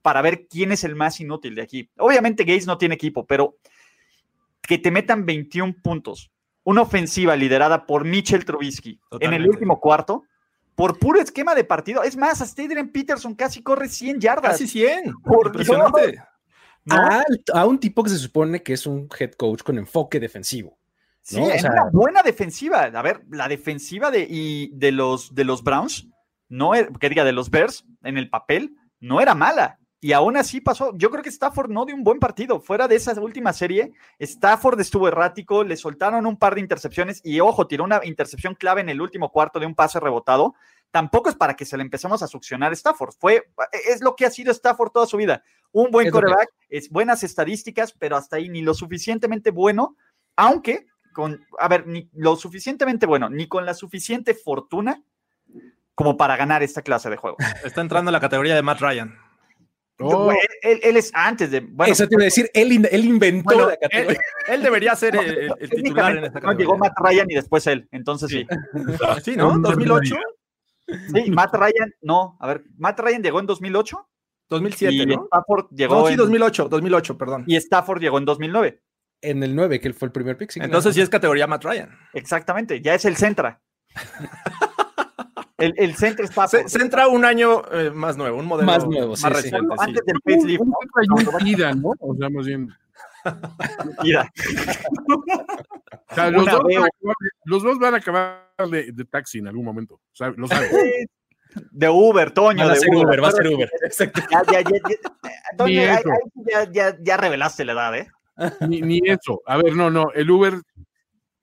para 0.02 0.22
ver 0.22 0.46
quién 0.48 0.72
es 0.72 0.84
el 0.84 0.94
más 0.96 1.20
inútil 1.20 1.54
de 1.54 1.62
aquí. 1.62 1.90
Obviamente 1.98 2.44
Gates 2.44 2.66
no 2.66 2.78
tiene 2.78 2.94
equipo, 2.94 3.26
pero 3.26 3.56
que 4.62 4.78
te 4.78 4.90
metan 4.90 5.26
21 5.26 5.74
puntos, 5.82 6.30
una 6.64 6.82
ofensiva 6.82 7.36
liderada 7.36 7.86
por 7.86 8.04
Mitchell 8.04 8.44
Trubisky 8.44 9.00
en 9.20 9.32
el 9.32 9.48
último 9.48 9.80
cuarto, 9.80 10.24
por 10.74 10.98
puro 10.98 11.20
esquema 11.20 11.54
de 11.54 11.64
partido. 11.64 12.02
Es 12.02 12.16
más, 12.16 12.40
hasta 12.40 12.62
Adrian 12.62 12.88
Peterson 12.88 13.34
casi 13.34 13.62
corre 13.62 13.88
100 13.88 14.20
yardas. 14.20 14.52
Casi 14.52 14.66
100. 14.66 15.12
Por 15.22 15.48
Impresionante. 15.48 16.22
¿no? 16.84 16.94
a, 16.96 17.24
a 17.54 17.66
un 17.66 17.78
tipo 17.78 18.02
que 18.02 18.10
se 18.10 18.18
supone 18.18 18.62
que 18.62 18.72
es 18.72 18.86
un 18.86 19.08
head 19.18 19.32
coach 19.32 19.62
con 19.62 19.76
enfoque 19.76 20.18
defensivo. 20.20 20.78
Sí, 21.22 21.36
sea- 21.58 21.70
una 21.72 21.84
buena 21.92 22.22
defensiva. 22.22 22.84
A 22.84 23.02
ver, 23.02 23.22
la 23.30 23.46
defensiva 23.48 24.10
de, 24.10 24.26
y 24.28 24.70
de, 24.72 24.92
los, 24.92 25.34
de 25.34 25.44
los 25.44 25.62
Browns, 25.62 26.08
no 26.48 26.74
era- 26.74 26.88
que 26.98 27.08
diga, 27.10 27.24
de 27.24 27.32
los 27.32 27.50
Bears, 27.50 27.84
en 28.02 28.16
el 28.16 28.30
papel, 28.30 28.74
no 29.00 29.20
era 29.20 29.34
mala. 29.34 29.78
Y 30.02 30.12
aún 30.12 30.38
así 30.38 30.62
pasó. 30.62 30.96
Yo 30.96 31.10
creo 31.10 31.22
que 31.22 31.28
Stafford 31.28 31.70
no 31.70 31.84
dio 31.84 31.94
un 31.94 32.02
buen 32.02 32.18
partido. 32.18 32.58
Fuera 32.58 32.88
de 32.88 32.96
esa 32.96 33.12
última 33.20 33.52
serie, 33.52 33.92
Stafford 34.18 34.80
estuvo 34.80 35.06
errático, 35.08 35.62
le 35.62 35.76
soltaron 35.76 36.24
un 36.24 36.38
par 36.38 36.54
de 36.54 36.62
intercepciones 36.62 37.20
y, 37.22 37.40
ojo, 37.40 37.66
tiró 37.66 37.84
una 37.84 38.00
intercepción 38.04 38.54
clave 38.54 38.80
en 38.80 38.88
el 38.88 39.00
último 39.02 39.30
cuarto 39.30 39.60
de 39.60 39.66
un 39.66 39.74
pase 39.74 40.00
rebotado. 40.00 40.54
Tampoco 40.90 41.28
es 41.28 41.36
para 41.36 41.54
que 41.54 41.66
se 41.66 41.76
le 41.76 41.82
empecemos 41.82 42.22
a 42.22 42.26
succionar 42.26 42.72
a 42.72 42.74
Stafford. 42.74 43.14
Fue, 43.18 43.50
es 43.86 44.00
lo 44.00 44.16
que 44.16 44.24
ha 44.24 44.30
sido 44.30 44.50
Stafford 44.50 44.90
toda 44.90 45.06
su 45.06 45.18
vida. 45.18 45.42
Un 45.70 45.90
buen 45.90 46.10
coreback, 46.10 46.48
es 46.70 46.88
buenas 46.88 47.22
estadísticas, 47.22 47.92
pero 47.92 48.16
hasta 48.16 48.36
ahí 48.36 48.48
ni 48.48 48.62
lo 48.62 48.72
suficientemente 48.72 49.50
bueno, 49.50 49.96
aunque 50.34 50.86
con, 51.12 51.44
a 51.58 51.68
ver, 51.68 51.86
ni 51.86 52.08
lo 52.14 52.36
suficientemente 52.36 53.06
bueno, 53.06 53.28
ni 53.28 53.46
con 53.46 53.66
la 53.66 53.74
suficiente 53.74 54.34
fortuna 54.34 55.02
como 55.94 56.16
para 56.16 56.36
ganar 56.36 56.62
esta 56.62 56.82
clase 56.82 57.10
de 57.10 57.16
juego. 57.16 57.36
Está 57.62 57.82
entrando 57.82 58.08
en 58.08 58.14
la 58.14 58.20
categoría 58.20 58.54
de 58.54 58.62
Matt 58.62 58.80
Ryan. 58.80 59.29
Oh, 60.02 60.30
él, 60.32 60.38
él- 60.62 60.80
él 60.82 60.96
es 60.96 61.10
antes 61.14 61.50
de, 61.50 61.60
bueno, 61.60 61.92
Eso 61.92 62.06
te 62.08 62.14
iba 62.14 62.22
a 62.22 62.24
decir, 62.24 62.50
él, 62.54 62.88
él 62.90 63.04
inventó 63.04 63.44
Bueno, 63.54 63.68
la 63.70 63.76
categoría. 63.76 64.18
Él, 64.48 64.54
él 64.54 64.62
debería 64.62 64.96
ser 64.96 65.16
el, 65.16 65.38
el- 65.38 65.52
el 65.58 65.70
titular 65.70 66.16
en 66.16 66.24
esta 66.24 66.40
no 66.40 66.52
llegó 66.52 66.72
categoría. 66.72 66.78
Matt 66.78 66.92
Ryan 66.98 67.30
y 67.30 67.34
después 67.34 67.66
él, 67.66 67.88
entonces 67.92 68.30
sí. 68.30 68.46
Sí, 69.24 69.36
¿no? 69.36 69.58
2008, 69.58 70.14
Sí, 71.14 71.30
Matt 71.30 71.54
Ryan, 71.54 71.94
no, 72.02 72.36
a 72.40 72.46
ver, 72.48 72.64
Matt 72.76 72.98
Ryan 72.98 73.22
llegó 73.22 73.38
en 73.40 73.46
2008 73.46 74.08
2007, 74.48 74.92
y 74.94 75.06
¿no? 75.06 75.24
Stafford 75.26 75.66
llegó 75.70 75.94
No, 75.94 76.06
sí, 76.06 76.12
en, 76.14 76.18
2008, 76.18 76.68
2008, 76.68 77.16
perdón. 77.18 77.44
y 77.46 77.54
Stafford 77.56 78.00
llegó 78.00 78.18
en 78.18 78.24
2009. 78.24 78.82
En 79.22 79.42
el 79.44 79.54
9, 79.54 79.78
que 79.80 79.86
él 79.86 79.94
fue 79.94 80.06
el 80.06 80.12
primer 80.12 80.36
pick. 80.36 80.56
Entonces 80.56 80.94
sí 80.94 81.00
es 81.00 81.08
categoría 81.08 81.46
Matt 81.46 81.62
Ryan. 81.64 81.90
Exactamente, 82.14 82.80
ya 82.80 82.94
es 82.94 83.04
el 83.04 83.16
Centra. 83.16 83.60
el, 85.60 85.74
el 85.76 85.94
Centra 85.96 86.24
está 86.24 86.48
Se, 86.48 86.68
se 86.68 86.80
entra 86.82 87.06
un 87.08 87.24
año 87.24 87.62
eh, 87.72 87.90
más 87.90 88.16
nuevo, 88.16 88.38
un 88.38 88.46
modelo 88.46 88.66
Más 88.66 88.86
nuevo, 88.86 89.16
sí, 89.16 89.22
sí. 89.22 89.28
reciente. 89.28 89.58
sí. 89.76 89.76
antes 89.78 90.04
del 90.06 90.16
un, 90.16 90.34
facelift, 90.34 90.60
un 90.60 90.68
¿no? 90.70 90.76
Centra 90.80 91.02
y 91.02 91.42
un 91.42 91.46
Ida, 91.48 91.74
¿no? 91.74 91.92
O 92.00 92.14
sea, 92.16 92.28
más 92.30 92.46
bien. 92.46 92.68
Mira, 94.02 94.30
O 96.10 96.14
sea, 96.14 96.30
los, 96.30 96.44
dos 96.46 96.58
van 96.58 96.66
veo. 96.66 96.82
a 96.82 96.86
acabar 96.86 97.16
de, 97.20 97.28
los 97.44 97.62
dos 97.62 97.78
van 97.78 97.94
a 97.94 97.96
acabar 97.98 98.40
de, 98.70 98.92
de 98.92 99.04
taxi 99.04 99.38
en 99.38 99.48
algún 99.48 99.64
momento. 99.64 99.94
O 99.94 100.00
sea, 100.14 100.30
lo 100.36 100.46
sabes. 100.48 100.70
de 101.70 101.88
Uber, 101.88 102.30
Toño, 102.30 102.66
Va 102.66 102.72
a 102.72 102.76
ser 102.76 102.88
Uber. 102.94 103.06
Uber, 103.06 103.24
va 103.24 103.28
a 103.28 103.32
ser 103.32 103.46
Uber. 103.48 103.70
Exacto. 103.84 104.22
Ya, 104.30 104.42
ya, 104.50 104.60
ya, 104.62 104.70
ya, 104.88 105.10
Toño, 105.56 105.80
ahí- 105.80 105.88
ahí 105.88 106.02
ya, 106.50 106.70
ya, 106.72 106.96
ya 107.00 107.16
revelaste 107.16 107.64
la 107.64 107.72
edad, 107.72 107.96
¿eh? 107.98 108.08
Ni, 108.68 108.80
ni 108.80 109.00
eso. 109.04 109.42
A 109.46 109.58
ver, 109.58 109.74
no, 109.76 109.90
no. 109.90 110.10
El 110.14 110.30
Uber, 110.30 110.54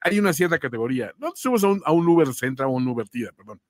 hay 0.02 0.20
una 0.20 0.34
cierta 0.34 0.58
categoría. 0.58 1.12
No 1.18 1.32
te 1.32 1.40
subes 1.40 1.64
a 1.64 1.68
un, 1.68 1.82
a 1.86 1.92
un 1.92 2.08
Uber 2.08 2.34
Centra 2.34 2.68
o 2.68 2.72
un 2.72 2.88
Uber 2.88 3.08
Tida, 3.08 3.32
perdón. 3.36 3.62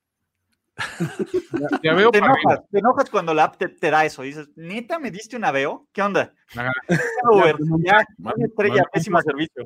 Ya, 1.82 1.94
veo 1.94 2.12
Te 2.12 2.20
enojas, 2.20 2.60
te 2.72 2.80
enojas 2.80 3.10
cuando 3.10 3.34
la 3.34 3.46
app 3.46 3.58
te, 3.58 3.70
te 3.70 3.90
da 3.90 4.06
eso. 4.06 4.22
Dices, 4.22 4.50
neta, 4.56 5.00
¿me 5.00 5.10
diste 5.12 5.36
un 5.36 5.44
aveo? 5.46 5.88
¿Qué 5.92 6.02
onda? 6.02 6.34
Ajá. 6.56 6.72
Uber, 7.32 7.56
Ya, 7.84 8.00
ya, 8.00 8.06
mal- 8.18 8.34
una 8.38 8.46
estrella, 8.46 8.76
mal- 8.76 8.90
pésimo 8.94 9.22
servicio. 9.22 9.66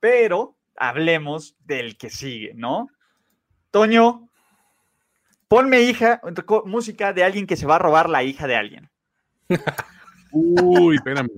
Pero 0.00 0.56
hablemos 0.76 1.54
del 1.64 1.96
que 1.98 2.08
sigue, 2.10 2.52
¿no? 2.54 2.88
Toño, 3.70 4.28
ponme 5.48 5.82
hija, 5.82 6.20
música 6.64 7.12
de 7.12 7.24
alguien 7.24 7.46
que 7.46 7.56
se 7.56 7.66
va 7.66 7.76
a 7.76 7.80
robar 7.80 8.08
la 8.08 8.22
hija 8.22 8.46
de 8.46 8.56
alguien. 8.56 8.90
Uy, 10.32 10.96
espérame. 10.96 11.28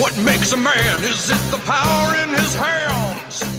What 0.00 0.16
makes 0.24 0.52
a 0.52 0.56
man? 0.56 1.04
Is 1.04 1.30
it 1.30 1.38
the 1.50 1.58
power 1.64 2.14
in 2.22 2.30
his 2.34 2.54
hands? 2.56 3.53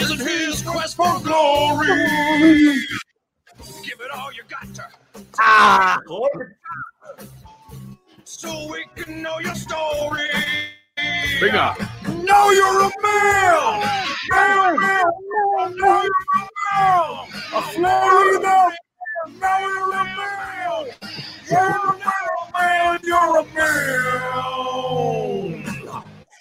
Is 0.00 0.10
it 0.10 0.20
his 0.20 0.62
quest 0.62 0.96
for 0.96 1.20
glory? 1.20 1.88
you 4.38 4.42
got 4.48 4.74
to. 4.74 4.84
¡Ah! 5.38 5.98
So 8.24 8.68
we 8.70 8.84
can 8.94 9.22
know 9.22 9.38
your 9.38 9.54
story. 9.54 10.28
Venga. 11.40 11.74
Know 12.24 12.50
you're 12.50 12.82
a 12.82 12.90
man. 13.02 13.98
Man, 14.30 14.80
man, 14.80 15.04
man, 15.56 15.76
know 15.76 16.02
you're 16.02 16.34
a 16.36 16.48
man. 16.64 17.28
A 17.54 17.62
Florida. 17.72 18.56
Now 19.40 19.58
you're 19.58 19.92
a 19.92 20.04
man. 20.04 20.86
You're 21.50 21.78
a 21.78 21.92
man. 22.54 22.98
You're 23.02 23.38
a 23.38 23.44
man. 23.54 23.88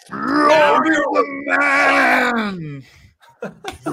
Florida 0.10 1.22
man. 1.46 2.84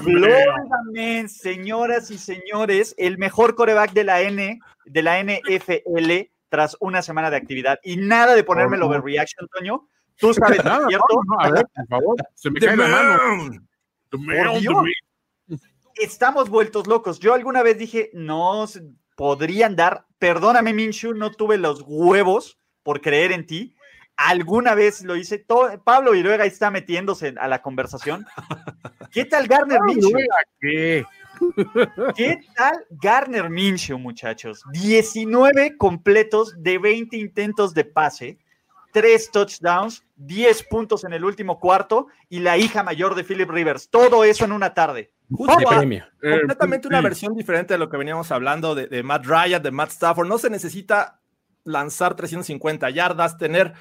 Florida 0.01 0.55
Man, 0.93 1.29
señoras 1.29 2.11
y 2.11 2.17
señores, 2.17 2.93
el 2.97 3.17
mejor 3.17 3.55
coreback 3.55 3.93
de 3.93 4.03
la 4.03 4.21
N, 4.21 4.59
de 4.85 5.01
la 5.01 5.19
NFL 5.19 6.29
tras 6.49 6.77
una 6.79 7.01
semana 7.01 7.29
de 7.29 7.37
actividad. 7.37 7.79
Y 7.83 7.97
nada 7.97 8.35
de 8.35 8.43
ponerme 8.43 8.77
el 8.77 8.83
overreaction, 8.83 9.47
Toño. 9.49 9.87
Tú 10.17 10.33
sabes, 10.33 10.63
¿no 10.63 10.71
es 10.71 10.77
Nada, 10.77 10.87
¿cierto? 10.87 11.05
no, 11.09 11.35
no, 11.35 11.41
a 11.43 11.49
ver, 11.51 11.67
por 11.75 11.87
favor, 11.87 12.15
se 12.33 12.49
me 12.51 12.59
The 12.59 12.67
cae 12.67 12.77
la 12.77 12.87
mano. 12.87 13.49
Dios. 14.59 14.75
Estamos 15.95 16.49
vueltos 16.49 16.87
locos. 16.87 17.19
Yo 17.19 17.33
alguna 17.33 17.63
vez 17.63 17.77
dije, 17.77 18.09
no 18.13 18.67
se- 18.67 18.83
podrían 19.15 19.75
dar, 19.75 20.05
perdóname, 20.19 20.73
Minshu, 20.73 21.13
no 21.13 21.31
tuve 21.31 21.57
los 21.57 21.83
huevos 21.85 22.57
por 22.83 23.01
creer 23.01 23.31
en 23.31 23.45
ti. 23.45 23.74
Alguna 24.17 24.75
vez 24.75 25.03
lo 25.03 25.15
hice. 25.15 25.39
To- 25.39 25.81
Pablo 25.83 26.11
Viruega 26.11 26.45
está 26.45 26.71
metiéndose 26.71 27.35
a 27.37 27.47
la 27.47 27.61
conversación. 27.61 28.25
¿Qué 29.11 29.25
tal 29.25 29.47
Garner 29.47 29.79
Minshew? 29.81 30.17
¿Qué? 30.59 31.05
¿Qué 32.15 32.39
tal 32.55 32.85
Garner 32.89 33.49
Minshew, 33.49 33.97
muchachos? 33.99 34.63
19 34.71 35.77
completos 35.77 36.55
de 36.57 36.77
20 36.77 37.17
intentos 37.17 37.73
de 37.73 37.83
pase, 37.83 38.37
3 38.93 39.31
touchdowns, 39.31 40.03
10 40.15 40.63
puntos 40.63 41.03
en 41.03 41.11
el 41.11 41.25
último 41.25 41.59
cuarto 41.59 42.07
y 42.29 42.39
la 42.39 42.57
hija 42.57 42.83
mayor 42.83 43.15
de 43.15 43.25
Philip 43.25 43.49
Rivers. 43.49 43.89
Todo 43.89 44.23
eso 44.23 44.45
en 44.45 44.53
una 44.53 44.73
tarde. 44.73 45.11
Justo 45.29 45.57
de. 45.57 45.95
Eh, 45.95 46.39
completamente 46.39 46.87
una 46.87 46.99
sí. 46.99 47.03
versión 47.03 47.35
diferente 47.35 47.73
de 47.73 47.79
lo 47.79 47.89
que 47.89 47.97
veníamos 47.97 48.31
hablando 48.31 48.75
de, 48.75 48.87
de 48.87 49.03
Matt 49.03 49.25
Ryan, 49.25 49.61
de 49.61 49.71
Matt 49.71 49.89
Stafford. 49.91 50.27
No 50.27 50.37
se 50.37 50.49
necesita 50.49 51.19
lanzar 51.65 52.15
350 52.15 52.89
yardas, 52.91 53.37
tener 53.37 53.73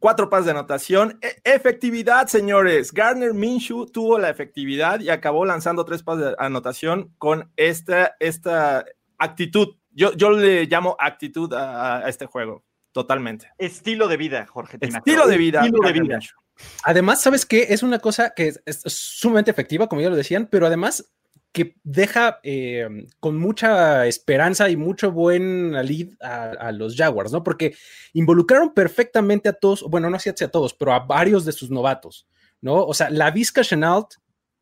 cuatro 0.00 0.28
pases 0.28 0.46
de 0.46 0.50
anotación. 0.50 1.20
E- 1.22 1.40
efectividad, 1.44 2.26
señores. 2.26 2.92
Garner 2.92 3.32
Minshew 3.32 3.86
tuvo 3.86 4.18
la 4.18 4.30
efectividad 4.30 4.98
y 4.98 5.10
acabó 5.10 5.44
lanzando 5.44 5.84
tres 5.84 6.02
pases 6.02 6.24
de 6.26 6.34
anotación 6.38 7.14
con 7.18 7.52
esta, 7.56 8.16
esta 8.18 8.84
actitud. 9.18 9.76
Yo, 9.92 10.12
yo 10.14 10.30
le 10.30 10.66
llamo 10.66 10.96
actitud 10.98 11.52
a, 11.52 11.98
a 11.98 12.08
este 12.08 12.26
juego, 12.26 12.64
totalmente. 12.90 13.48
Estilo 13.58 14.08
de 14.08 14.16
vida, 14.16 14.46
Jorge. 14.46 14.78
Estilo 14.80 15.28
de 15.28 15.36
vida. 15.36 15.60
Estilo 15.60 15.86
de 15.86 15.92
vida. 15.92 16.16
Minshew. 16.16 16.40
Además, 16.84 17.22
¿sabes 17.22 17.46
qué? 17.46 17.66
Es 17.70 17.82
una 17.82 18.00
cosa 18.00 18.32
que 18.34 18.48
es, 18.48 18.60
es 18.66 18.82
sumamente 18.86 19.50
efectiva, 19.50 19.86
como 19.86 20.02
ya 20.02 20.10
lo 20.10 20.16
decían, 20.16 20.48
pero 20.50 20.66
además 20.66 21.12
que 21.52 21.74
deja 21.82 22.38
eh, 22.44 22.88
con 23.18 23.36
mucha 23.36 24.06
esperanza 24.06 24.70
y 24.70 24.76
mucho 24.76 25.10
buen 25.10 25.72
lead 25.84 26.08
a, 26.20 26.50
a 26.50 26.72
los 26.72 26.96
Jaguars, 26.96 27.32
¿no? 27.32 27.42
Porque 27.42 27.74
involucraron 28.12 28.72
perfectamente 28.72 29.48
a 29.48 29.52
todos, 29.52 29.82
bueno, 29.88 30.08
no 30.10 30.16
así 30.16 30.28
a 30.30 30.34
todos, 30.34 30.74
pero 30.74 30.92
a 30.92 31.00
varios 31.00 31.44
de 31.44 31.52
sus 31.52 31.70
novatos, 31.70 32.28
¿no? 32.60 32.84
O 32.84 32.94
sea, 32.94 33.10
la 33.10 33.30
Vizca 33.32 33.62
Chenault, 33.62 34.14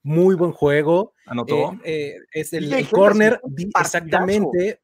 muy 0.03 0.35
buen 0.35 0.53
juego. 0.53 1.13
Anotó. 1.27 1.73
Eh, 1.85 2.15
eh, 2.15 2.17
es 2.33 2.53
el, 2.55 2.89
corner, 2.89 3.41
exactamente. 3.79 4.81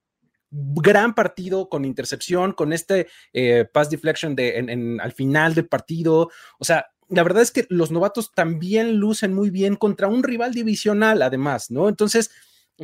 Gran 0.56 1.14
partido 1.14 1.68
con 1.68 1.84
intercepción, 1.84 2.52
con 2.52 2.72
este 2.72 3.08
eh, 3.32 3.64
pass 3.72 3.90
deflection 3.90 4.36
de, 4.36 4.58
en- 4.58 4.68
en- 4.68 5.00
al 5.00 5.10
final 5.12 5.52
del 5.54 5.66
partido. 5.66 6.30
O 6.58 6.64
sea, 6.64 6.86
la 7.08 7.22
verdad 7.22 7.42
es 7.42 7.50
que 7.50 7.66
los 7.68 7.90
novatos 7.90 8.32
también 8.32 8.96
lucen 8.96 9.34
muy 9.34 9.50
bien 9.50 9.76
contra 9.76 10.08
un 10.08 10.22
rival 10.22 10.52
divisional, 10.52 11.22
además, 11.22 11.70
¿no? 11.70 11.88
Entonces, 11.88 12.30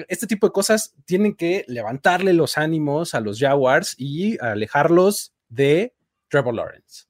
este 0.08 0.26
tipo 0.26 0.46
de 0.46 0.52
cosas 0.52 0.94
tienen 1.04 1.34
que 1.34 1.64
levantarle 1.66 2.32
los 2.32 2.58
ánimos 2.58 3.14
a 3.14 3.20
los 3.20 3.38
Jaguars 3.38 3.94
y 3.98 4.38
alejarlos 4.42 5.32
de 5.48 5.94
Trevor 6.28 6.54
Lawrence. 6.54 7.06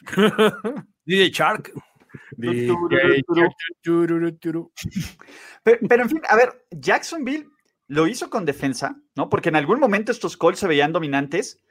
DJ 1.04 1.30
Shark. 1.30 1.72
DJ 2.36 2.72
chururuturu. 3.82 4.72
Pero, 5.62 5.78
pero, 5.88 6.02
en 6.02 6.08
fin, 6.08 6.20
a 6.28 6.36
ver, 6.36 6.66
Jacksonville 6.70 7.48
lo 7.88 8.06
hizo 8.06 8.30
con 8.30 8.44
defensa, 8.44 8.96
¿no? 9.14 9.28
Porque 9.28 9.48
en 9.48 9.56
algún 9.56 9.80
momento 9.80 10.12
estos 10.12 10.36
Colts 10.36 10.60
se 10.60 10.66
veían 10.66 10.92
dominantes, 10.92 11.62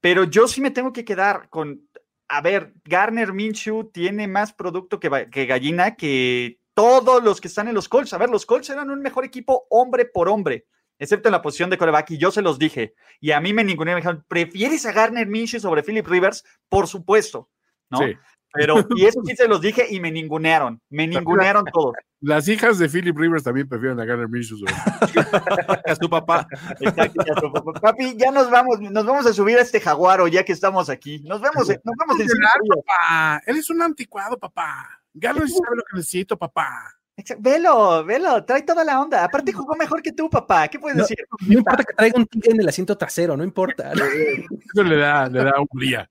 pero 0.00 0.24
yo 0.24 0.46
sí 0.46 0.60
me 0.60 0.70
tengo 0.70 0.92
que 0.92 1.04
quedar 1.04 1.48
con, 1.48 1.88
a 2.28 2.40
ver, 2.40 2.72
Garner 2.84 3.32
Minshew 3.32 3.90
tiene 3.92 4.28
más 4.28 4.52
producto 4.52 4.98
que, 4.98 5.08
gallina 5.46 5.96
que 5.96 6.58
todos 6.74 7.22
los 7.22 7.40
que 7.40 7.48
están 7.48 7.68
en 7.68 7.74
los 7.74 7.88
Colts. 7.88 8.12
A 8.12 8.18
ver, 8.18 8.30
los 8.30 8.46
Colts 8.46 8.70
eran 8.70 8.90
un 8.90 9.00
mejor 9.00 9.24
equipo 9.24 9.66
hombre 9.70 10.04
por 10.04 10.28
hombre, 10.28 10.66
excepto 10.98 11.28
en 11.28 11.32
la 11.32 11.42
posición 11.42 11.70
de 11.70 11.78
coreback, 11.78 12.12
y 12.12 12.18
yo 12.18 12.30
se 12.30 12.42
los 12.42 12.58
dije. 12.58 12.94
Y 13.20 13.32
a 13.32 13.40
mí 13.40 13.52
me 13.52 13.64
ningunearon, 13.64 13.98
me 13.98 14.02
dijeron, 14.02 14.24
¿prefieres 14.28 14.86
a 14.86 14.92
Garner 14.92 15.26
Minshew 15.26 15.60
sobre 15.60 15.82
Philip 15.82 16.06
Rivers? 16.06 16.44
Por 16.68 16.86
supuesto, 16.86 17.50
¿no? 17.90 17.98
Sí. 17.98 18.16
Pero, 18.52 18.86
y 18.96 19.04
eso 19.04 19.20
sí 19.24 19.34
se 19.34 19.48
los 19.48 19.60
dije 19.60 19.86
y 19.90 19.98
me 19.98 20.12
ningunearon, 20.12 20.80
me 20.88 21.06
ningunearon 21.08 21.64
todos. 21.72 21.94
Las 22.24 22.48
hijas 22.48 22.78
de 22.78 22.88
Philip 22.88 23.14
Rivers 23.18 23.42
también 23.42 23.68
prefieren 23.68 24.00
a 24.00 24.04
Garner 24.06 24.28
Minshew. 24.28 24.56
A 25.86 25.94
su 25.94 26.08
papá. 26.08 26.46
Exacto, 26.80 27.22
ya, 27.26 27.34
papá. 27.34 27.72
Papi, 27.80 28.16
ya 28.16 28.30
nos 28.30 28.50
vamos, 28.50 28.80
nos 28.80 29.04
vamos 29.04 29.26
a 29.26 29.34
subir 29.34 29.58
a 29.58 29.60
este 29.60 29.78
jaguaro 29.78 30.26
ya 30.26 30.42
que 30.42 30.52
estamos 30.52 30.88
aquí. 30.88 31.20
Nos 31.24 31.42
vemos, 31.42 31.68
en- 31.68 31.80
nos 31.84 31.94
vemos 31.98 32.20
en 32.20 32.26
días. 32.26 32.84
Papá, 32.86 33.42
eres 33.46 33.68
un 33.68 33.82
anticuado, 33.82 34.38
papá. 34.38 34.88
Garner 35.12 35.46
sabe 35.48 35.76
lo 35.76 35.82
que 35.82 35.96
necesito, 35.98 36.38
papá. 36.38 36.94
Exacto. 37.14 37.42
Velo, 37.42 38.04
velo, 38.06 38.42
trae 38.44 38.62
toda 38.62 38.84
la 38.84 39.00
onda. 39.02 39.22
Aparte 39.22 39.52
jugó 39.52 39.74
mejor 39.76 40.00
que 40.00 40.12
tú, 40.12 40.30
papá. 40.30 40.66
¿Qué 40.68 40.78
puedes 40.78 40.96
No, 40.96 41.02
decir? 41.02 41.18
No 41.46 41.58
importa 41.58 41.84
que 41.84 41.92
traiga 41.94 42.18
un 42.18 42.26
tigre 42.26 42.52
en 42.52 42.60
el 42.60 42.68
asiento 42.68 42.96
trasero, 42.96 43.36
no 43.36 43.44
importa. 43.44 43.92
Eso 44.72 44.82
le 44.82 44.96
da, 44.96 45.28
le 45.28 45.44
da 45.44 45.52
un 45.60 45.78
día. 45.78 46.10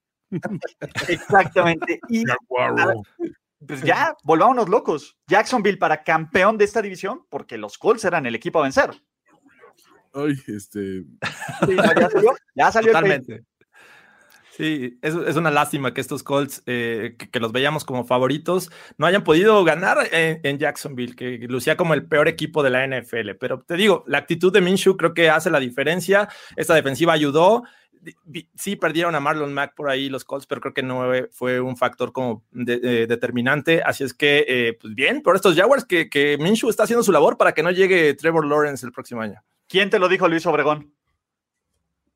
Exactamente. 1.08 2.00
Y 2.10 2.24
Jaguaro. 2.24 3.02
Pues 3.68 3.82
ya, 3.82 4.16
volvámonos 4.24 4.70
locos. 4.70 5.18
Jacksonville 5.28 5.78
para 5.78 6.04
campeón 6.04 6.58
de 6.58 6.66
esta 6.66 6.82
división, 6.82 7.26
porque 7.30 7.58
los 7.58 7.78
Colts 7.78 8.06
eran 8.06 8.26
el 8.26 8.36
equipo 8.36 8.60
a 8.60 8.64
vencer. 8.64 8.92
Ay, 10.14 10.36
este. 10.48 11.04
Sí, 11.66 11.76
no, 11.76 11.94
ya 12.00 12.10
salió, 12.10 12.36
ya 12.56 12.72
salió 12.72 12.90
el 12.90 12.94
Totalmente. 12.94 13.44
Sí, 14.56 15.00
es, 15.02 15.16
es 15.16 15.36
una 15.36 15.50
lástima 15.50 15.96
que 15.96 16.02
estos 16.02 16.22
Colts, 16.22 16.62
eh, 16.68 17.16
que, 17.18 17.28
que 17.28 17.40
los 17.40 17.52
veíamos 17.52 17.84
como 17.84 18.06
favoritos, 18.06 18.70
no 19.00 19.08
hayan 19.08 19.24
podido 19.24 19.64
ganar 19.64 19.98
en, 20.12 20.42
en 20.44 20.60
Jacksonville, 20.60 21.16
que 21.16 21.40
lucía 21.50 21.76
como 21.76 21.96
el 21.96 22.06
peor 22.06 22.28
equipo 22.28 22.62
de 22.62 22.70
la 22.70 22.86
NFL. 22.86 23.32
Pero 23.40 23.64
te 23.64 23.76
digo, 23.76 24.04
la 24.06 24.20
actitud 24.20 24.54
de 24.54 24.62
Minshew 24.62 24.96
creo 24.96 25.16
que 25.16 25.32
hace 25.32 25.50
la 25.50 25.60
diferencia. 25.60 26.30
Esta 26.56 26.76
defensiva 26.76 27.14
ayudó. 27.14 27.64
Sí, 28.56 28.76
perdieron 28.76 29.16
a 29.16 29.20
Marlon 29.20 29.54
Mack 29.54 29.76
por 29.76 29.90
ahí 29.90 30.10
los 30.10 30.26
Colts, 30.26 30.46
pero 30.46 30.60
creo 30.62 30.74
que 30.74 30.84
no 30.84 31.04
fue 31.32 31.60
un 31.62 31.78
factor 31.78 32.12
como 32.12 32.44
de- 32.52 32.80
eh, 32.84 33.08
determinante. 33.08 33.82
Así 33.82 34.04
es 34.04 34.14
que, 34.14 34.46
eh, 34.48 34.78
pues 34.80 34.94
bien, 34.96 35.22
por 35.22 35.36
estos 35.36 35.56
Jaguars, 35.56 35.86
que, 35.86 36.10
que 36.10 36.38
Minshew 36.38 36.70
está 36.70 36.84
haciendo 36.84 37.04
su 37.04 37.12
labor 37.12 37.38
para 37.38 37.54
que 37.54 37.64
no 37.64 37.72
llegue 37.72 38.14
Trevor 38.16 38.46
Lawrence 38.46 38.86
el 38.86 38.92
próximo 38.92 39.22
año. 39.22 39.42
¿Quién 39.68 39.90
te 39.90 40.00
lo 40.00 40.08
dijo, 40.10 40.28
Luis 40.28 40.46
Obregón? 40.46 40.94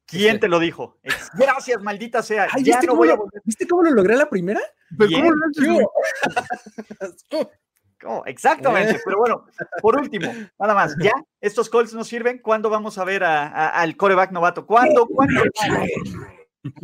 ¿Quién 0.06 0.36
Este. 0.36 0.39
te 0.39 0.47
lo 0.47 0.60
dijo? 0.60 0.97
Gracias, 1.38 1.82
maldita 1.82 2.23
sea. 2.23 2.47
Ay, 2.54 2.63
ya 2.63 2.76
¿viste, 2.76 2.88
no 2.88 2.91
cómo 2.91 3.00
voy 3.00 3.10
a 3.10 3.12
lo, 3.12 3.17
volver. 3.23 3.41
¿Viste 3.43 3.67
cómo 3.67 3.84
lo 3.84 3.91
logré 3.91 4.15
la 4.15 4.30
primera? 4.30 4.62
Pero 4.97 5.10
Bien. 5.10 5.21
¿cómo 5.21 5.36
lo 5.36 5.73
güey? 5.73 5.86
¿Cómo? 8.01 8.23
Exactamente, 8.25 8.99
pero 9.05 9.17
bueno, 9.17 9.45
por 9.81 9.99
último, 9.99 10.31
nada 10.60 10.73
más, 10.73 10.95
ya 11.01 11.13
estos 11.41 11.69
calls 11.69 11.93
nos 11.93 12.07
sirven. 12.07 12.39
¿Cuándo 12.39 12.69
vamos 12.69 12.97
a 12.97 13.03
ver 13.03 13.23
a- 13.23 13.47
a- 13.47 13.69
al 13.81 13.95
coreback 13.97 14.31
novato? 14.31 14.65
¿Cuándo? 14.65 15.07
¿Cuándo? 15.07 15.43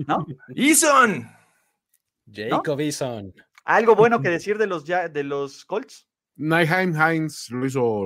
¿No? 0.07 0.25
¡Eason! 0.55 1.27
Jacob 2.31 2.79
Eason. 2.79 3.33
¿Algo 3.65 3.95
bueno 3.95 4.21
que 4.21 4.29
decir 4.29 4.57
de 4.57 4.67
los, 4.67 4.85
ya, 4.85 5.07
de 5.09 5.23
los 5.23 5.65
Colts? 5.65 6.07
Nyheim 6.35 6.93
Hines 6.95 7.49
lo 7.51 7.65
hizo 7.65 8.05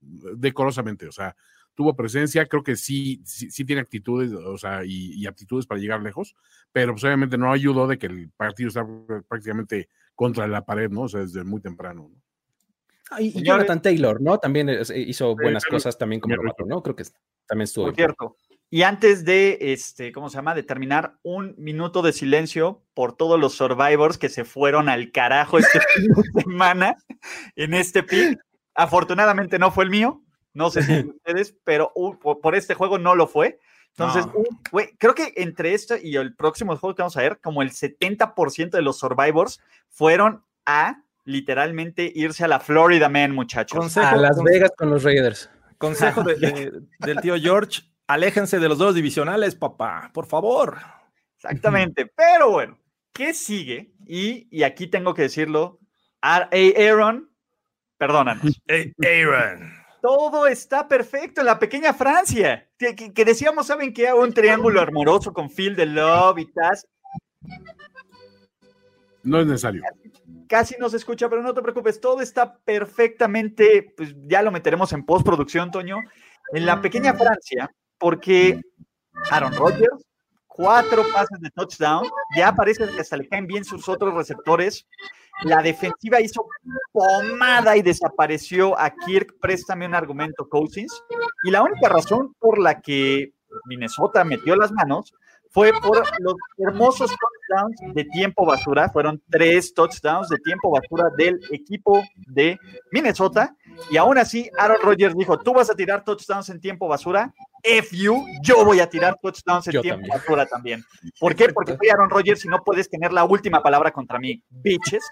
decorosamente, 0.00 1.06
o 1.06 1.12
sea, 1.12 1.36
tuvo 1.74 1.94
presencia, 1.94 2.46
creo 2.46 2.62
que 2.62 2.76
sí, 2.76 3.20
sí, 3.24 3.50
sí 3.50 3.64
tiene 3.64 3.82
actitudes, 3.82 4.32
o 4.32 4.56
sea, 4.56 4.84
y, 4.84 5.12
y 5.14 5.26
aptitudes 5.26 5.66
para 5.66 5.80
llegar 5.80 6.00
lejos, 6.02 6.34
pero 6.72 6.92
pues 6.92 7.04
obviamente 7.04 7.36
no 7.38 7.52
ayudó 7.52 7.86
de 7.86 7.98
que 7.98 8.06
el 8.06 8.30
partido 8.30 8.68
está 8.68 8.86
prácticamente 9.28 9.88
contra 10.14 10.48
la 10.48 10.64
pared, 10.64 10.90
¿no? 10.90 11.02
O 11.02 11.08
sea, 11.08 11.20
desde 11.20 11.44
muy 11.44 11.60
temprano. 11.60 12.10
¿no? 12.12 12.22
Ah, 13.10 13.20
Y, 13.22 13.26
y 13.26 13.30
Señores. 13.32 13.46
Jonathan 13.48 13.82
Taylor, 13.82 14.20
¿no? 14.20 14.38
También 14.38 14.68
es- 14.68 14.90
hizo 14.94 15.34
buenas 15.36 15.64
cosas 15.64 15.96
también 15.98 16.20
como 16.20 16.36
novato, 16.36 16.64
¿no? 16.66 16.82
Creo 16.82 16.94
que 16.96 17.04
también 17.46 17.64
estuvo 17.64 17.86
Por 17.86 17.94
cierto. 17.94 18.36
Y 18.70 18.82
antes 18.82 19.24
de, 19.24 19.56
este, 19.60 20.12
¿cómo 20.12 20.28
se 20.28 20.36
llama? 20.36 20.54
De 20.54 20.62
terminar, 20.62 21.14
un 21.22 21.54
minuto 21.56 22.02
de 22.02 22.12
silencio 22.12 22.82
por 22.92 23.16
todos 23.16 23.40
los 23.40 23.54
survivors 23.54 24.18
que 24.18 24.28
se 24.28 24.44
fueron 24.44 24.90
al 24.90 25.10
carajo 25.10 25.56
de 25.58 25.64
semana 26.42 26.96
en 27.56 27.72
este 27.72 28.02
pick. 28.02 28.38
Afortunadamente 28.74 29.58
no 29.58 29.70
fue 29.72 29.84
el 29.84 29.90
mío, 29.90 30.22
no 30.52 30.70
sé 30.70 30.82
si 30.82 30.92
ustedes, 31.16 31.56
pero 31.64 31.92
uh, 31.94 32.16
por, 32.18 32.54
este 32.54 32.74
juego 32.74 32.98
no 32.98 33.14
lo 33.14 33.26
fue. 33.26 33.58
Entonces, 33.96 34.26
No. 34.26 34.32
un- 34.34 34.60
güey, 34.70 34.90
creo 34.98 35.14
que 35.14 35.32
entre 35.36 35.72
esto 35.74 35.96
y 36.00 36.16
el 36.16 36.36
próximo 36.36 36.76
juego 36.76 36.94
que 36.94 37.02
vamos 37.02 37.16
a 37.16 37.22
ver, 37.22 37.40
como 37.40 37.62
el 37.62 37.70
70% 37.70 38.70
de 38.76 38.82
los 38.82 38.98
Survivors 38.98 39.60
fueron 39.88 40.44
a 40.66 41.02
literalmente 41.28 42.10
irse 42.14 42.44
a 42.44 42.48
la 42.48 42.58
Florida 42.58 43.08
Man, 43.10 43.34
muchachos. 43.34 43.78
Consejo, 43.78 44.06
A 44.06 44.16
Las 44.16 44.42
Vegas 44.42 44.72
con 44.76 44.88
los 44.90 45.02
Raiders. 45.04 45.50
consejo 45.76 46.22
de- 46.22 46.36
de- 46.36 46.72
del 47.00 47.20
tío 47.20 47.36
George, 47.38 47.82
aléjense 48.06 48.58
de 48.58 48.68
los 48.68 48.78
dos 48.78 48.94
divisionales, 48.94 49.54
papá, 49.54 50.10
por 50.14 50.26
favor. 50.26 50.78
Exactamente. 51.36 52.06
Pero 52.16 52.50
bueno, 52.50 52.78
¿qué 53.12 53.34
sigue? 53.34 53.92
Y, 54.06 54.48
y 54.50 54.62
aquí 54.62 54.86
tengo 54.86 55.12
que 55.12 55.22
decirlo, 55.22 55.78
Aaron, 56.22 57.30
perdónanos. 57.98 58.60
Aaron. 59.04 59.72
Todo 60.00 60.46
está 60.46 60.88
perfecto 60.88 61.40
en 61.42 61.46
la 61.46 61.58
pequeña 61.58 61.92
Francia. 61.92 62.70
Que, 62.78 62.94
que- 62.96 63.12
que 63.12 63.24
decíamos, 63.26 63.66
¿saben 63.66 63.92
qué? 63.92 64.12
Un 64.14 64.32
triángulo 64.32 64.80
amoroso 64.80 65.32
con 65.34 65.50
Phil 65.50 65.76
de 65.76 65.84
Love 65.86 66.38
y 66.38 66.52
Taz. 66.52 66.86
No 69.24 69.40
es 69.40 69.46
necesario. 69.46 69.82
Casi 70.48 70.76
no 70.78 70.88
se 70.88 70.96
escucha, 70.96 71.28
pero 71.28 71.42
no 71.42 71.52
te 71.52 71.62
preocupes, 71.62 72.00
todo 72.00 72.20
está 72.20 72.58
perfectamente, 72.58 73.92
pues 73.96 74.14
ya 74.26 74.42
lo 74.42 74.50
meteremos 74.50 74.92
en 74.92 75.04
postproducción, 75.04 75.70
Toño, 75.70 75.98
en 76.52 76.66
la 76.66 76.80
pequeña 76.80 77.14
Francia, 77.14 77.70
porque 77.98 78.60
Aaron 79.30 79.54
Rodgers, 79.54 80.04
cuatro 80.46 81.04
pases 81.12 81.40
de 81.40 81.50
touchdown, 81.50 82.06
ya 82.36 82.52
parece 82.54 82.88
que 82.88 83.00
hasta 83.00 83.16
le 83.16 83.28
caen 83.28 83.46
bien 83.46 83.64
sus 83.64 83.88
otros 83.88 84.14
receptores. 84.14 84.86
La 85.44 85.62
defensiva 85.62 86.20
hizo 86.20 86.46
pomada 86.90 87.76
y 87.76 87.82
desapareció 87.82 88.76
a 88.78 88.90
Kirk. 88.90 89.36
Préstame 89.40 89.86
un 89.86 89.94
argumento, 89.94 90.48
Cousins. 90.48 91.04
Y 91.44 91.50
la 91.52 91.62
única 91.62 91.88
razón 91.88 92.34
por 92.40 92.58
la 92.58 92.80
que 92.80 93.32
Minnesota 93.66 94.24
metió 94.24 94.56
las 94.56 94.72
manos 94.72 95.14
fue 95.50 95.72
por 95.72 96.02
los 96.20 96.34
hermosos 96.58 97.10
touchdowns 97.10 97.94
de 97.94 98.04
tiempo 98.04 98.44
basura. 98.44 98.88
Fueron 98.90 99.22
tres 99.30 99.72
touchdowns 99.74 100.28
de 100.28 100.38
tiempo 100.38 100.70
basura 100.70 101.10
del 101.16 101.40
equipo 101.50 102.02
de 102.26 102.58
Minnesota. 102.90 103.56
Y 103.90 103.96
aún 103.96 104.18
así, 104.18 104.50
Aaron 104.58 104.78
Rodgers 104.82 105.16
dijo: 105.16 105.38
Tú 105.38 105.54
vas 105.54 105.70
a 105.70 105.74
tirar 105.74 106.04
touchdowns 106.04 106.48
en 106.50 106.60
tiempo 106.60 106.88
basura. 106.88 107.32
F 107.62 107.96
you, 107.96 108.24
yo 108.42 108.64
voy 108.64 108.80
a 108.80 108.88
tirar 108.88 109.16
touchdowns 109.20 109.66
en 109.66 109.72
Yo 109.74 109.80
tiempo 109.82 110.00
también. 110.02 110.18
basura 110.18 110.46
también. 110.46 110.84
¿Por 111.18 111.34
qué? 111.34 111.48
Porque 111.48 111.76
soy 111.76 111.88
Aaron 111.88 112.08
Rodgers 112.10 112.44
y 112.44 112.48
no 112.48 112.62
puedes 112.64 112.88
tener 112.88 113.12
la 113.12 113.24
última 113.24 113.62
palabra 113.62 113.90
contra 113.90 114.18
mí, 114.18 114.42
bitches. 114.50 115.02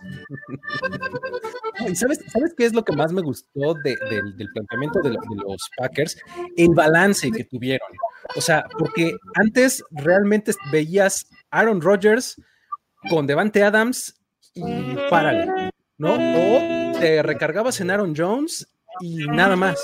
No, 1.81 1.89
¿Y 1.89 1.97
sabes, 1.97 2.21
sabes 2.29 2.55
qué 2.57 2.65
es 2.67 2.73
lo 2.73 2.85
que 2.85 2.95
más 2.97 3.13
me 3.13 3.23
gustó 3.23 3.75
de- 3.83 3.97
del, 4.11 4.37
del 4.37 4.49
planteamiento 4.53 5.01
de, 5.01 5.11
lo- 5.11 5.21
de 5.21 5.37
los 5.37 5.69
Packers? 5.77 6.17
El 6.57 6.71
balance 6.75 7.31
que 7.31 7.45
tuvieron. 7.45 7.89
O 8.35 8.41
sea, 8.41 8.67
porque 8.79 9.17
antes 9.35 9.83
realmente 9.91 10.53
veías 10.73 11.29
Aaron 11.51 11.81
Rodgers 11.81 12.41
con 13.09 13.27
Devante 13.27 13.63
Adams 13.63 14.19
y 14.55 14.97
párale, 15.11 15.71
¿no? 15.99 16.15
O 16.15 16.99
te 16.99 17.23
recargabas 17.23 17.81
en 17.81 17.91
Aaron 17.91 18.15
Jones 18.17 18.67
y 19.01 19.27
nada 19.29 19.55
más. 19.57 19.79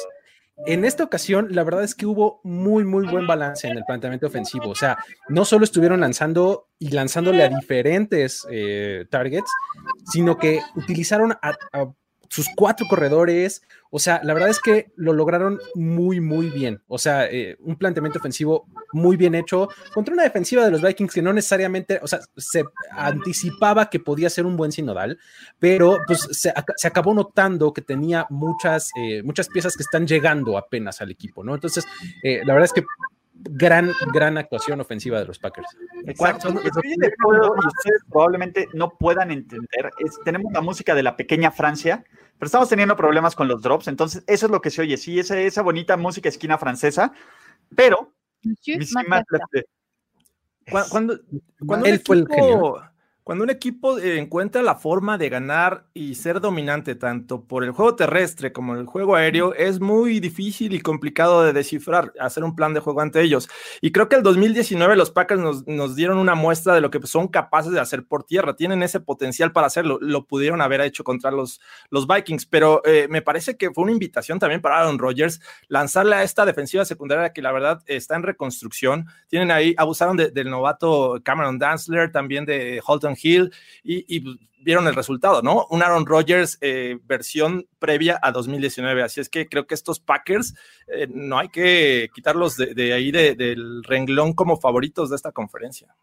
En 0.66 0.84
esta 0.84 1.02
ocasión, 1.02 1.48
la 1.50 1.64
verdad 1.64 1.82
es 1.82 1.94
que 1.94 2.06
hubo 2.06 2.40
muy, 2.44 2.84
muy 2.84 3.06
buen 3.06 3.26
balance 3.26 3.66
en 3.66 3.76
el 3.76 3.84
planteamiento 3.84 4.26
ofensivo. 4.26 4.68
O 4.68 4.74
sea, 4.74 4.98
no 5.28 5.44
solo 5.44 5.64
estuvieron 5.64 6.00
lanzando 6.00 6.68
y 6.78 6.90
lanzándole 6.90 7.42
a 7.42 7.48
diferentes 7.48 8.46
eh, 8.50 9.06
targets, 9.10 9.50
sino 10.12 10.38
que 10.38 10.60
utilizaron 10.76 11.32
a, 11.32 11.54
a 11.72 11.92
sus 12.32 12.48
cuatro 12.56 12.86
corredores. 12.88 13.62
O 13.90 13.98
sea, 13.98 14.22
la 14.24 14.32
verdad 14.32 14.48
es 14.48 14.58
que 14.58 14.90
lo 14.96 15.12
lograron 15.12 15.60
muy, 15.74 16.18
muy 16.18 16.48
bien. 16.48 16.80
O 16.88 16.96
sea, 16.96 17.26
eh, 17.26 17.58
un 17.60 17.76
planteamiento 17.76 18.18
ofensivo 18.18 18.66
muy 18.94 19.18
bien 19.18 19.34
hecho 19.34 19.68
contra 19.92 20.14
una 20.14 20.22
defensiva 20.22 20.64
de 20.64 20.70
los 20.70 20.80
Vikings 20.80 21.12
que 21.12 21.20
no 21.20 21.32
necesariamente, 21.34 22.00
o 22.02 22.06
sea, 22.06 22.20
se 22.38 22.64
anticipaba 22.90 23.90
que 23.90 24.00
podía 24.00 24.30
ser 24.30 24.46
un 24.46 24.56
buen 24.56 24.72
sinodal, 24.72 25.18
pero 25.58 25.98
pues 26.06 26.26
se, 26.32 26.52
ac- 26.54 26.72
se 26.76 26.88
acabó 26.88 27.12
notando 27.12 27.72
que 27.74 27.82
tenía 27.82 28.26
muchas, 28.30 28.90
eh, 28.96 29.22
muchas 29.22 29.48
piezas 29.48 29.76
que 29.76 29.82
están 29.82 30.06
llegando 30.06 30.56
apenas 30.56 31.02
al 31.02 31.10
equipo, 31.10 31.44
¿no? 31.44 31.54
Entonces, 31.54 31.84
eh, 32.22 32.40
la 32.46 32.54
verdad 32.54 32.64
es 32.64 32.72
que 32.72 32.84
gran, 33.34 33.92
gran 34.12 34.38
actuación 34.38 34.80
ofensiva 34.80 35.18
de 35.18 35.26
los 35.26 35.38
Packers. 35.38 35.68
Exacto. 36.06 36.50
Lo 36.50 36.60
que 36.60 36.70
de 36.70 37.06
y 37.06 37.66
ustedes 37.66 38.02
probablemente 38.10 38.68
no 38.74 38.96
puedan 38.96 39.30
entender 39.30 39.90
es 39.98 40.18
tenemos 40.24 40.52
la 40.52 40.60
música 40.60 40.94
de 40.94 41.02
la 41.02 41.16
pequeña 41.16 41.50
Francia, 41.50 42.04
pero 42.38 42.46
estamos 42.46 42.68
teniendo 42.68 42.96
problemas 42.96 43.34
con 43.34 43.48
los 43.48 43.62
drops, 43.62 43.88
entonces 43.88 44.24
eso 44.26 44.46
es 44.46 44.52
lo 44.52 44.60
que 44.60 44.70
se 44.70 44.82
oye, 44.82 44.96
sí, 44.96 45.18
esa, 45.18 45.38
esa 45.38 45.62
bonita 45.62 45.96
música 45.96 46.28
esquina 46.28 46.58
francesa, 46.58 47.12
pero 47.74 48.12
Cuando, 50.90 51.18
cuando 51.66 51.86
un 51.86 51.92
Él 51.92 52.00
fue 52.04 52.16
el 52.16 52.22
equipo, 52.22 52.34
genio. 52.34 52.91
Cuando 53.24 53.44
un 53.44 53.50
equipo 53.50 53.98
eh, 53.98 54.18
encuentra 54.18 54.62
la 54.62 54.74
forma 54.74 55.16
de 55.16 55.28
ganar 55.28 55.84
y 55.94 56.16
ser 56.16 56.40
dominante 56.40 56.96
tanto 56.96 57.44
por 57.44 57.62
el 57.62 57.70
juego 57.70 57.94
terrestre 57.94 58.52
como 58.52 58.74
el 58.74 58.84
juego 58.86 59.14
aéreo, 59.14 59.54
es 59.54 59.78
muy 59.78 60.18
difícil 60.18 60.74
y 60.74 60.80
complicado 60.80 61.44
de 61.44 61.52
descifrar, 61.52 62.12
hacer 62.18 62.42
un 62.42 62.56
plan 62.56 62.74
de 62.74 62.80
juego 62.80 63.00
ante 63.00 63.20
ellos. 63.20 63.48
Y 63.80 63.92
creo 63.92 64.08
que 64.08 64.16
el 64.16 64.24
2019 64.24 64.96
los 64.96 65.12
Packers 65.12 65.40
nos, 65.40 65.64
nos 65.68 65.94
dieron 65.94 66.18
una 66.18 66.34
muestra 66.34 66.74
de 66.74 66.80
lo 66.80 66.90
que 66.90 66.98
son 67.06 67.28
capaces 67.28 67.70
de 67.70 67.78
hacer 67.78 68.04
por 68.04 68.24
tierra. 68.24 68.56
Tienen 68.56 68.82
ese 68.82 68.98
potencial 68.98 69.52
para 69.52 69.68
hacerlo. 69.68 69.98
Lo 70.00 70.26
pudieron 70.26 70.60
haber 70.60 70.80
hecho 70.80 71.04
contra 71.04 71.30
los, 71.30 71.60
los 71.90 72.08
Vikings, 72.08 72.46
pero 72.46 72.82
eh, 72.84 73.06
me 73.08 73.22
parece 73.22 73.56
que 73.56 73.70
fue 73.70 73.84
una 73.84 73.92
invitación 73.92 74.40
también 74.40 74.60
para 74.60 74.80
Aaron 74.80 74.98
Rodgers 74.98 75.40
lanzarle 75.68 76.16
a 76.16 76.24
esta 76.24 76.44
defensiva 76.44 76.84
secundaria 76.84 77.32
que 77.32 77.40
la 77.40 77.52
verdad 77.52 77.82
está 77.86 78.16
en 78.16 78.24
reconstrucción. 78.24 79.06
Tienen 79.28 79.52
ahí, 79.52 79.74
abusaron 79.78 80.16
de- 80.16 80.32
del 80.32 80.50
novato 80.50 81.20
Cameron 81.22 81.60
Dantzler, 81.60 82.10
también 82.10 82.44
de 82.44 82.82
Holton 82.84 83.11
Hill, 83.20 83.52
y, 83.82 84.04
y, 84.16 84.20
pues, 84.20 84.36
vieron 84.64 84.86
el 84.86 84.94
resultado, 84.94 85.42
¿no? 85.42 85.66
Un 85.70 85.82
Aaron 85.82 86.06
Rodgers 86.06 86.56
eh, 86.60 86.96
versión 87.04 87.66
previa 87.80 88.18
a 88.22 88.30
2019. 88.30 89.02
Así 89.02 89.20
es 89.20 89.28
que 89.28 89.48
creo 89.48 89.66
que 89.66 89.74
estos 89.74 89.98
Packers 89.98 90.54
eh, 90.86 91.08
no 91.12 91.38
hay 91.38 91.48
que 91.48 92.08
quitarlos 92.14 92.56
de, 92.56 92.72
de 92.74 92.92
ahí 92.92 93.10
de- 93.10 93.34
del 93.34 93.82
renglón 93.82 94.34
como 94.34 94.56
favoritos 94.60 95.10
de 95.10 95.16
esta 95.16 95.32
conferencia. 95.32 95.94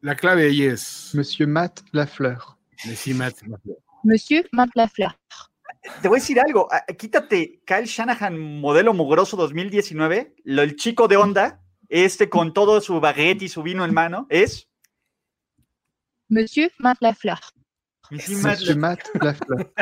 La 0.00 0.14
clave 0.16 0.46
ahí 0.46 0.62
es. 0.64 1.10
Monsieur 1.14 1.48
Matt 1.48 1.80
Lafleur. 1.92 2.38
Decí 2.84 3.12
Matt 3.14 3.42
Lafleur. 3.42 3.78
Monsieur 4.02 4.48
Matt 4.52 4.70
Lafleur. 4.74 5.14
te 6.00 6.08
voy 6.08 6.18
a 6.18 6.20
decir 6.20 6.40
algo, 6.40 6.68
ah, 6.72 6.84
quítate 6.98 7.60
Kyle 7.66 7.84
Shanahan 7.86 8.38
modelo 8.38 8.94
mugroso 8.94 9.36
2019, 9.36 10.34
lo, 10.44 10.62
el 10.62 10.76
chico 10.76 11.06
de 11.08 11.16
onda, 11.18 11.62
este 11.88 12.28
con 12.30 12.52
todo 12.54 12.80
su 12.80 12.98
baguette 13.00 13.42
y 13.42 13.48
su 13.48 13.62
vino 13.62 13.84
en 13.84 13.92
mano, 13.92 14.26
es 14.30 14.69
Monsieur 16.30 16.70
Matt 16.78 16.98
Lafleur. 17.00 17.40
Monsieur 18.10 18.76
Matt 18.76 19.02
Lafleur. 19.20 19.72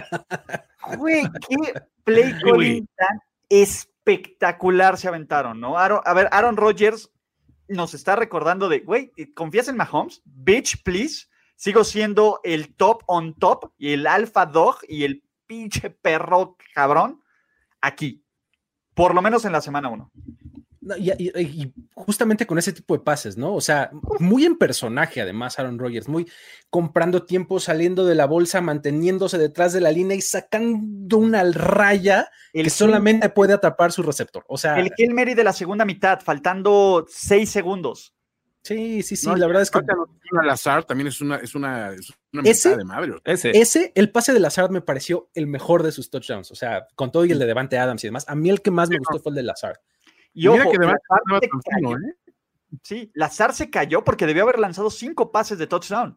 Güey, 0.96 1.22
qué 1.48 1.74
play 2.04 2.34
calling 2.42 2.88
tan 2.96 3.20
espectacular 3.50 4.96
se 4.96 5.08
aventaron, 5.08 5.60
¿no? 5.60 5.78
Aaron, 5.78 6.00
a 6.04 6.14
ver, 6.14 6.28
Aaron 6.32 6.56
Rodgers 6.56 7.10
nos 7.68 7.92
está 7.92 8.16
recordando 8.16 8.68
de, 8.68 8.80
güey, 8.80 9.12
¿confías 9.34 9.68
en 9.68 9.76
Mahomes? 9.76 10.22
Bitch, 10.24 10.82
please. 10.82 11.26
Sigo 11.54 11.84
siendo 11.84 12.40
el 12.44 12.74
top 12.74 13.02
on 13.06 13.34
top 13.34 13.72
y 13.76 13.92
el 13.92 14.06
alfa 14.06 14.46
dog 14.46 14.78
y 14.88 15.04
el 15.04 15.24
pinche 15.46 15.90
perro 15.90 16.56
cabrón 16.74 17.22
aquí. 17.80 18.24
Por 18.94 19.14
lo 19.14 19.20
menos 19.20 19.44
en 19.44 19.52
la 19.52 19.60
semana 19.60 19.88
1 19.88 20.10
y, 20.96 21.10
y- 21.12 21.30
y 21.38 21.72
justamente 21.94 22.46
con 22.46 22.58
ese 22.58 22.72
tipo 22.72 22.96
de 22.96 23.02
pases, 23.02 23.36
¿no? 23.36 23.54
O 23.54 23.60
sea, 23.60 23.90
muy 24.20 24.44
en 24.44 24.56
personaje, 24.56 25.20
además, 25.20 25.58
Aaron 25.58 25.78
Rodgers, 25.78 26.08
muy 26.08 26.26
comprando 26.70 27.24
tiempo, 27.24 27.60
saliendo 27.60 28.04
de 28.06 28.14
la 28.14 28.26
bolsa, 28.26 28.60
manteniéndose 28.60 29.36
detrás 29.38 29.72
de 29.72 29.80
la 29.80 29.90
línea 29.92 30.16
y 30.16 30.20
sacando 30.22 31.18
una 31.18 31.42
raya 31.44 32.30
El 32.52 32.64
que 32.64 32.70
solamente 32.70 33.28
puede 33.28 33.52
atrapar 33.54 33.92
su 33.92 34.02
receptor. 34.02 34.44
O 34.48 34.56
sea, 34.56 34.78
El 34.78 34.92
Hail 34.98 35.14
Mary 35.14 35.34
de 35.34 35.44
la 35.44 35.52
segunda 35.52 35.84
mitad, 35.84 36.20
faltando 36.20 37.04
seis 37.08 37.50
segundos. 37.50 38.14
sí, 38.62 39.02
sí, 39.02 39.16
sí, 39.16 39.26
No, 39.26 39.34
la 39.36 39.46
verdad 39.46 39.62
es 39.62 39.70
que 39.70 39.78
al 39.78 40.50
azar 40.50 40.84
también 40.84 41.06
es 41.08 41.20
una, 41.22 41.36
es 41.36 41.54
una, 41.54 41.92
es 41.92 42.12
una 42.32 42.42
Ese- 42.42 42.76
de 42.76 42.84
madre. 42.84 43.14
Ese. 43.24 43.50
ese, 43.58 43.92
el 43.94 44.10
pase 44.10 44.32
de 44.34 44.40
Lazard 44.40 44.70
me 44.70 44.82
pareció 44.82 45.30
el 45.34 45.46
mejor 45.46 45.82
de 45.82 45.90
sus 45.92 46.10
touchdowns. 46.10 46.50
O 46.50 46.54
sea, 46.54 46.86
con 46.94 47.10
todo 47.10 47.24
y 47.24 47.32
el 47.32 47.38
de 47.38 47.46
Devante 47.46 47.78
Adams 47.78 48.04
y 48.04 48.08
demás. 48.08 48.26
A 48.28 48.34
mí 48.34 48.50
el 48.50 48.60
que 48.60 48.70
más 48.70 48.90
me 48.90 48.98
gustó 48.98 49.20
fue 49.20 49.30
el 49.30 49.36
de 49.36 49.42
Lazard. 49.44 49.76
Y 50.38 50.48
Mira 50.48 50.62
ojo, 50.62 50.70
que 50.72 50.78
Lazar 50.78 51.40
se 51.40 51.48
cayó. 51.48 51.96
¿eh? 51.96 52.14
Sí, 52.82 53.10
Lazar 53.14 53.52
se 53.54 53.70
cayó 53.70 54.04
porque 54.04 54.24
debió 54.24 54.44
haber 54.44 54.60
lanzado 54.60 54.88
cinco 54.88 55.32
pases 55.32 55.58
de 55.58 55.66
touchdown 55.66 56.16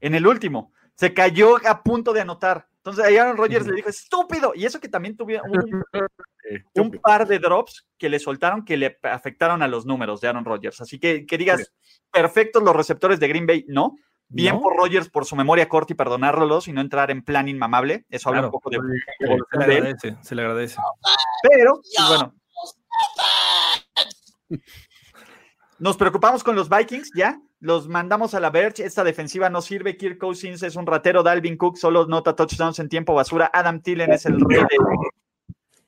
en 0.00 0.14
el 0.14 0.24
último. 0.26 0.72
Se 0.94 1.12
cayó 1.12 1.56
a 1.66 1.82
punto 1.82 2.12
de 2.12 2.20
anotar. 2.20 2.68
Entonces 2.76 3.04
ahí 3.04 3.16
Aaron 3.16 3.36
Rodgers 3.36 3.66
le 3.66 3.74
dijo, 3.74 3.88
estúpido. 3.88 4.52
Y 4.54 4.64
eso 4.66 4.78
que 4.78 4.88
también 4.88 5.16
tuvieron 5.16 5.50
un, 5.50 5.82
un 6.74 6.90
par 6.92 7.26
de 7.26 7.40
drops 7.40 7.88
que 7.98 8.08
le 8.08 8.20
soltaron 8.20 8.64
que 8.64 8.76
le 8.76 8.96
afectaron 9.02 9.60
a 9.62 9.66
los 9.66 9.84
números 9.84 10.20
de 10.20 10.28
Aaron 10.28 10.44
Rodgers. 10.44 10.80
Así 10.80 11.00
que 11.00 11.26
que 11.26 11.36
digas, 11.36 11.72
perfectos 12.12 12.62
los 12.62 12.76
receptores 12.76 13.18
de 13.18 13.26
Green 13.26 13.46
Bay, 13.48 13.64
no. 13.66 13.96
Bien 14.28 14.54
¿No? 14.56 14.60
por 14.60 14.76
Rodgers 14.76 15.08
por 15.08 15.24
su 15.24 15.34
memoria 15.34 15.68
corta 15.68 15.92
y 15.92 15.96
perdonárselos 15.96 16.68
y 16.68 16.72
no 16.72 16.80
entrar 16.80 17.10
en 17.10 17.22
plan 17.24 17.48
inmamable. 17.48 18.06
Eso 18.10 18.28
habla 18.28 18.42
Claro. 18.42 18.48
un 18.48 18.52
poco 18.52 18.70
de, 18.70 18.78
Se 18.78 19.58
le 19.66 19.74
agradece, 19.76 20.16
se 20.22 20.34
le 20.36 20.42
agradece. 20.42 20.76
Pero, 21.48 21.74
pues, 21.82 22.08
bueno, 22.08 22.34
Nos 25.78 25.96
preocupamos 25.96 26.42
con 26.42 26.56
los 26.56 26.68
Vikings, 26.68 27.10
ya. 27.14 27.40
Los 27.60 27.88
mandamos 27.88 28.34
a 28.34 28.40
la 28.40 28.50
Verge. 28.50 28.84
Esta 28.84 29.04
defensiva 29.04 29.50
no 29.50 29.60
sirve. 29.60 29.96
Kirk 29.96 30.18
Cousins 30.18 30.62
es 30.62 30.76
un 30.76 30.86
ratero. 30.86 31.22
Dalvin 31.22 31.56
Cook 31.56 31.76
solo 31.76 32.06
nota 32.06 32.34
touchdowns 32.34 32.78
en 32.78 32.88
tiempo 32.88 33.14
basura. 33.14 33.50
Adam 33.52 33.80
Thielen 33.80 34.12
es 34.12 34.26
el 34.26 34.40
rey 34.40 34.60
de, 34.60 34.76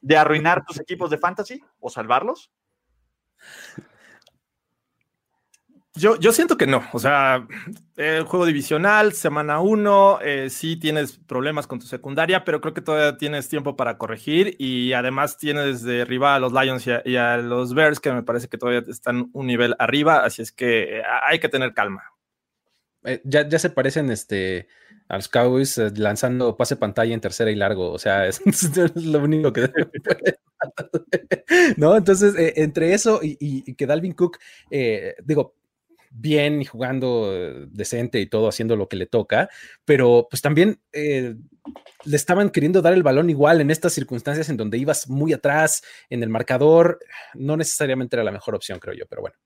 de 0.00 0.16
arruinar 0.16 0.64
tus 0.64 0.80
equipos 0.80 1.10
de 1.10 1.18
fantasy 1.18 1.62
o 1.80 1.90
salvarlos. 1.90 2.50
Yo, 5.98 6.16
yo 6.18 6.32
siento 6.32 6.56
que 6.56 6.66
no. 6.66 6.82
O 6.92 7.00
sea, 7.00 7.46
el 7.96 8.22
juego 8.22 8.46
divisional, 8.46 9.14
semana 9.14 9.60
uno, 9.60 10.20
eh, 10.22 10.48
sí 10.48 10.76
tienes 10.76 11.18
problemas 11.18 11.66
con 11.66 11.80
tu 11.80 11.86
secundaria, 11.86 12.44
pero 12.44 12.60
creo 12.60 12.72
que 12.72 12.80
todavía 12.80 13.18
tienes 13.18 13.48
tiempo 13.48 13.76
para 13.76 13.98
corregir 13.98 14.54
y 14.58 14.92
además 14.92 15.38
tienes 15.38 15.82
de 15.82 16.02
arriba 16.02 16.36
a 16.36 16.38
los 16.38 16.52
Lions 16.52 16.86
y 17.04 17.16
a, 17.16 17.38
los 17.38 17.74
Bears, 17.74 17.98
que 17.98 18.12
me 18.12 18.22
parece 18.22 18.48
que 18.48 18.58
todavía 18.58 18.84
están 18.88 19.28
un 19.32 19.46
nivel 19.46 19.74
arriba, 19.80 20.24
así 20.24 20.40
es 20.40 20.52
que 20.52 20.98
eh, 20.98 21.02
hay 21.24 21.40
que 21.40 21.48
tener 21.48 21.74
calma. 21.74 22.04
Eh, 23.04 23.20
ya, 23.24 23.48
ya 23.48 23.58
se 23.58 23.70
parecen 23.70 24.10
este, 24.10 24.68
a 25.08 25.16
los 25.16 25.28
Cowboys 25.28 25.78
lanzando 25.96 26.56
pase 26.56 26.76
pantalla 26.76 27.12
en 27.12 27.20
tercera 27.20 27.50
y 27.50 27.56
largo. 27.56 27.90
O 27.90 27.98
sea, 27.98 28.26
es, 28.26 28.40
lo 28.94 29.18
único 29.18 29.52
que. 29.52 29.68
¿No? 31.76 31.96
Entonces, 31.96 32.34
entre 32.56 32.94
eso 32.94 33.20
y, 33.22 33.74
que 33.74 33.86
Dalvin 33.86 34.12
Cook, 34.12 34.38
digo, 35.24 35.57
bien 36.10 36.62
y 36.62 36.64
jugando 36.64 37.30
eh, 37.34 37.66
decente 37.70 38.20
y 38.20 38.26
todo, 38.26 38.48
haciendo 38.48 38.76
lo 38.76 38.88
que 38.88 38.96
le 38.96 39.06
toca, 39.06 39.48
pero 39.84 40.26
pues 40.30 40.42
también 40.42 40.80
eh, 40.92 41.34
le 42.04 42.16
estaban 42.16 42.50
queriendo 42.50 42.82
dar 42.82 42.92
el 42.92 43.02
balón 43.02 43.30
igual 43.30 43.60
en 43.60 43.70
estas 43.70 43.92
circunstancias 43.92 44.48
en 44.48 44.56
donde 44.56 44.78
ibas 44.78 45.08
muy 45.08 45.32
atrás 45.32 45.82
en 46.10 46.22
el 46.22 46.28
marcador. 46.28 46.98
No 47.34 47.56
necesariamente 47.56 48.16
era 48.16 48.24
la 48.24 48.32
mejor 48.32 48.54
opción, 48.54 48.78
creo 48.78 48.94
yo, 48.94 49.06
pero 49.06 49.22
bueno. 49.22 49.36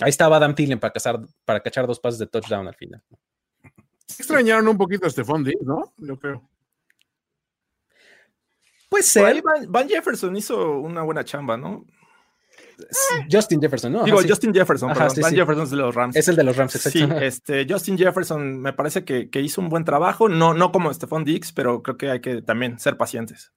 Ahí 0.00 0.10
estaba 0.10 0.36
Adam 0.36 0.54
Thielen 0.54 0.80
para, 0.80 0.92
cazar, 0.92 1.20
para 1.44 1.60
cachar 1.60 1.86
dos 1.86 2.00
pases 2.00 2.18
de 2.18 2.26
touchdown 2.26 2.66
al 2.66 2.74
final. 2.74 3.02
Extrañaron 4.18 4.66
un 4.68 4.76
poquito 4.76 5.06
a 5.06 5.10
Stephon 5.10 5.44
Diggs, 5.44 5.62
¿no? 5.62 5.92
Yo 5.98 6.18
creo. 6.18 6.48
Ahí 8.90 9.02
ser. 9.02 9.42
Van, 9.42 9.70
Van 9.70 9.88
Jefferson 9.88 10.36
hizo 10.36 10.78
una 10.78 11.02
buena 11.02 11.24
chamba, 11.24 11.56
¿no? 11.56 11.86
Justin 13.30 13.60
Jefferson, 13.60 13.92
¿no? 13.92 14.04
Digo, 14.04 14.18
Ajá, 14.18 14.22
sí. 14.24 14.28
Justin 14.30 14.54
Jefferson, 14.54 14.90
Ajá, 14.90 14.98
perdón. 15.00 15.14
sí, 15.16 15.20
Van 15.22 15.30
sí. 15.30 15.36
Jefferson 15.36 15.64
es 15.64 15.70
de 15.70 15.76
los 15.76 15.94
Rams. 15.94 16.16
Es 16.16 16.28
el 16.28 16.36
de 16.36 16.44
los 16.44 16.56
Rams, 16.56 16.74
exacto. 16.76 16.98
Sí, 16.98 17.24
este, 17.24 17.66
Justin 17.68 17.98
Jefferson 17.98 18.60
me 18.60 18.72
parece 18.72 19.04
que, 19.04 19.30
que 19.30 19.40
hizo 19.40 19.60
un 19.60 19.68
buen 19.68 19.84
trabajo, 19.84 20.28
no, 20.28 20.54
no 20.54 20.72
como 20.72 20.92
Stephon 20.92 21.24
Diggs, 21.24 21.52
pero 21.52 21.82
creo 21.82 21.96
que 21.96 22.10
hay 22.10 22.20
que 22.20 22.42
también 22.42 22.78
ser 22.78 22.96
pacientes. 22.96 23.52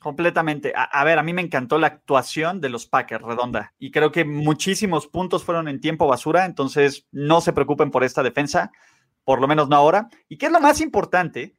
Completamente. 0.00 0.72
A, 0.76 0.84
a 0.84 1.04
ver, 1.04 1.18
a 1.18 1.22
mí 1.22 1.32
me 1.32 1.42
encantó 1.42 1.78
la 1.78 1.88
actuación 1.88 2.60
de 2.60 2.68
los 2.68 2.86
Packers 2.86 3.24
redonda 3.24 3.74
y 3.78 3.90
creo 3.90 4.12
que 4.12 4.24
muchísimos 4.24 5.08
puntos 5.08 5.42
fueron 5.42 5.66
en 5.66 5.80
tiempo 5.80 6.06
basura, 6.06 6.44
entonces 6.44 7.06
no 7.10 7.40
se 7.40 7.52
preocupen 7.52 7.90
por 7.90 8.04
esta 8.04 8.22
defensa, 8.22 8.70
por 9.24 9.40
lo 9.40 9.48
menos 9.48 9.68
no 9.68 9.76
ahora. 9.76 10.08
¿Y 10.28 10.38
qué 10.38 10.46
es 10.46 10.52
lo 10.52 10.60
más 10.60 10.80
importante? 10.80 11.54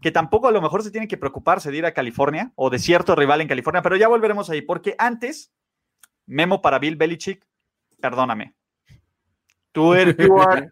Que 0.00 0.12
tampoco 0.12 0.48
a 0.48 0.52
lo 0.52 0.62
mejor 0.62 0.82
se 0.82 0.90
tienen 0.90 1.08
que 1.08 1.18
preocuparse 1.18 1.70
de 1.70 1.78
ir 1.78 1.84
a 1.84 1.92
California 1.92 2.52
o 2.54 2.70
de 2.70 2.78
cierto 2.78 3.14
rival 3.16 3.40
en 3.40 3.48
California, 3.48 3.82
pero 3.82 3.96
ya 3.96 4.08
volveremos 4.08 4.48
ahí, 4.50 4.62
porque 4.62 4.94
antes, 4.96 5.52
memo 6.26 6.60
para 6.62 6.78
Bill 6.78 6.96
Belichick, 6.96 7.44
perdóname. 8.00 8.54
Tú 9.72 9.94
eres, 9.94 10.16
tú 10.16 10.40
are- 10.40 10.68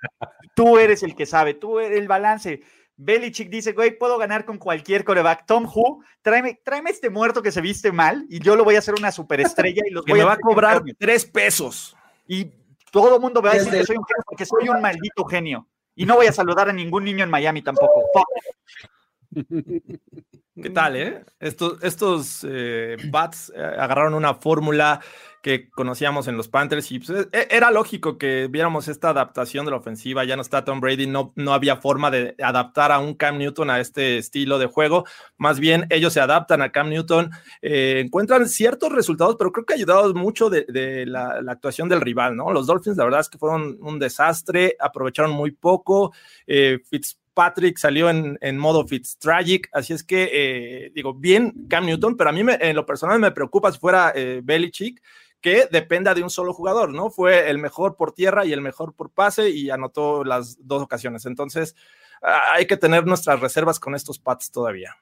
tú 0.55 0.79
eres 0.79 1.03
el 1.03 1.15
que 1.15 1.27
sabe, 1.27 1.55
tú 1.55 1.79
eres 1.81 1.99
el 1.99 2.09
balance. 2.09 2.63
Belichick 3.01 3.49
dice, 3.49 3.73
güey, 3.75 3.97
puedo 3.97 4.19
ganar 4.19 4.45
con 4.45 4.59
cualquier 4.59 5.05
coreback. 5.05 5.47
Tom 5.47 5.67
Who, 5.73 6.03
tráeme, 6.21 6.61
tráeme 6.65 6.91
este 6.91 7.11
muerto 7.11 7.43
que 7.43 7.53
se 7.53 7.61
viste 7.61 7.93
mal 7.93 8.27
y 8.29 8.41
yo 8.41 8.57
lo 8.57 8.65
voy 8.65 8.75
a 8.75 8.81
hacer 8.81 8.95
una 8.99 9.13
superestrella 9.13 9.83
y 9.87 9.91
los 9.93 10.05
Que 10.05 10.13
voy 10.13 10.19
me 10.21 10.25
va 10.27 10.33
a 10.33 10.39
cobrar 10.39 10.75
campeones". 10.79 10.97
tres 10.99 11.25
pesos. 11.25 11.97
Y 12.27 12.51
todo 12.91 13.15
el 13.15 13.21
mundo 13.21 13.41
va 13.41 13.53
a 13.53 13.55
decir 13.55 13.71
que 13.71 13.85
soy 13.85 13.97
un 13.99 14.05
genio 14.05 14.25
porque 14.27 14.47
soy 14.47 14.69
un 14.69 14.81
maldito 14.83 15.25
genio. 15.27 15.69
Y 15.95 16.07
no 16.07 16.17
voy 16.17 16.27
a 16.27 16.33
saludar 16.33 16.69
a 16.69 16.73
ningún 16.73 17.05
niño 17.05 17.23
en 17.23 17.31
Miami 17.31 17.63
tampoco. 17.63 18.03
¿Qué 20.61 20.71
tal, 20.71 20.97
eh? 20.97 21.25
Estos, 21.39 21.83
estos 21.85 22.45
eh, 22.49 22.97
bats 23.11 23.53
eh, 23.55 23.61
agarraron 23.61 24.15
una 24.15 24.35
fórmula 24.35 25.01
que 25.43 25.71
conocíamos 25.71 26.29
en 26.29 26.37
los 26.37 26.49
Panthers 26.49 26.91
y 26.91 26.99
pues, 26.99 27.29
e- 27.33 27.49
era 27.51 27.71
lógico 27.71 28.19
que 28.19 28.49
viéramos 28.51 28.89
esta 28.89 29.11
adaptación 29.11 29.65
de 29.65 29.71
la 29.71 29.77
ofensiva. 29.77 30.25
Ya 30.25 30.37
no 30.37 30.43
está 30.43 30.65
Tom 30.65 30.81
Brady, 30.81 31.07
no, 31.07 31.33
no 31.37 31.53
había 31.55 31.77
forma 31.77 32.11
de 32.11 32.35
adaptar 32.43 32.93
a 32.93 32.99
un 32.99 33.15
Cam 33.15 33.39
Newton 33.39 33.71
a 33.71 33.81
este 33.81 34.19
estilo 34.19 34.59
de 34.59 34.67
juego. 34.67 35.05
Más 35.37 35.61
bien, 35.61 35.87
ellos 35.91 36.13
se 36.13 36.21
adaptan 36.21 36.63
a 36.63 36.73
Cam 36.73 36.89
Newton, 36.89 37.31
eh, 37.63 38.03
encuentran 38.05 38.49
ciertos 38.49 38.93
resultados, 38.93 39.37
pero 39.39 39.53
creo 39.53 39.65
que 39.65 39.75
ayudados 39.75 40.15
mucho 40.15 40.51
de, 40.51 41.05
la, 41.07 41.41
actuación 41.49 41.89
del 41.89 42.01
rival, 42.01 42.37
¿no? 42.37 42.53
Los 42.53 42.67
Dolphins, 42.67 42.97
la 42.97 43.05
verdad 43.05 43.21
es 43.21 43.29
que 43.29 43.39
fueron 43.39 43.79
un 43.81 43.99
desastre, 43.99 44.77
aprovecharon 44.79 45.31
muy 45.31 45.53
poco. 45.53 46.13
Eh, 46.47 46.81
Fitzpatrick 46.89 47.79
salió 47.79 48.11
en, 48.11 48.39
en 48.41 48.59
modo 48.59 48.87
Fitztragic, 48.87 49.69
así 49.73 49.93
es 49.93 50.03
que, 50.03 50.31
eh, 50.33 50.93
digo, 50.95 51.15
bien 51.15 51.67
Cam 51.69 51.87
Newton, 51.87 52.17
pero 52.17 52.31
a 52.31 52.33
mí 52.33 52.43
me- 52.43 52.59
en 52.61 52.75
lo 52.75 52.85
personal 52.85 53.19
me 53.21 53.31
preocupa 53.31 53.71
si 53.73 53.79
fuera 53.79 54.13
eh, 54.15 54.41
Belichick, 54.43 55.01
que 55.41 55.67
dependa 55.71 56.15
de 56.15 56.23
un 56.23 56.31
solo 56.31 56.53
jugador, 56.53 56.93
¿no? 56.93 57.11
Fue 57.11 57.49
el 57.51 57.59
mejor 57.59 57.97
por 57.97 58.13
tierra 58.13 58.45
y 58.45 58.53
el 58.53 58.61
mejor 58.61 58.95
por 58.95 59.11
pase 59.11 59.51
y 59.51 59.71
anotó 59.71 60.25
las 60.25 60.59
dos 60.67 60.83
ocasiones. 60.83 61.27
Entonces, 61.27 61.77
hay 62.21 62.67
que 62.67 62.77
tener 62.77 63.07
nuestras 63.07 63.41
reservas 63.41 63.79
con 63.79 63.95
estos 63.95 64.19
Pats 64.19 64.51
todavía. 64.51 64.97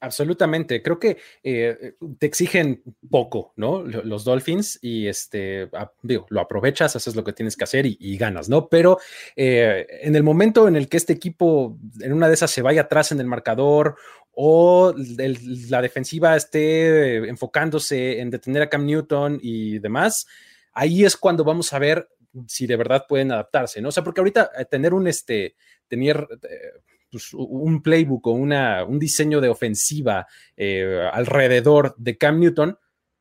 Absolutamente. 0.00 0.80
Creo 0.80 1.00
que 1.00 1.16
eh, 1.42 1.94
te 2.20 2.26
exigen 2.26 2.84
poco, 3.10 3.52
¿no? 3.56 3.82
Lo- 3.82 4.04
Los 4.04 4.22
Dolphins 4.24 4.78
y 4.80 5.08
este, 5.08 5.68
digo, 6.02 6.24
lo 6.30 6.40
aprovechas, 6.40 6.94
haces 6.94 7.16
lo 7.16 7.24
que 7.24 7.32
tienes 7.32 7.56
que 7.56 7.64
hacer 7.64 7.84
y, 7.84 7.96
y 7.98 8.16
ganas, 8.16 8.48
¿no? 8.48 8.68
Pero 8.68 8.98
eh, 9.34 9.86
en 10.02 10.14
el 10.14 10.22
momento 10.22 10.68
en 10.68 10.76
el 10.76 10.88
que 10.88 10.98
este 10.98 11.14
equipo, 11.14 11.76
en 12.00 12.12
una 12.12 12.28
de 12.28 12.34
esas, 12.34 12.52
se 12.52 12.62
vaya 12.62 12.82
atrás 12.82 13.10
en 13.10 13.18
el 13.18 13.26
marcador 13.26 13.96
o 14.40 14.94
la 14.96 15.82
defensiva 15.82 16.36
esté 16.36 17.16
enfocándose 17.28 18.20
en 18.20 18.30
detener 18.30 18.62
a 18.62 18.68
Cam 18.68 18.86
Newton 18.86 19.40
y 19.42 19.80
demás, 19.80 20.28
ahí 20.72 21.04
es 21.04 21.16
cuando 21.16 21.42
vamos 21.42 21.72
a 21.72 21.80
ver 21.80 22.08
si 22.46 22.68
de 22.68 22.76
verdad 22.76 23.04
pueden 23.08 23.32
adaptarse, 23.32 23.80
¿no? 23.80 23.88
O 23.88 23.92
sea, 23.92 24.04
porque 24.04 24.20
ahorita 24.20 24.52
eh, 24.56 24.64
tener 24.64 24.94
un, 24.94 25.08
este, 25.08 25.56
tener... 25.88 26.24
eh, 26.44 26.80
pues, 27.10 27.32
un 27.32 27.82
playbook 27.82 28.26
o 28.28 28.32
una, 28.32 28.84
un 28.84 28.98
diseño 28.98 29.40
de 29.40 29.48
ofensiva 29.48 30.26
eh, 30.56 31.08
alrededor 31.12 31.94
de 31.96 32.18
Cam 32.18 32.38
Newton, 32.38 32.78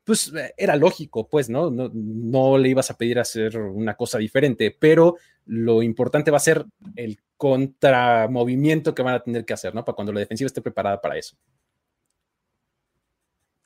pues 0.08 0.34
eh, 0.34 0.54
era 0.56 0.78
lógico, 0.78 1.28
pues, 1.28 1.50
¿no? 1.50 1.70
¿no? 1.70 1.92
No 1.94 2.58
le 2.58 2.70
ibas 2.70 2.90
a 2.90 2.98
pedir 2.98 3.20
hacer 3.20 3.58
una 3.58 3.96
cosa 3.96 4.18
diferente, 4.18 4.74
pero 4.80 5.18
lo 5.46 5.84
importante 5.84 6.32
va 6.32 6.38
a 6.38 6.40
ser 6.40 6.66
el 6.96 7.20
contramovimiento 7.36 8.96
que 8.96 9.04
van 9.04 9.16
a 9.16 9.20
tener 9.20 9.44
que 9.44 9.54
hacer, 9.54 9.76
¿no? 9.76 9.84
Para 9.84 9.98
cuando 9.98 10.14
la 10.14 10.22
defensiva 10.22 10.48
esté 10.48 10.62
preparada 10.62 11.02
para 11.02 11.18
eso. 11.18 11.36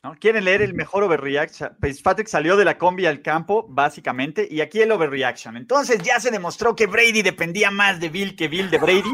¿no? 0.04 0.16
¿Quieren 0.20 0.46
leer 0.46 0.64
el 0.64 0.74
mejor 0.74 1.04
overreaction? 1.04 1.78
Fitzpatrick 1.80 2.28
salió 2.28 2.58
de 2.58 2.66
la 2.66 2.80
combi 2.80 3.06
al 3.06 3.22
campo, 3.22 3.68
básicamente, 3.70 4.48
y 4.50 4.62
aquí 4.62 4.82
el 4.82 4.92
overreaction. 4.92 5.58
Entonces 5.58 6.02
ya 6.02 6.20
se 6.20 6.32
demostró 6.32 6.76
que 6.76 6.88
Brady 6.88 7.22
dependía 7.22 7.70
más 7.70 8.00
de 8.00 8.10
Bill 8.10 8.36
que 8.36 8.48
Bill 8.48 8.72
de 8.72 8.80
Brady, 8.80 9.14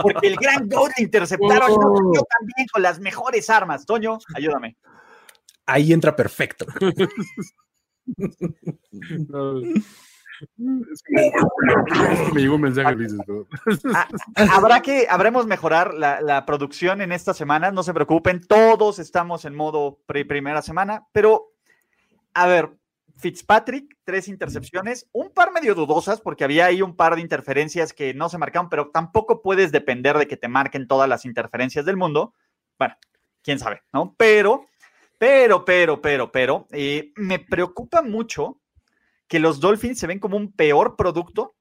porque 0.00 0.28
el 0.28 0.36
gran 0.36 0.70
GOAT 0.70 0.92
interceptaron 1.00 1.70
Oh. 1.78 2.14
yo 2.14 2.22
también 2.22 2.66
con 2.72 2.80
las 2.80 2.98
mejores 2.98 3.50
armas. 3.50 3.84
Toño, 3.84 4.16
ayúdame. 4.34 4.78
Ahí 5.66 5.92
entra 5.92 6.14
perfecto. 6.16 6.66
No. 9.28 9.58
Es 9.60 11.02
que 11.02 11.12
me, 11.14 12.32
me 12.34 12.40
llegó 12.40 12.56
un 12.56 12.60
mensaje, 12.60 12.94
Ulises, 12.94 13.18
pero- 13.26 13.46
Habrá 14.52 14.82
que, 14.82 15.06
habremos 15.08 15.46
mejorar 15.46 15.94
la, 15.94 16.20
la 16.20 16.44
producción 16.44 17.00
en 17.00 17.10
esta 17.12 17.32
semana, 17.32 17.70
no 17.70 17.82
se 17.82 17.94
preocupen, 17.94 18.46
todos 18.46 18.98
estamos 18.98 19.44
en 19.46 19.54
modo 19.54 19.98
pre 20.06 20.24
primera 20.26 20.60
semana, 20.60 21.06
pero 21.12 21.52
a 22.34 22.46
ver, 22.46 22.70
Fitzpatrick, 23.16 23.96
tres 24.04 24.28
intercepciones, 24.28 25.08
un 25.12 25.30
par 25.30 25.52
medio 25.52 25.74
dudosas, 25.74 26.20
porque 26.20 26.44
había 26.44 26.66
ahí 26.66 26.82
un 26.82 26.94
par 26.96 27.14
de 27.14 27.22
interferencias 27.22 27.94
que 27.94 28.12
no 28.12 28.28
se 28.28 28.36
marcaron, 28.36 28.68
pero 28.68 28.90
tampoco 28.90 29.40
puedes 29.40 29.72
depender 29.72 30.18
de 30.18 30.28
que 30.28 30.36
te 30.36 30.48
marquen 30.48 30.86
todas 30.86 31.08
las 31.08 31.24
interferencias 31.24 31.86
del 31.86 31.96
mundo. 31.96 32.34
Bueno, 32.78 32.94
quién 33.42 33.58
sabe, 33.58 33.80
¿no? 33.90 34.14
Pero, 34.18 34.66
pero, 35.18 35.64
pero, 35.64 36.00
pero, 36.00 36.30
pero, 36.30 36.66
eh, 36.72 37.12
me 37.16 37.38
preocupa 37.38 38.02
mucho 38.02 38.60
que 39.28 39.40
los 39.40 39.60
Dolphins 39.60 39.98
se 39.98 40.06
ven 40.06 40.18
como 40.18 40.36
un 40.36 40.52
peor 40.52 40.96
producto 40.96 41.56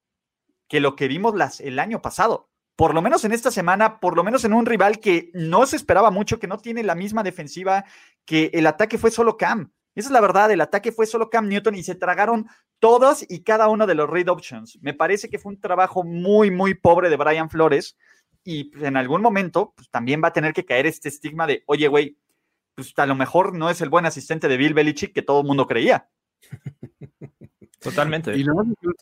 que 0.68 0.80
lo 0.80 0.96
que 0.96 1.08
vimos 1.08 1.36
las, 1.36 1.60
el 1.60 1.80
año 1.80 2.02
pasado. 2.02 2.50
Por 2.76 2.94
lo 2.94 3.02
menos 3.02 3.24
en 3.24 3.32
esta 3.32 3.52
semana, 3.52 4.00
por 4.00 4.18
lo 4.18 4.24
menos 4.24 4.44
en 4.44 4.54
un 4.54 4.66
rival 4.66 5.00
que 5.00 5.32
no 5.34 5.66
se 5.66 5.78
esperaba 5.78 6.12
mucho, 6.12 6.40
que 6.40 6.48
no 6.48 6.58
tiene 6.58 6.84
la 6.84 6.96
misma 6.96 7.24
defensiva, 7.24 7.86
que 8.26 8.50
el 8.54 8.68
ataque 8.68 8.98
fue 8.98 9.12
solo 9.12 9.38
Cam. 9.38 9.72
Esa 9.96 10.10
es 10.10 10.12
la 10.12 10.20
verdad, 10.20 10.52
el 10.52 10.60
ataque 10.60 10.92
fue 10.92 11.06
solo 11.06 11.30
Cam 11.30 11.48
Newton 11.48 11.76
y 11.76 11.84
se 11.84 11.96
tragaron 11.96 12.48
todos 12.80 13.26
y 13.30 13.44
cada 13.44 13.70
uno 13.70 13.88
de 13.88 13.96
los 13.96 14.10
read 14.10 14.28
options. 14.28 14.78
Me 14.82 14.94
parece 14.94 15.30
que 15.30 15.40
fue 15.40 15.54
un 15.54 15.62
trabajo 15.62 16.04
muy, 16.04 16.52
muy 16.52 16.74
pobre 16.74 17.10
de 17.10 17.16
Brian 17.16 17.50
Flores 17.50 17.96
y 18.44 18.66
pues, 18.66 18.84
en 18.84 18.98
algún 18.98 19.22
momento 19.22 19.74
pues, 19.76 19.90
también 19.90 20.22
va 20.22 20.28
a 20.28 20.34
tener 20.34 20.54
que 20.54 20.66
caer 20.66 20.86
este 20.86 21.08
estigma 21.08 21.48
de, 21.48 21.64
oye, 21.68 21.88
güey, 21.88 22.18
pues 22.76 22.94
a 22.98 23.06
lo 23.06 23.16
mejor 23.16 23.56
no 23.56 23.70
es 23.70 23.82
el 23.82 23.90
buen 23.90 24.06
asistente 24.06 24.48
de 24.48 24.58
Bill 24.58 24.74
Belichick 24.74 25.14
que 25.14 25.22
todo 25.22 25.42
el 25.42 25.48
mundo 25.48 25.66
creía. 25.66 26.08
Totalmente. 27.80 28.36
Y 28.36 28.44
que 28.44 28.50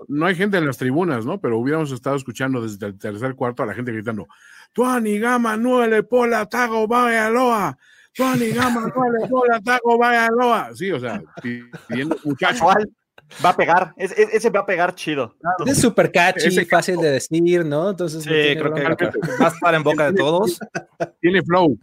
no 0.10 0.26
hay 0.26 0.36
gente 0.36 0.58
en 0.58 0.68
las 0.68 0.78
tribunas, 0.78 1.26
¿no? 1.26 1.40
Pero 1.40 1.58
hubiéramos 1.58 1.92
estado 1.92 2.16
escuchando 2.18 2.62
desde 2.62 2.86
el 2.88 2.98
tercer 3.00 3.34
cuarto 3.36 3.64
a 3.64 3.66
la 3.66 3.74
gente 3.74 3.92
gritando: 3.94 4.28
Tuani 4.74 5.20
Gama, 5.20 5.56
Nuele 5.56 6.04
Pola, 6.04 6.46
Tago, 6.46 6.88
Vaya 6.88 7.30
Loa. 7.30 7.78
Tuani 8.14 8.50
Gama, 8.50 8.92
Nuele 8.94 9.28
Pola, 9.30 9.62
Tago, 9.62 9.98
Vaya 9.98 10.28
Loa. 10.30 10.72
Sí, 10.76 10.92
o 10.92 11.00
sea, 11.00 11.22
pidiendo 11.42 12.18
muchachos. 12.26 12.60
Casual. 12.60 12.90
Va 13.44 13.50
a 13.50 13.56
pegar, 13.56 13.94
es- 13.98 14.12
es- 14.12 14.34
ese 14.34 14.50
va 14.50 14.60
a 14.60 14.66
pegar 14.66 14.94
chido. 14.96 15.36
Es 15.66 15.80
súper 15.80 16.12
catchy, 16.12 16.48
Ese 16.50 16.66
fácil 16.66 16.98
de 16.98 17.10
decir, 17.12 17.66
¿no? 17.66 17.90
Entonces, 17.92 18.22
Sí, 18.24 18.30
no 18.56 18.74
creo 18.74 18.98
que 18.98 19.06
va 19.42 19.46
a 19.46 19.50
estar 19.50 19.74
en 19.74 19.82
boca 19.82 20.12
de 20.12 20.18
todos. 20.18 20.60
Tiene 21.22 21.42
flow. 21.42 21.80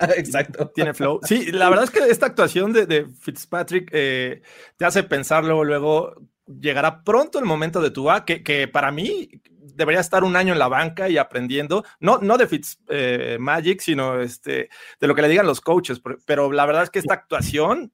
Exacto. 0.16 0.68
Tiene 0.74 0.94
flow. 0.94 1.20
Sí, 1.22 1.52
la 1.52 1.68
verdad 1.68 1.84
es 1.84 1.90
que 1.90 2.00
esta 2.00 2.26
actuación 2.26 2.72
de, 2.72 2.86
de 2.86 3.06
Fitzpatrick 3.06 3.90
eh, 3.92 4.42
te 4.76 4.84
hace 4.84 5.02
pensar 5.02 5.44
luego, 5.44 5.64
luego 5.64 6.14
llegará 6.46 7.04
pronto 7.04 7.38
el 7.38 7.44
momento 7.44 7.80
de 7.80 7.90
Tua, 7.90 8.24
que, 8.24 8.42
que 8.42 8.66
para 8.66 8.90
mí 8.90 9.28
debería 9.74 10.00
estar 10.00 10.24
un 10.24 10.36
año 10.36 10.52
en 10.52 10.58
la 10.58 10.68
banca 10.68 11.08
y 11.08 11.16
aprendiendo, 11.16 11.84
no, 12.00 12.18
no 12.18 12.36
de 12.36 12.46
Fitz 12.46 12.78
eh, 12.88 13.36
Magic, 13.40 13.80
sino 13.80 14.20
este, 14.20 14.68
de 15.00 15.06
lo 15.06 15.14
que 15.14 15.22
le 15.22 15.28
digan 15.28 15.46
los 15.46 15.60
coaches, 15.60 16.00
pero- 16.26 16.52
la 16.52 16.66
verdad 16.66 16.82
es 16.84 16.90
que 16.90 16.98
esta 16.98 17.14
actuación 17.14 17.88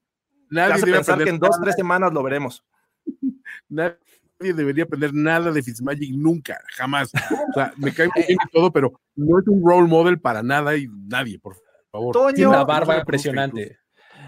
te 0.49 0.55
Nadie 0.55 0.73
hace 0.73 0.85
debe 0.85 0.97
pensar 0.97 1.23
que 1.23 1.29
en 1.29 1.39
dos, 1.39 1.59
tres 1.61 1.75
semanas 1.75 2.13
lo 2.13 2.23
veremos. 2.23 2.63
Nadie 3.69 3.97
debería 4.39 4.85
aprender 4.85 5.13
nada 5.13 5.51
de 5.51 5.61
Fitzmagic 5.63 6.15
nunca, 6.15 6.61
jamás. 6.75 7.11
O 7.49 7.53
sea, 7.53 7.73
me 7.77 7.93
cae 7.93 8.09
muy 8.15 8.23
bien 8.27 8.39
y 8.45 8.49
todo, 8.51 8.71
pero 8.71 8.99
no 9.15 9.39
es 9.39 9.47
un 9.47 9.61
role 9.65 9.87
model 9.87 10.19
para 10.19 10.41
nada 10.43 10.75
y 10.77 10.87
nadie, 11.07 11.39
por 11.39 11.53
favor. 11.55 11.66
Toño, 12.13 12.33
Tiene 12.33 12.49
una 12.49 12.63
barba 12.63 12.97
impresionante. 12.97 13.79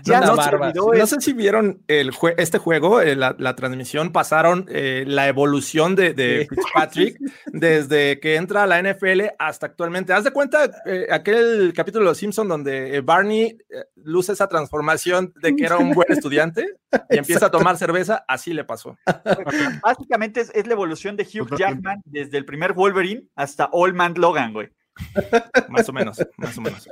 Ya 0.06 0.20
una 0.20 0.28
no 0.28 0.36
barba. 0.38 0.72
sé 1.06 1.20
si 1.20 1.34
vieron 1.34 1.84
el 1.90 2.14
jue- 2.14 2.34
este 2.38 2.58
juego, 2.58 3.02
eh, 3.02 3.18
la, 3.18 3.36
la 3.38 3.56
transmisión, 3.58 4.14
pasaron 4.14 4.66
eh, 4.70 5.04
la 5.06 5.28
evolución 5.28 5.94
de, 5.98 6.14
de 6.14 6.48
Sí. 6.50 6.56
Fitzpatrick 6.56 7.18
desde 7.48 8.18
que 8.22 8.36
entra 8.38 8.64
a 8.64 8.68
la 8.68 8.82
NFL 8.82 9.24
hasta 9.38 9.66
actualmente. 9.66 10.14
¿Haz 10.14 10.24
de 10.24 10.32
cuenta 10.32 10.72
eh, 10.86 11.08
aquel 11.12 11.74
capítulo 11.76 12.06
de 12.06 12.12
Los 12.12 12.18
Simpson 12.18 12.48
donde 12.48 12.96
eh, 12.96 13.02
Barney 13.02 13.58
eh, 13.70 13.84
luce 13.96 14.32
esa 14.32 14.48
transformación 14.48 15.34
de 15.42 15.54
que 15.58 15.66
era 15.66 15.78
un 15.78 15.92
buen 15.92 16.10
estudiante 16.10 16.66
y 17.10 17.18
empieza 17.18 17.48
a 17.48 17.52
tomar 17.52 17.76
cerveza? 17.76 18.24
Así 18.26 18.54
le 18.54 18.64
pasó. 18.64 18.98
Básicamente 19.84 20.42
es, 20.42 20.52
es 20.56 20.66
la 20.66 20.74
evolución 20.74 21.18
de 21.18 21.24
Hugh. 21.24 21.58
Jackman 21.58 22.02
desde 22.06 22.38
el 22.38 22.46
primer 22.46 22.72
Wolverine 22.72 23.24
hasta 23.36 23.68
Old 23.74 23.96
Man 23.96 24.14
Logan, 24.16 24.54
güey. 24.54 24.70
Más 25.70 25.88
o 25.88 25.94
menos, 25.94 26.18
más 26.38 26.58
o 26.58 26.62
menos. 26.62 26.88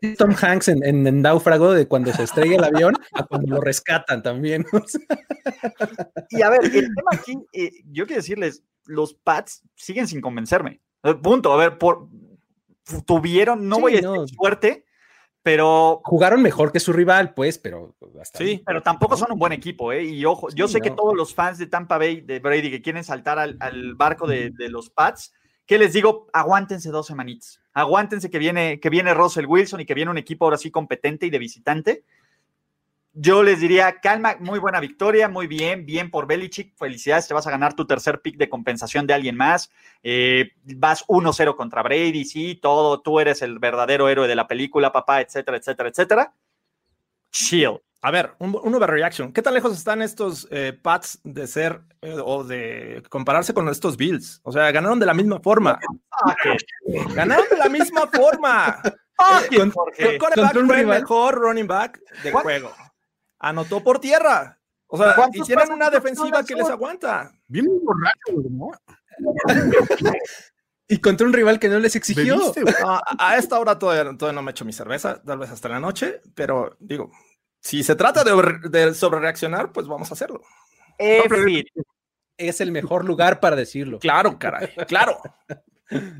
Sí. 0.00 0.14
Tom 0.16 0.34
Hanks 0.40 0.68
en, 0.68 0.84
en- 0.84 1.06
en 1.06 1.22
Náufrago, 1.22 1.72
de 1.72 1.86
cuando 1.86 2.12
se 2.12 2.22
estrella 2.24 2.56
el 2.56 2.64
avión 2.64 2.94
a 3.12 3.24
cuando 3.26 3.54
lo 3.56 3.60
rescatan 3.60 4.22
también. 4.22 4.64
O 4.72 4.86
sea, 4.86 5.00
Y 6.30 6.42
a 6.42 6.50
ver, 6.50 6.64
el 6.64 6.70
tema 6.94 7.10
aquí, 7.12 7.36
eh, 7.52 7.70
yo 7.90 8.06
quiero 8.06 8.20
decirles, 8.22 8.62
los 8.86 9.14
Pats 9.14 9.62
siguen 9.76 10.06
sin 10.08 10.20
convencerme. 10.20 10.80
Eh, 11.02 11.14
Punto. 11.14 11.52
A 11.52 11.56
ver, 11.56 11.78
por, 11.78 12.08
tuvieron, 13.06 13.68
no 13.68 13.76
Sí, 13.76 13.82
voy 13.82 13.96
a 13.96 14.00
no. 14.00 14.22
decir 14.22 14.36
suerte, 14.36 14.84
pero, 15.42 16.00
Jugaron 16.04 16.42
mejor 16.42 16.70
que 16.72 16.80
su 16.80 16.92
rival, 16.92 17.34
pues, 17.34 17.58
pero 17.58 17.96
hasta 18.20 18.38
Sí. 18.38 18.44
ahí. 18.44 18.62
pero 18.64 18.82
tampoco 18.82 19.16
son 19.16 19.32
un 19.32 19.38
buen 19.38 19.52
equipo, 19.52 19.92
¿eh? 19.92 20.04
Y 20.04 20.24
ojo, 20.24 20.48
yo 20.54 20.66
Sí, 20.66 20.74
sé 20.74 20.80
que 20.80 20.90
todos 20.90 21.14
los 21.16 21.34
fans 21.34 21.58
de 21.58 21.66
Tampa 21.66 21.98
Bay, 21.98 22.20
de 22.20 22.38
Brady, 22.40 22.70
que 22.70 22.82
quieren 22.82 23.04
saltar 23.04 23.38
al, 23.38 23.56
al 23.60 23.94
barco 23.94 24.26
de, 24.26 24.50
de 24.50 24.68
los 24.68 24.90
Pats, 24.90 25.32
que 25.70 25.78
les 25.78 25.92
digo, 25.92 26.26
aguántense 26.32 26.90
dos 26.90 27.06
semanitas. 27.06 27.60
Aguántense 27.72 28.28
que 28.28 28.40
viene, 28.40 28.80
que 28.80 28.90
viene 28.90 29.14
Russell 29.14 29.46
Wilson 29.46 29.80
y 29.80 29.86
que 29.86 29.94
viene 29.94 30.10
un 30.10 30.18
equipo 30.18 30.44
ahora 30.44 30.56
sí 30.56 30.72
competente 30.72 31.26
y 31.26 31.30
de 31.30 31.38
visitante. 31.38 32.02
Yo 33.12 33.44
les 33.44 33.60
diría, 33.60 34.00
calma, 34.00 34.34
muy 34.40 34.58
buena 34.58 34.80
victoria, 34.80 35.28
muy 35.28 35.46
bien, 35.46 35.86
bien 35.86 36.10
por 36.10 36.26
Belichick, 36.26 36.76
felicidades, 36.76 37.28
te 37.28 37.34
vas 37.34 37.46
a 37.46 37.52
ganar 37.52 37.74
tu 37.74 37.86
tercer 37.86 38.20
pick 38.20 38.36
de 38.36 38.48
compensación 38.48 39.06
de 39.06 39.14
alguien 39.14 39.36
más, 39.36 39.70
eh, 40.02 40.50
vas 40.64 41.04
1-0 41.06 41.54
contra 41.54 41.84
Brady, 41.84 42.24
sí, 42.24 42.56
todo, 42.56 43.00
tú 43.00 43.20
eres 43.20 43.40
el 43.40 43.60
verdadero 43.60 44.08
héroe 44.08 44.26
de 44.26 44.34
la 44.34 44.48
película, 44.48 44.90
papá, 44.90 45.20
etcétera, 45.20 45.56
etcétera, 45.56 45.88
etcétera. 45.88 46.34
Chill. 47.30 47.80
A 48.02 48.10
ver, 48.10 48.32
un, 48.38 48.58
un 48.62 48.74
overreaction. 48.74 49.32
¿Qué 49.32 49.42
tan 49.42 49.52
lejos 49.52 49.76
están 49.76 50.00
estos 50.00 50.48
eh, 50.50 50.72
Pats 50.72 51.20
de 51.22 51.46
ser 51.46 51.82
eh, 52.00 52.16
o 52.24 52.44
de 52.44 53.02
compararse 53.10 53.52
con 53.52 53.68
estos 53.68 53.96
Bills? 53.98 54.40
O 54.42 54.52
sea, 54.52 54.70
ganaron 54.72 54.98
de 54.98 55.04
la 55.06 55.12
misma 55.14 55.38
forma. 55.40 55.78
Ganaron 57.14 57.44
de 57.50 57.56
la 57.58 57.68
misma 57.68 58.06
forma. 58.06 58.80
It, 59.50 59.58
Con- 59.58 59.70
Jorge. 59.70 60.18
Un 60.18 60.18
fue 60.18 60.60
el 60.60 60.68
rival. 60.68 61.00
mejor 61.00 61.34
running 61.34 61.66
back 61.66 62.00
de 62.22 62.32
¿Cuál? 62.32 62.42
juego. 62.42 62.72
Anotó 63.38 63.82
por 63.84 63.98
tierra. 64.00 64.58
O 64.86 64.96
sea, 64.96 65.14
¿Cuántos 65.14 65.42
y 65.42 65.52
tienen 65.52 65.70
una 65.70 65.90
de 65.90 65.98
defensiva 65.98 66.42
que 66.42 66.54
les 66.54 66.68
aguanta. 66.70 67.30
Un 67.50 67.84
borracho, 67.84 68.48
¿no? 68.50 68.70
Y 70.88 70.98
contra 70.98 71.24
un 71.24 71.32
rival 71.32 71.60
que 71.60 71.68
no 71.68 71.78
les 71.78 71.94
exigió. 71.94 72.36
No, 72.36 73.00
a 73.16 73.36
esta 73.36 73.60
hora 73.60 73.78
todavía, 73.78 74.16
todavía 74.18 74.34
no 74.34 74.42
me 74.42 74.50
echo 74.50 74.64
mi 74.64 74.72
cerveza, 74.72 75.22
tal 75.22 75.38
vez 75.38 75.48
hasta 75.50 75.68
la 75.68 75.78
noche, 75.78 76.20
pero 76.34 76.76
digo, 76.80 77.12
si 77.60 77.82
se 77.82 77.94
trata 77.94 78.24
de, 78.24 78.32
de 78.68 78.94
sobrereaccionar, 78.94 79.72
pues 79.72 79.86
vamos 79.86 80.10
a 80.10 80.14
hacerlo. 80.14 80.40
F-it, 80.98 81.68
Es 82.36 82.60
el 82.60 82.72
mejor 82.72 83.04
lugar 83.04 83.40
para 83.40 83.56
decirlo. 83.56 83.98
Claro, 83.98 84.38
caray, 84.38 84.68
claro. 84.88 85.18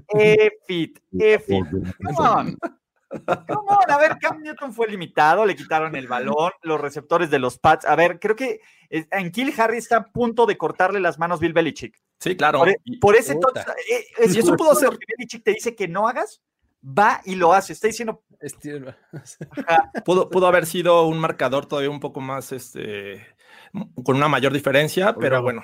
F-it, 0.08 0.98
F-it. 1.18 1.66
Come 1.70 2.16
on. 2.18 2.58
Come 3.10 3.68
on. 3.68 3.90
A 3.90 3.98
ver, 3.98 4.18
Cam 4.20 4.40
Newton 4.42 4.72
fue 4.72 4.88
limitado, 4.88 5.44
le 5.44 5.56
quitaron 5.56 5.96
el 5.96 6.06
balón, 6.06 6.52
los 6.62 6.80
receptores 6.80 7.30
de 7.30 7.38
los 7.38 7.58
Pats. 7.58 7.84
A 7.84 7.96
ver, 7.96 8.18
creo 8.20 8.36
que 8.36 8.60
eh, 8.88 9.06
en 9.10 9.30
Kill 9.32 9.52
Harry 9.58 9.78
está 9.78 9.96
a 9.96 10.04
punto 10.06 10.46
de 10.46 10.56
cortarle 10.56 11.00
las 11.00 11.18
manos 11.18 11.40
Bill 11.40 11.52
Belichick. 11.52 12.00
Sí, 12.20 12.36
claro. 12.36 12.58
Por, 12.60 12.68
e- 12.68 12.80
por 13.00 13.16
ese 13.16 13.34
touchdown, 13.36 13.76
eh, 13.90 14.04
es 14.18 14.34
Y 14.34 14.40
eso 14.40 14.56
pudo 14.56 14.74
ser- 14.74 14.90
que 14.90 15.06
Belichick 15.16 15.42
te 15.44 15.52
dice 15.54 15.74
que 15.74 15.88
no 15.88 16.06
hagas, 16.06 16.40
va 16.82 17.20
y 17.24 17.34
lo 17.34 17.52
hace. 17.52 17.72
Está 17.72 17.88
diciendo, 17.88 18.22
Este- 18.40 18.80
pudo, 20.04 20.30
pudo 20.30 20.46
haber 20.46 20.66
sido 20.66 21.06
un 21.06 21.18
marcador 21.18 21.66
todavía 21.66 21.90
un 21.90 22.00
poco 22.00 22.20
más, 22.20 22.52
este, 22.52 23.26
con 24.04 24.16
una 24.16 24.28
mayor 24.28 24.52
diferencia, 24.52 25.14
pero 25.14 25.42
bueno, 25.42 25.62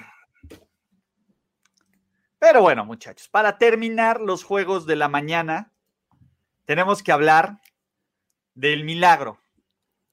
Pero 2.39 2.63
bueno, 2.63 2.85
muchachos, 2.85 3.29
para 3.29 3.59
terminar 3.59 4.21
los 4.21 4.45
juegos 4.45 4.87
de 4.87 4.97
la 4.97 5.09
mañana, 5.09 5.73
tenemos 6.65 7.03
que 7.03 7.13
hablar 7.13 7.61
del 8.55 8.85
milagro, 8.85 9.41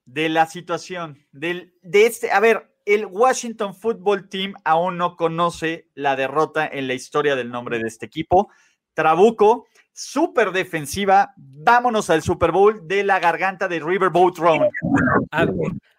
de 0.06 0.30
la 0.30 0.46
situación, 0.46 1.28
del, 1.32 1.76
de 1.82 2.06
este. 2.06 2.32
A 2.32 2.40
ver, 2.40 2.76
el 2.86 3.06
Washington 3.06 3.76
Football 3.76 4.30
Team 4.30 4.54
aún 4.64 4.98
no 4.98 5.16
conoce 5.16 5.90
la 5.96 6.16
derrota 6.16 6.66
en 6.66 6.88
la 6.88 6.94
historia 6.94 7.36
del 7.36 7.52
nombre 7.52 7.78
de 7.80 7.88
este 7.88 8.06
equipo. 8.06 8.50
Trabuco, 8.94 9.68
súper 9.94 10.52
defensiva. 10.52 11.34
Vámonos 11.38 12.10
al 12.10 12.22
Super 12.24 12.52
Bowl 12.52 12.88
de 12.88 13.04
la 13.04 13.20
garganta 13.20 13.68
de 13.68 13.80
Riverboat 13.80 14.38
Road 14.38 14.68
Ad- 15.32 15.50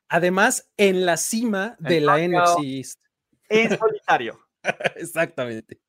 Además, 0.09 0.69
en 0.77 1.07
la 1.07 1.17
cima 1.17 1.77
de 1.79 2.01
la 2.01 2.19
NFC 2.19 2.59
East. 2.63 3.01
en 3.49 3.77
solitario. 3.79 4.39
Exactamente. 4.97 5.81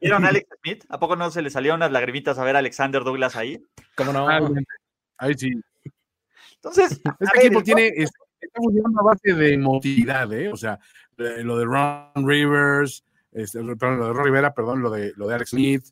¿Vieron 0.00 0.24
a 0.24 0.28
Alex 0.28 0.48
Smith? 0.62 0.84
¿A 0.88 0.98
poco 0.98 1.14
no 1.16 1.30
se 1.30 1.42
le 1.42 1.50
salieron 1.50 1.76
unas 1.78 1.92
lagrimitas 1.92 2.38
a 2.38 2.44
ver 2.44 2.56
a 2.56 2.60
Alexander 2.60 3.04
Douglas 3.04 3.36
ahí? 3.36 3.62
¿Cómo 3.94 4.12
no? 4.14 4.28
Ah, 4.28 4.40
Ahí 5.18 5.34
sí. 5.36 5.50
Entonces, 6.54 6.92
Este 6.92 7.04
ver, 7.20 7.36
equipo 7.44 7.58
el- 7.58 7.64
tiene, 7.64 7.86
es- 7.88 8.10
está 8.40 8.60
funcionando 8.60 9.00
a 9.00 9.04
base 9.04 9.34
de 9.34 9.52
emotividad, 9.54 10.32
¿eh? 10.32 10.50
O 10.50 10.56
sea, 10.56 10.78
eh, 11.18 11.42
lo 11.44 11.58
de 11.58 11.64
Ron 11.66 12.26
Rivers, 12.26 13.04
este, 13.32 13.58
perdón, 13.76 13.98
lo 13.98 14.06
de 14.06 14.12
Ron 14.14 14.24
Rivera, 14.24 14.54
perdón, 14.54 14.80
lo 14.80 14.90
de, 14.90 15.12
lo 15.16 15.28
de 15.28 15.34
Alex 15.34 15.50
Smith. 15.50 15.84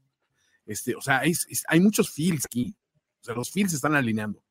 Este, 0.66 0.94
o 0.94 1.00
sea, 1.00 1.18
es- 1.24 1.46
es- 1.48 1.64
hay 1.68 1.80
muchos 1.80 2.10
feels 2.10 2.44
aquí. 2.44 2.74
O 3.20 3.24
sea, 3.24 3.34
los 3.34 3.50
feels 3.50 3.70
se 3.70 3.76
están 3.76 3.94
alineando. 3.94 4.42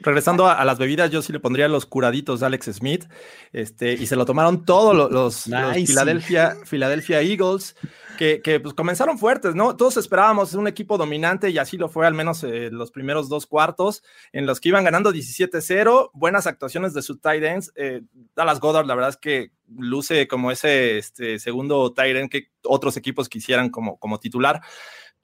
regresando 0.00 0.46
a, 0.46 0.52
a 0.52 0.66
las 0.66 0.76
bebidas, 0.78 1.10
yo 1.10 1.22
sí 1.22 1.32
le 1.32 1.40
pondría 1.40 1.66
los 1.66 1.86
curaditos 1.86 2.40
de 2.40 2.46
Alex 2.46 2.66
Smith, 2.74 3.06
este, 3.54 3.94
y 3.94 4.06
se 4.06 4.16
lo 4.16 4.26
tomaron 4.26 4.66
todos 4.66 4.94
lo- 4.94 5.08
los, 5.08 5.46
los 5.46 5.76
Nice. 5.76 5.86
Philadelphia, 5.86 6.56
Philadelphia 6.68 7.22
Eagles, 7.22 7.74
que, 8.18 8.42
que, 8.42 8.60
pues, 8.60 8.74
comenzaron 8.74 9.18
fuertes, 9.18 9.54
¿no? 9.54 9.76
Todos 9.76 9.96
esperábamos 9.96 10.52
un 10.52 10.68
equipo 10.68 10.98
dominante 10.98 11.48
y 11.48 11.56
así 11.56 11.78
lo 11.78 11.88
fue 11.88 12.06
al 12.06 12.12
menos 12.12 12.44
eh, 12.44 12.68
los 12.70 12.90
primeros 12.90 13.30
dos 13.30 13.46
cuartos, 13.46 14.02
en 14.32 14.44
los 14.44 14.60
que 14.60 14.68
iban 14.68 14.84
ganando 14.84 15.10
17-0, 15.10 16.10
buenas 16.12 16.46
actuaciones 16.46 16.92
de 16.92 17.00
sus 17.00 17.18
tight 17.22 17.42
ends. 17.42 17.72
eh, 17.74 18.02
Dallas 18.36 18.60
Goddard, 18.60 18.84
la 18.86 18.94
verdad 18.94 19.10
es 19.10 19.16
que 19.16 19.52
luce 19.74 20.28
como 20.28 20.50
ese 20.50 20.98
este, 20.98 21.38
segundo 21.38 21.94
tight 21.94 22.14
end 22.14 22.30
que 22.30 22.50
otros 22.62 22.98
equipos 22.98 23.30
quisieran 23.30 23.70
como, 23.70 23.98
como 23.98 24.20
titular. 24.20 24.60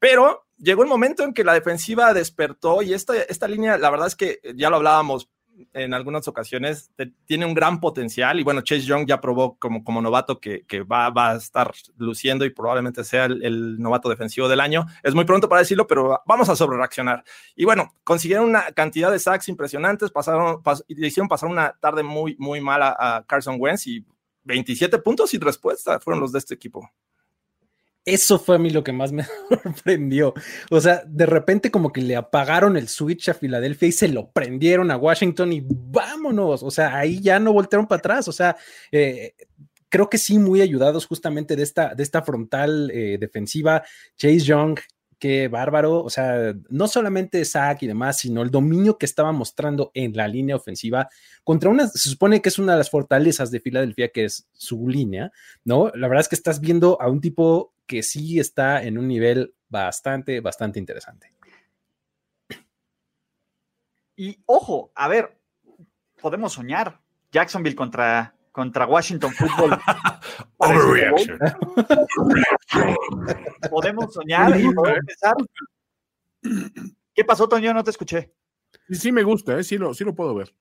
Pero 0.05 0.44
llegó 0.59 0.82
el 0.82 0.88
momento 0.90 1.24
en 1.24 1.32
que 1.32 1.44
la 1.44 1.55
defensiva 1.55 2.12
despertó 2.12 2.82
y 2.82 2.92
esta, 2.92 3.16
esta 3.16 3.48
línea, 3.48 3.78
la 3.78 3.88
verdad 3.88 4.07
es 4.07 4.14
que 4.14 4.38
ya 4.55 4.68
lo 4.68 4.76
hablábamos, 4.76 5.30
en 5.72 5.94
algunas 5.94 6.28
ocasiones, 6.28 6.90
tiene 7.24 7.46
un 7.46 7.55
gran 7.55 7.80
potencial 7.80 8.38
y 8.38 8.42
bueno, 8.42 8.61
Chase 8.61 8.82
Young 8.82 9.07
ya 9.07 9.22
probó 9.22 9.57
como, 9.57 9.82
como 9.82 10.02
novato 10.02 10.40
que, 10.40 10.62
va, 10.82 11.09
va 11.09 11.30
a 11.30 11.36
estar 11.36 11.72
luciendo 11.96 12.44
y 12.44 12.50
probablemente 12.50 13.02
sea 13.02 13.24
el, 13.24 13.80
novato 13.80 14.11
defensivo 14.11 14.46
del 14.46 14.61
año. 14.61 14.84
Es 15.02 15.14
muy 15.14 15.24
pronto 15.24 15.48
para 15.48 15.62
decirlo, 15.62 15.86
pero 15.86 16.20
vamos 16.26 16.50
a 16.50 16.57
sobrereaccionar. 16.57 17.24
Y 17.57 17.64
bueno, 17.64 17.94
consiguieron 18.05 18.46
una 18.46 18.72
cantidad 18.72 19.11
de 19.11 19.18
sacks 19.18 19.48
impresionantes, 19.48 20.11
pasaron, 20.11 20.62
pas- 20.62 20.84
y 20.86 20.96
le 20.96 21.07
hicieron 21.07 21.28
pasar 21.28 21.48
una 21.48 21.78
tarde 21.80 22.02
muy, 22.02 22.36
muy 22.38 22.61
mala 22.61 22.94
a 22.98 23.24
Carson 23.26 23.57
Wentz 23.59 23.86
y 23.86 24.05
27 24.42 24.98
puntos 24.98 25.30
sin 25.30 25.40
respuesta 25.40 25.98
fueron 25.98 26.20
los 26.20 26.30
de 26.30 26.40
este 26.40 26.52
equipo. 26.52 26.90
Eso 28.07 28.38
fue 28.38 28.57
a 28.57 28.59
mí 28.59 28.68
lo 28.68 28.84
que 28.84 28.92
más 28.92 29.12
me 29.12 29.24
sorprendió. 29.48 30.34
O 30.70 30.80
sea, 30.80 31.02
de 31.07 31.24
repente 31.24 31.70
como 31.70 31.92
que 31.92 32.02
le 32.02 32.16
apagaron 32.16 32.76
el 32.76 32.88
switch 32.88 33.30
a 33.30 33.34
Filadelfia 33.34 33.88
y 33.88 33.92
se 33.92 34.09
lo 34.09 34.30
prendieron 34.30 34.90
a 34.90 34.96
Washington 34.96 35.52
y 35.52 35.62
vámonos. 35.66 36.62
O 36.62 36.70
sea, 36.70 36.96
ahí 36.96 37.20
ya 37.20 37.38
no 37.38 37.52
voltearon 37.52 37.86
para 37.86 38.00
atrás. 38.00 38.28
O 38.28 38.32
sea, 38.32 38.57
eh, 38.92 39.34
creo 39.88 40.11
que 40.11 40.18
sí, 40.18 40.38
muy 40.38 40.61
ayudados 40.61 41.07
justamente 41.07 41.57
de 41.57 41.62
esta, 41.62 41.94
de 41.94 42.02
esta 42.02 42.22
frontal 42.22 42.90
eh, 42.92 43.16
defensiva. 43.18 43.82
Chase 44.16 44.40
Young, 44.40 44.78
qué 45.18 45.48
bárbaro. 45.48 46.02
O 46.02 46.11
sea, 46.11 46.55
no 46.68 46.88
solamente 46.88 47.44
Zach 47.46 47.82
y 47.82 47.86
demás, 47.86 48.18
sino 48.18 48.42
el 48.42 48.50
dominio 48.50 48.98
que 48.98 49.07
estaba 49.07 49.32
mostrando 49.32 49.92
en 49.94 50.12
la 50.14 50.28
línea 50.28 50.57
ofensiva 50.57 51.09
contra 51.42 51.70
una, 51.70 51.88
se 51.88 52.11
supone 52.11 52.42
que 52.42 52.50
es 52.50 52.59
una 52.59 52.72
de 52.72 52.78
las 52.78 52.90
fortalezas 52.90 53.50
de 53.50 53.61
Filadelfia, 53.61 54.11
que 54.11 54.24
es 54.24 54.46
su 54.52 54.88
línea, 54.88 55.32
¿no? 55.64 55.90
La 55.94 56.09
verdad 56.09 56.20
es 56.20 56.28
que 56.28 56.36
estás 56.36 56.61
viendo 56.61 57.00
a 57.00 57.09
un 57.09 57.20
tipo 57.20 57.74
que 57.87 58.03
sí 58.03 58.39
está 58.39 58.82
en 58.82 58.99
un 58.99 59.09
nivel 59.09 59.55
bastante, 59.68 60.41
bastante 60.41 60.78
interesante. 60.78 61.32
Y 64.16 64.39
ojo, 64.47 64.93
a 64.95 65.09
ver, 65.09 65.39
podemos 66.20 66.53
soñar. 66.53 67.01
Jacksonville 67.32 67.74
contra, 67.74 68.35
contra 68.53 68.87
Washington 68.87 69.32
Football. 69.32 69.78
Bowl. 70.59 71.01
podemos 73.70 74.14
soñar 74.14 74.59
y 74.59 74.72
podemos 74.72 75.01
pensar. 75.05 75.35
¿Qué 77.12 77.24
pasó, 77.24 77.49
Toño? 77.49 77.74
No 77.74 77.82
te 77.82 77.91
escuché. 77.91 78.32
Sí, 78.89 78.95
sí 78.95 79.12
me 79.12 79.22
gusta, 79.22 79.59
¿eh? 79.59 79.64
sí, 79.64 79.78
lo, 79.78 79.95
sí 79.95 80.05
lo 80.05 80.14
puedo 80.14 80.35
ver. 80.35 80.55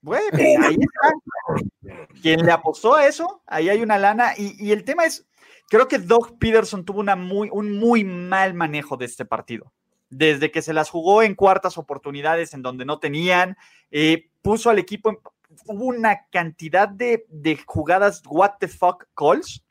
Bueno, 0.00 0.38
ahí 0.38 0.76
está. 0.78 2.06
Quien 2.22 2.44
le 2.44 2.52
apostó 2.52 2.94
a 2.94 3.06
eso, 3.06 3.42
ahí 3.46 3.68
hay 3.68 3.80
una 3.82 3.98
lana. 3.98 4.32
Y, 4.36 4.54
y 4.64 4.72
el 4.72 4.84
tema 4.84 5.06
es, 5.06 5.27
creo 5.68 5.88
que 5.88 5.98
Doug 5.98 6.38
Peterson 6.38 6.84
tuvo 6.84 7.00
una 7.00 7.16
muy, 7.16 7.48
un 7.52 7.78
muy 7.78 8.04
mal 8.04 8.54
manejo 8.54 8.96
de 8.96 9.04
este 9.06 9.24
partido. 9.24 9.72
Desde 10.10 10.50
que 10.50 10.62
se 10.62 10.72
las 10.72 10.88
jugó 10.90 11.22
en 11.22 11.34
cuartas 11.34 11.76
oportunidades 11.78 12.54
en 12.54 12.62
donde 12.62 12.84
no 12.84 12.98
tenían, 12.98 13.56
eh, 13.90 14.30
puso 14.42 14.70
al 14.70 14.78
equipo, 14.78 15.10
en- 15.10 15.18
hubo 15.66 15.84
una 15.86 16.26
cantidad 16.30 16.88
de, 16.88 17.26
de 17.28 17.58
jugadas 17.66 18.22
what 18.26 18.52
the 18.60 18.68
fuck 18.68 19.04
calls 19.14 19.62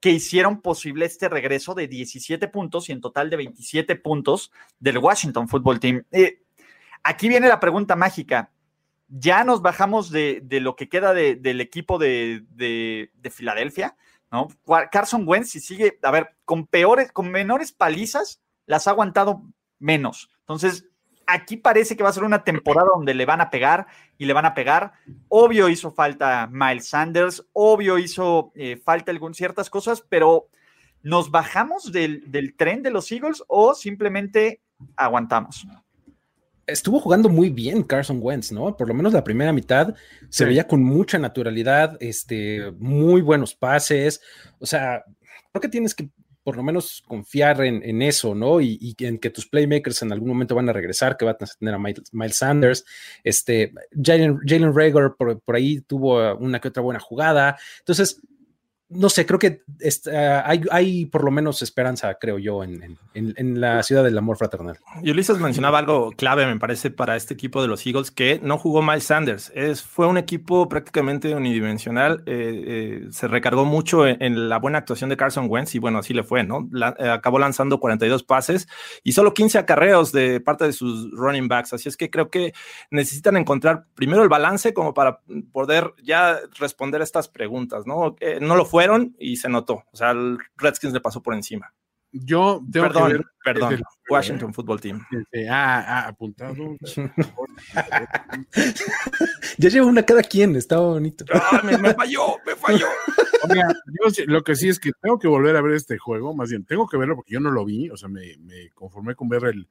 que 0.00 0.10
hicieron 0.10 0.60
posible 0.60 1.06
este 1.06 1.28
regreso 1.28 1.74
de 1.74 1.88
17 1.88 2.48
puntos 2.48 2.88
y 2.88 2.92
en 2.92 3.00
total 3.00 3.30
de 3.30 3.36
27 3.36 3.96
puntos 3.96 4.52
del 4.78 4.98
Washington 4.98 5.48
Football 5.48 5.80
Team. 5.80 6.04
Eh, 6.12 6.42
aquí 7.02 7.28
viene 7.28 7.48
la 7.48 7.60
pregunta 7.60 7.96
mágica 7.96 8.50
ya 9.08 9.44
nos 9.44 9.62
bajamos 9.62 10.10
de, 10.10 10.40
de 10.42 10.58
lo 10.58 10.74
que 10.74 10.88
queda 10.88 11.14
de- 11.14 11.36
del 11.36 11.60
equipo 11.60 11.96
de 11.96 12.44
Filadelfia, 13.30 13.96
¿no? 14.36 14.48
Carson 14.90 15.24
Wentz, 15.26 15.50
si 15.50 15.60
sigue, 15.60 15.98
a 16.02 16.10
ver, 16.10 16.36
con 16.44 16.66
peores, 16.66 17.10
con 17.10 17.30
menores 17.30 17.72
palizas, 17.72 18.42
las 18.66 18.86
ha 18.86 18.90
aguantado 18.90 19.42
menos. 19.78 20.28
Entonces, 20.40 20.86
aquí 21.26 21.56
parece 21.56 21.96
que 21.96 22.02
va 22.02 22.10
a 22.10 22.12
ser 22.12 22.24
una 22.24 22.44
temporada 22.44 22.88
donde 22.94 23.14
le 23.14 23.24
van 23.24 23.40
a 23.40 23.48
pegar 23.48 23.86
y 24.18 24.26
le 24.26 24.34
van 24.34 24.44
a 24.44 24.52
pegar. 24.52 24.92
Obvio 25.28 25.70
hizo 25.70 25.90
falta 25.90 26.48
Miles 26.52 26.88
Sanders, 26.88 27.46
obvio 27.54 27.98
hizo 27.98 28.52
eh, 28.54 28.76
falta 28.76 29.10
algún, 29.10 29.32
ciertas 29.32 29.70
cosas, 29.70 30.04
pero 30.06 30.48
¿nos 31.02 31.30
bajamos 31.30 31.90
del, 31.90 32.30
del 32.30 32.54
tren 32.56 32.82
de 32.82 32.90
los 32.90 33.10
Eagles 33.10 33.42
o 33.48 33.74
simplemente 33.74 34.60
aguantamos? 34.96 35.66
Estuvo 36.66 36.98
jugando 37.00 37.28
muy 37.28 37.50
bien 37.50 37.82
Carson 37.82 38.18
Wentz, 38.20 38.50
¿no? 38.50 38.76
Por 38.76 38.88
lo 38.88 38.94
menos 38.94 39.12
la 39.12 39.22
primera 39.22 39.52
mitad 39.52 39.94
se 40.28 40.44
veía 40.44 40.66
con 40.66 40.82
mucha 40.82 41.18
naturalidad, 41.18 41.96
este, 42.00 42.72
muy 42.78 43.22
buenos 43.22 43.54
pases. 43.54 44.20
O 44.58 44.66
sea, 44.66 45.04
creo 45.52 45.60
que 45.60 45.68
tienes 45.68 45.94
que 45.94 46.10
por 46.46 46.56
lo 46.56 46.62
menos 46.62 47.02
confiar 47.08 47.60
en, 47.64 47.82
en 47.82 48.02
eso, 48.02 48.32
¿no? 48.32 48.60
Y, 48.60 48.78
y 48.80 49.04
en 49.04 49.18
que 49.18 49.30
tus 49.30 49.48
playmakers 49.48 50.02
en 50.02 50.12
algún 50.12 50.28
momento 50.28 50.54
van 50.54 50.68
a 50.68 50.72
regresar, 50.72 51.16
que 51.16 51.24
van 51.24 51.34
a 51.40 51.46
tener 51.58 51.74
a 51.74 51.78
Miles, 51.78 52.04
Miles 52.12 52.36
Sanders. 52.36 52.84
Este, 53.24 53.72
Jalen 54.00 54.38
Jalen 54.46 54.72
Rager 54.72 55.14
por, 55.18 55.40
por 55.40 55.56
ahí 55.56 55.80
tuvo 55.80 56.36
una 56.36 56.60
que 56.60 56.68
otra 56.68 56.84
buena 56.84 57.00
jugada. 57.00 57.58
Entonces, 57.80 58.20
no 58.88 59.08
sé, 59.08 59.26
creo 59.26 59.38
que 59.38 59.62
este, 59.80 60.16
ah, 60.16 60.44
hay, 60.46 60.62
hay 60.70 61.06
por 61.06 61.24
lo 61.24 61.30
menos 61.30 61.60
esperanza, 61.62 62.14
creo 62.20 62.38
yo, 62.38 62.62
en, 62.62 62.96
en- 63.14 63.60
la 63.60 63.82
ciudad 63.82 64.04
del 64.04 64.16
amor 64.18 64.36
fraternal. 64.36 64.78
Y 65.02 65.10
Ulises 65.10 65.38
mencionaba 65.38 65.78
algo 65.78 66.12
clave, 66.12 66.46
me 66.46 66.58
parece, 66.58 66.90
para 66.90 67.16
este 67.16 67.34
equipo 67.34 67.62
de 67.62 67.68
los 67.68 67.84
Eagles, 67.86 68.10
que 68.10 68.38
no 68.42 68.58
jugó 68.58 68.82
Miles 68.82 69.04
Sanders. 69.04 69.50
Es, 69.54 69.82
fue 69.82 70.06
un 70.06 70.18
equipo 70.18 70.68
prácticamente 70.68 71.34
unidimensional. 71.34 72.22
eh, 72.26 72.64
eh, 72.66 73.06
se 73.10 73.26
recargó 73.28 73.64
mucho 73.64 74.06
en, 74.06 74.48
la 74.48 74.58
buena 74.58 74.78
actuación 74.78 75.10
de 75.10 75.16
Carson 75.16 75.46
Wentz 75.48 75.74
y 75.74 75.78
bueno, 75.78 75.98
así 75.98 76.14
le 76.14 76.22
fue, 76.22 76.44
¿no? 76.44 76.68
La- 76.70 76.94
eh, 76.98 77.08
acabó 77.08 77.38
lanzando 77.38 77.80
42 77.80 78.22
pases 78.22 78.68
y 79.02 79.12
solo 79.12 79.34
15 79.34 79.58
acarreos 79.58 80.12
de 80.12 80.40
parte 80.40 80.64
de 80.64 80.72
sus 80.72 81.10
running 81.12 81.48
backs. 81.48 81.72
Así 81.72 81.88
es 81.88 81.96
que 81.96 82.10
creo 82.10 82.30
que 82.30 82.52
necesitan 82.90 83.36
encontrar 83.36 83.86
primero 83.94 84.22
el 84.22 84.28
balance 84.28 84.74
como 84.74 84.94
para 84.94 85.20
poder 85.52 85.92
ya 86.02 86.38
responder 86.58 87.00
estas 87.02 87.28
preguntas, 87.28 87.86
¿no? 87.86 88.14
Eh, 88.20 88.38
no 88.40 88.54
lo 88.56 88.64
fueron 88.76 89.16
y 89.18 89.38
se 89.38 89.48
notó. 89.48 89.84
O 89.90 89.96
sea, 89.96 90.10
el 90.10 90.36
Redskins 90.58 90.92
le 90.92 91.00
pasó 91.00 91.22
por 91.22 91.32
encima. 91.32 91.72
Yo 92.12 92.62
tengo 92.70 92.88
Perdón, 92.88 93.06
que 93.06 93.12
ver. 93.14 93.24
perdón. 93.42 93.82
Washington 94.10 94.52
Football 94.52 94.82
Team. 94.82 95.02
este, 95.10 95.48
ah, 95.48 95.82
ah, 95.86 96.08
apuntado. 96.08 96.76
Ya 99.58 99.70
lleva 99.70 99.86
una 99.86 100.02
cada 100.02 100.22
quien, 100.22 100.54
está 100.56 100.78
bonito. 100.78 101.24
¡Ah, 101.32 101.62
me, 101.64 101.78
me 101.78 101.94
falló, 101.94 102.36
me 102.44 102.54
falló. 102.54 102.86
Oiga, 103.48 103.68
yo 103.86 104.24
lo 104.26 104.44
que 104.44 104.54
sí 104.54 104.68
es 104.68 104.78
que 104.78 104.90
tengo 105.00 105.18
que 105.18 105.28
volver 105.28 105.56
a 105.56 105.62
ver 105.62 105.72
este 105.72 105.96
juego, 105.96 106.34
más 106.34 106.50
bien, 106.50 106.66
tengo 106.66 106.86
que 106.86 106.98
verlo 106.98 107.16
porque 107.16 107.32
yo 107.32 107.40
no 107.40 107.50
lo 107.50 107.64
vi, 107.64 107.88
o 107.88 107.96
sea, 107.96 108.10
me, 108.10 108.36
me 108.40 108.70
conformé 108.74 109.14
con 109.14 109.30
ver 109.30 109.44
el... 109.44 109.66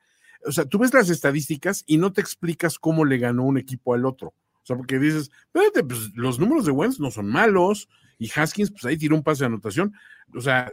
O 0.47 0.51
sea, 0.51 0.66
tú 0.66 0.80
ves 0.80 0.91
las 0.95 1.12
estadísticas 1.12 1.84
y 1.86 1.97
no 1.97 2.12
te 2.12 2.22
explicas 2.22 2.80
cómo 2.80 3.06
le 3.06 3.20
ganó 3.20 3.43
un 3.43 3.60
equipo 3.60 3.93
al 3.93 4.08
otro. 4.08 4.30
O 4.30 4.66
sea, 4.66 4.76
porque 4.76 4.97
dices, 4.97 5.30
espérate, 5.45 5.84
pues 5.84 6.10
los 6.16 6.39
números 6.39 6.66
de 6.66 6.72
Wentz 6.72 6.99
no 6.99 7.12
son 7.12 7.28
malos 7.28 7.88
y 8.18 8.30
Haskins, 8.34 8.72
pues 8.72 8.86
ahí 8.86 8.97
tiró 8.97 9.16
un 9.16 9.24
pase 9.24 9.43
de 9.43 9.47
anotación. 9.47 9.93
O 10.34 10.41
sea, 10.41 10.72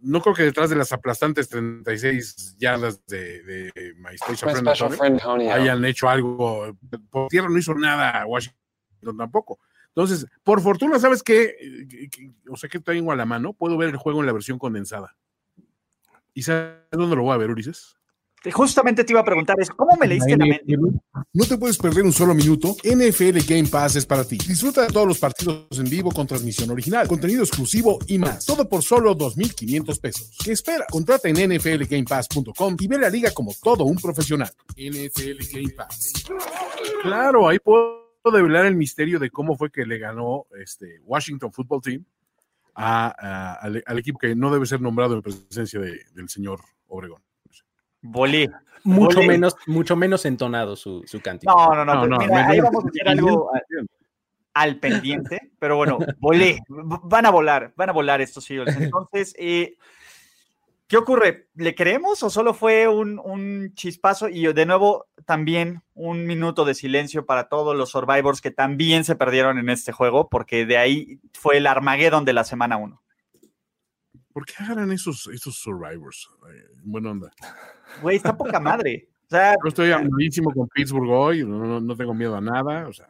no 0.00 0.20
creo 0.22 0.34
que 0.34 0.42
detrás 0.44 0.70
de 0.70 0.76
las 0.76 0.92
aplastantes 0.92 1.48
36 1.48 2.56
yardas 2.58 3.04
de, 3.06 3.42
de 3.42 3.94
My 3.96 4.16
Special 4.16 4.32
My 4.32 4.36
Friend 4.36 4.68
special 4.68 4.92
Antonio 4.92 4.96
friend 4.98 5.20
Antonio. 5.20 5.52
hayan 5.52 5.84
hecho 5.84 6.08
algo. 6.08 6.76
Por 7.10 7.28
tierra 7.28 7.48
no 7.48 7.58
hizo 7.58 7.74
nada 7.74 8.24
Washington 8.26 9.16
tampoco. 9.16 9.58
Entonces, 9.88 10.26
por 10.44 10.60
fortuna, 10.60 10.98
¿sabes 11.00 11.22
qué? 11.22 11.56
Que- 12.10 12.32
O 12.48 12.56
sea, 12.56 12.68
que 12.70 12.78
tengo 12.78 13.10
a 13.10 13.16
la 13.16 13.26
mano, 13.26 13.52
puedo 13.52 13.76
ver 13.76 13.88
el 13.90 13.96
juego 13.96 14.20
en 14.20 14.26
la 14.26 14.32
versión 14.32 14.58
condensada. 14.58 15.16
¿Y 16.34 16.42
sabes 16.42 16.76
dónde 16.92 17.16
lo 17.16 17.22
voy 17.24 17.34
a 17.34 17.38
ver, 17.38 17.50
Ulises? 17.50 17.97
Justamente 18.52 19.04
te 19.04 19.12
iba 19.12 19.20
a 19.20 19.24
preguntar, 19.24 19.56
es 19.60 19.68
¿cómo 19.70 19.96
me 20.00 20.06
leíste 20.06 20.36
la 20.36 20.46
mente? 20.46 20.76
No 21.32 21.44
te 21.44 21.58
puedes 21.58 21.76
perder 21.76 22.04
un 22.04 22.12
solo 22.12 22.34
minuto. 22.34 22.76
NFL 22.84 23.38
Game 23.46 23.68
Pass 23.68 23.96
es 23.96 24.06
para 24.06 24.24
ti. 24.24 24.38
Disfruta 24.38 24.82
de 24.82 24.88
todos 24.88 25.06
los 25.06 25.18
partidos 25.18 25.66
en 25.78 25.88
vivo 25.90 26.10
con 26.12 26.26
transmisión 26.26 26.70
original, 26.70 27.06
contenido 27.08 27.42
exclusivo 27.42 27.98
y 28.06 28.18
más. 28.18 28.44
Todo 28.46 28.68
por 28.68 28.82
solo 28.82 29.16
2.500 29.16 30.00
pesos. 30.00 30.30
¿Qué 30.44 30.52
espera? 30.52 30.86
Contrata 30.90 31.28
en 31.28 31.50
nflgamepass.com 31.50 32.76
y 32.78 32.86
ve 32.88 32.98
la 32.98 33.10
liga 33.10 33.30
como 33.32 33.52
todo 33.62 33.84
un 33.84 33.96
profesional. 33.96 34.50
NFL 34.76 35.38
Game 35.52 35.70
Pass. 35.70 36.12
Claro, 37.02 37.48
ahí 37.48 37.58
puedo 37.58 38.06
develar 38.32 38.66
el 38.66 38.76
misterio 38.76 39.18
de 39.18 39.30
cómo 39.30 39.56
fue 39.56 39.70
que 39.70 39.84
le 39.86 39.98
ganó 39.98 40.46
este 40.60 41.00
Washington 41.04 41.52
Football 41.52 41.80
Team 41.82 42.04
a- 42.74 43.14
a- 43.18 43.54
al, 43.54 43.82
al 43.86 43.98
equipo 43.98 44.18
que 44.18 44.34
no 44.34 44.52
debe 44.52 44.66
ser 44.66 44.80
nombrado 44.80 45.14
en 45.14 45.22
presencia 45.22 45.80
de- 45.80 46.00
del 46.14 46.28
señor 46.28 46.60
Obregón. 46.88 47.22
Volé. 48.02 48.50
Mucho 48.84 49.22
menos, 49.22 49.54
mucho 49.66 49.96
menos 49.96 50.24
entonado 50.24 50.76
su, 50.76 51.02
su 51.06 51.20
cántico. 51.20 51.52
No, 51.52 51.74
no, 51.74 51.84
no. 51.84 51.94
No, 51.94 52.06
no, 52.06 52.18
mira, 52.18 52.48
ahí 52.48 52.60
vamos 52.60 52.84
a 52.84 52.88
hacer 52.88 53.08
algo 53.08 53.50
al 54.54 54.76
pendiente, 54.76 55.52
pero 55.58 55.76
bueno, 55.76 55.98
volé. 56.18 56.60
Van 56.68 57.26
a 57.26 57.30
volar, 57.30 57.72
van 57.76 57.90
a 57.90 57.92
volar 57.92 58.20
estos 58.20 58.50
Eagles. 58.50 58.76
Entonces, 58.80 59.34
eh, 59.38 59.76
¿qué 60.86 60.96
ocurre? 60.96 61.48
¿Le 61.54 61.74
creemos 61.74 62.22
o 62.22 62.30
solo 62.30 62.54
fue 62.54 62.88
un, 62.88 63.20
un 63.22 63.72
chispazo? 63.74 64.28
Y 64.28 64.52
de 64.52 64.66
nuevo, 64.66 65.06
también 65.26 65.82
un 65.94 66.26
minuto 66.26 66.64
de 66.64 66.74
silencio 66.74 67.26
para 67.26 67.48
todos 67.48 67.76
los 67.76 67.90
survivors 67.90 68.40
que 68.40 68.50
también 68.50 69.04
se 69.04 69.16
perdieron 69.16 69.58
en 69.58 69.68
este 69.68 69.92
juego, 69.92 70.28
porque 70.28 70.66
de 70.66 70.78
ahí 70.78 71.20
fue 71.34 71.58
el 71.58 71.66
Armageddon 71.66 72.24
de 72.24 72.32
la 72.32 72.44
semana 72.44 72.76
1. 72.78 73.00
¿Por 74.38 74.46
qué 74.46 74.54
agarran 74.62 74.92
esos, 74.92 75.26
esos 75.34 75.56
survivors? 75.56 76.30
Eh, 76.48 76.64
buena 76.84 77.10
onda. 77.10 77.32
Güey, 78.02 78.16
está 78.18 78.36
poca 78.36 78.60
madre. 78.60 79.08
O 79.24 79.30
sea, 79.30 79.54
Yo 79.64 79.68
estoy 79.68 79.90
amadísimo 79.90 80.52
con 80.52 80.68
Pittsburgh 80.68 81.10
hoy, 81.10 81.44
no, 81.44 81.80
no- 81.80 81.96
tengo 81.96 82.14
miedo 82.14 82.36
a 82.36 82.40
nada. 82.40 82.86
O 82.86 82.92
sea, 82.92 83.08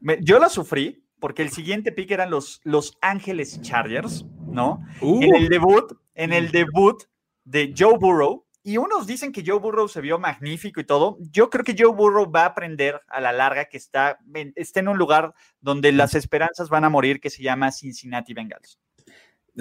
me- 0.00 0.18
yo 0.20 0.40
la 0.40 0.48
sufrí 0.48 1.04
porque 1.20 1.42
el 1.42 1.50
siguiente 1.50 1.92
pick 1.92 2.10
eran 2.10 2.30
los 2.30 2.60
Los 2.64 2.98
Ángeles 3.00 3.60
Chargers, 3.62 4.24
¿no? 4.48 4.82
Uh, 5.00 5.22
En 5.22 5.36
el 5.36 5.48
debut, 5.48 5.92
en 6.16 6.32
el 6.32 6.50
debut 6.50 7.04
de 7.44 7.72
Joe 7.78 7.96
Burrow. 7.96 8.44
Y 8.64 8.78
unos 8.78 9.06
dicen 9.06 9.30
que 9.30 9.44
Joe 9.46 9.60
Burrow 9.60 9.86
se 9.86 10.00
vio 10.00 10.18
magnífico 10.18 10.80
y 10.80 10.84
todo. 10.84 11.18
Yo 11.20 11.50
creo 11.50 11.64
que 11.64 11.76
Joe 11.78 11.94
Burrow 11.94 12.28
va 12.28 12.42
a 12.42 12.46
aprender 12.46 13.00
a 13.06 13.20
la 13.20 13.32
larga 13.32 13.66
que 13.66 13.76
está, 13.76 14.18
está 14.56 14.80
en 14.80 14.88
un 14.88 14.98
lugar 14.98 15.32
donde 15.60 15.92
las 15.92 16.16
esperanzas 16.16 16.68
van 16.68 16.82
a 16.84 16.88
morir, 16.88 17.20
que 17.20 17.30
se 17.30 17.44
llama 17.44 17.70
Cincinnati 17.70 18.34
Bengals. 18.34 18.80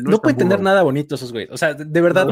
No, 0.03 0.11
tan 0.11 0.19
pueden 0.21 0.37
tener 0.37 0.59
nada 0.61 0.83
bonito 0.83 1.15
esos 1.15 1.31
güeyes. 1.31 1.51
O 1.51 1.57
sea, 1.57 1.73
de, 1.73 2.01
verdad, 2.01 2.29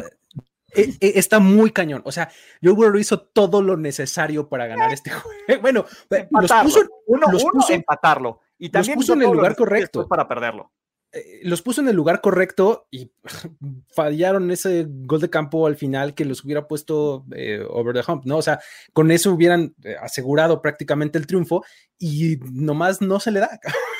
eh, 0.75 0.93
eh, 0.99 1.13
está 1.15 1.39
muy 1.39 1.71
cañón. 1.71 2.01
O 2.05 2.11
sea, 2.11 2.29
Joe 2.63 2.73
Burrow 2.73 2.99
hizo 2.99 3.19
todo 3.21 3.61
lo 3.61 3.77
necesario 3.77 4.47
para 4.49 4.67
ganar 4.67 4.91
este 4.93 5.11
juego. 5.11 5.29
Bueno, 5.61 5.85
eh, 6.09 6.27
los 6.31 6.51
puso, 6.51 6.79
uno, 7.07 7.27
los 7.31 7.43
uno, 7.43 7.51
puso- 7.53 7.73
empatarlo. 7.73 8.41
Y 8.57 8.69
también 8.69 8.95
puso 8.95 9.13
hizo 9.13 9.21
en 9.21 9.29
el 9.29 9.35
lugar 9.35 9.55
correcto. 9.55 10.07
para 10.07 10.27
perderlo. 10.27 10.71
eh, 11.11 11.39
los 11.43 11.61
puso 11.61 11.81
en 11.81 11.87
el 11.89 11.95
lugar 11.95 12.19
correcto 12.21 12.87
y 12.91 13.11
fallaron 13.93 14.51
ese 14.51 14.85
gol 14.87 15.21
de 15.21 15.29
campo 15.29 15.65
al 15.67 15.75
final 15.75 16.13
que 16.13 16.25
los 16.25 16.43
hubiera 16.43 16.67
puesto 16.67 17.25
eh, 17.35 17.65
over 17.69 17.93
the 17.93 18.11
hump, 18.11 18.25
¿no? 18.25 18.37
O 18.37 18.41
sea, 18.41 18.59
con 18.93 19.11
eso 19.11 19.31
hubieran 19.31 19.75
eh, 19.83 19.95
asegurado 20.01 20.61
prácticamente 20.61 21.17
el 21.17 21.27
triunfo 21.27 21.63
y 21.97 22.37
nomás 22.51 23.01
no 23.01 23.19
se 23.19 23.31
le 23.31 23.39
da 23.41 23.59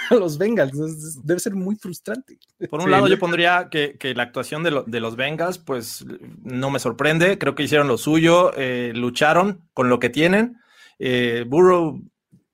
a 0.10 0.16
los 0.16 0.38
Bengals. 0.38 0.78
Es- 0.80 1.26
Debe 1.26 1.40
ser 1.40 1.54
muy 1.56 1.76
frustrante. 1.76 2.38
Por 2.70 2.80
un 2.80 2.86
Sí, 2.86 2.92
lado, 2.92 3.04
no- 3.04 3.10
yo 3.10 3.20
pondría 3.20 3.68
que, 3.70 3.98
que 3.98 4.14
la 4.14 4.24
actuación 4.24 4.64
de, 4.64 4.72
lo- 4.72 4.84
de 4.84 5.00
los 5.00 5.16
Bengals, 5.16 5.58
pues 5.58 6.06
no 6.44 6.70
me 6.70 6.80
sorprende. 6.80 7.38
Creo 7.38 7.56
que 7.56 7.64
hicieron 7.64 7.88
lo 7.88 7.98
suyo, 7.98 8.52
eh, 8.56 8.92
lucharon 8.96 9.68
con 9.74 9.90
lo 9.90 10.00
que 10.00 10.10
tienen. 10.10 10.58
Eh, 11.00 11.46
Burrow, 11.48 12.02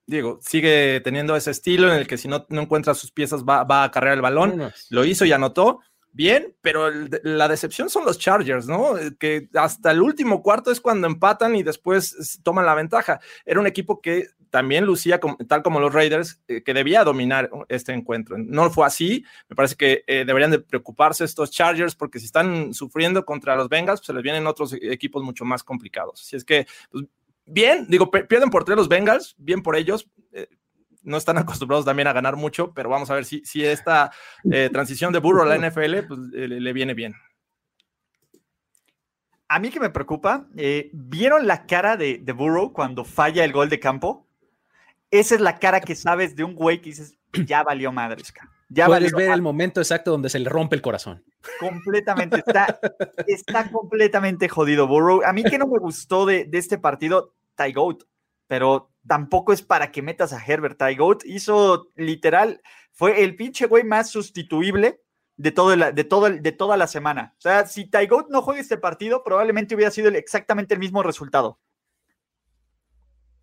digo, 0.08 0.39
sigue 0.41 0.99
teniendo 1.04 1.36
ese 1.36 1.52
estilo 1.52 1.91
en 1.91 1.97
el 1.99 2.08
que 2.08 2.18
si 2.18 2.28
no, 2.28 2.45
no 2.49 2.62
encuentra 2.62 2.93
sus 2.93 3.12
piezas 3.12 3.43
va, 3.43 3.64
va 3.64 3.84
a 3.84 3.91
cargar 3.91 4.14
el 4.14 4.22
balón. 4.22 4.72
Lo 4.89 5.06
hizo 5.06 5.26
y 5.26 5.32
anotó. 5.32 5.80
Bien, 6.14 6.54
pero 6.62 6.88
el 6.89 7.10
la 7.24 7.47
decepción 7.47 7.89
son 7.89 8.04
los 8.04 8.20
Chargers, 8.20 8.68
¿no? 8.68 8.97
Eh, 8.97 9.12
Que 9.18 9.47
hasta 9.54 9.91
el 9.91 10.02
último 10.02 10.43
cuarto 10.43 10.70
es 10.70 10.82
cuando 10.82 11.08
empatan 11.08 11.56
y 11.56 11.64
después 11.64 12.38
toman 12.43 12.66
la 12.66 12.76
ventaja. 12.76 13.22
Era 13.45 13.62
un 13.62 13.68
equipo 13.68 14.02
que 14.02 14.28
también 14.52 14.86
lucía 14.86 15.20
tal 15.47 15.64
como 15.64 15.80
los 15.80 15.93
Raiders, 15.93 16.41
eh, 16.47 16.62
que 16.62 16.74
debía 16.74 17.04
dominar 17.06 17.49
este 17.70 17.93
encuentro. 17.93 18.38
No 18.38 18.70
fue 18.70 18.86
así. 18.86 19.26
Me 19.49 19.56
parece 19.56 19.76
que 19.76 20.04
eh, 20.06 20.26
deberían 20.28 20.52
de 20.52 20.60
preocuparse 20.60 21.24
estos 21.24 21.49
Chargers 21.52 21.95
porque 21.95 22.20
si 22.20 22.26
están 22.26 22.74
sufriendo 22.74 23.26
contra 23.26 23.56
los 23.56 23.70
Bengals, 23.70 24.02
pues 24.02 24.08
se 24.08 24.14
les 24.14 24.22
vienen 24.22 24.45
otros 24.45 24.74
equipos 24.74 25.24
mucho 25.24 25.45
más 25.45 25.64
complicados. 25.64 26.22
Así 26.22 26.36
es 26.36 26.43
que, 26.43 26.68
pues, 26.91 27.06
bien, 27.45 27.88
digo, 27.88 28.12
pierden 28.12 28.49
por 28.49 28.66
tres 28.66 28.78
los 28.78 28.89
Bengals, 28.89 29.36
bien 29.38 29.64
por 29.64 29.76
ellos. 29.76 30.08
eh, 30.34 30.47
no 31.04 31.18
están 31.18 31.38
acostumbrados 31.39 31.86
también 31.86 32.10
a 32.10 32.14
ganar 32.14 32.36
mucho, 32.36 32.74
pero 32.74 32.89
vamos 32.89 33.10
a 33.10 33.16
ver 33.16 33.26
si, 33.26 33.41
esta 33.56 34.12
transición 34.72 35.12
de 35.14 35.20
Burrow 35.20 35.43
a 35.43 35.58
la 35.58 35.58
NFL 35.58 36.08
pues, 36.08 36.20
le, 36.20 36.74
viene 36.74 36.93
bien. 36.93 37.16
A 39.47 39.60
mí 39.60 39.70
que 39.70 39.80
me 39.80 39.89
preocupa, 39.89 40.47
¿vieron 40.91 41.47
la 41.47 41.66
cara 41.66 41.97
de, 41.97 42.20
de 42.20 42.32
Burrow 42.34 42.72
cuando 42.72 43.04
falla 43.04 43.43
el 43.43 43.52
gol 43.52 43.70
de 43.70 43.80
campo? 43.80 44.28
Esa 45.12 45.36
es 45.36 45.41
la 45.41 45.59
cara 45.59 45.82
que 45.82 45.95
sabes 45.95 46.36
de 46.36 46.43
un 46.43 46.55
güey 46.55 46.80
que 46.82 46.89
dices, 46.91 47.18
ya 47.45 47.64
valió 47.64 47.91
madres, 47.91 48.34
ya 48.70 48.86
Puedes 48.88 49.03
valió 49.03 49.18
ver 49.18 49.26
madres". 49.28 49.36
el 49.36 49.41
momento 49.41 49.82
exacto 49.82 50.12
donde 50.12 50.30
se 50.30 50.39
le 50.39 50.49
rompe 50.49 50.76
el 50.76 50.82
corazón. 50.82 51.24
completamente, 51.59 52.38
está, 52.38 52.80
está 53.28 53.70
completamente 53.70 54.47
jodido 54.49 54.88
Burrow. 54.88 55.22
A 55.26 55.34
mí 55.34 55.43
que 55.43 55.57
no 55.57 55.68
me 55.68 55.80
gustó 55.80 56.26
de, 56.26 56.45
de 56.45 56.57
este 56.57 56.78
partido, 56.78 57.34
Ty 57.55 57.74
Goat, 57.74 58.03
pero 58.47 58.89
tampoco 59.05 59.51
es 59.53 59.62
para 59.62 59.91
que 59.91 60.01
metas 60.01 60.34
a 60.34 60.43
Herbert. 60.45 60.78
Ty 60.78 60.95
Goat 60.95 61.26
hizo 61.26 61.88
literal, 61.95 62.62
fue 62.93 63.24
el 63.24 63.36
pinche 63.36 63.66
güey 63.68 63.84
más 63.84 64.09
sustituible 64.09 65.01
de, 65.38 65.51
todo 65.51 65.74
el- 65.74 65.93
de, 65.95 66.03
todo 66.03 66.28
el- 66.28 66.41
de 66.41 66.51
toda 66.51 66.78
la 66.78 66.88
semana. 66.88 67.34
O 67.38 67.41
sea, 67.41 67.66
si 67.66 67.86
Ty 67.89 68.07
Goat 68.07 68.28
no 68.30 68.41
juega 68.41 68.62
este 68.62 68.78
partido, 68.78 69.24
probablemente 69.24 69.76
hubiera 69.76 69.91
sido 69.91 70.07
el- 70.09 70.16
exactamente 70.16 70.74
el 70.74 70.80
mismo 70.80 71.01
resultado. 71.03 71.59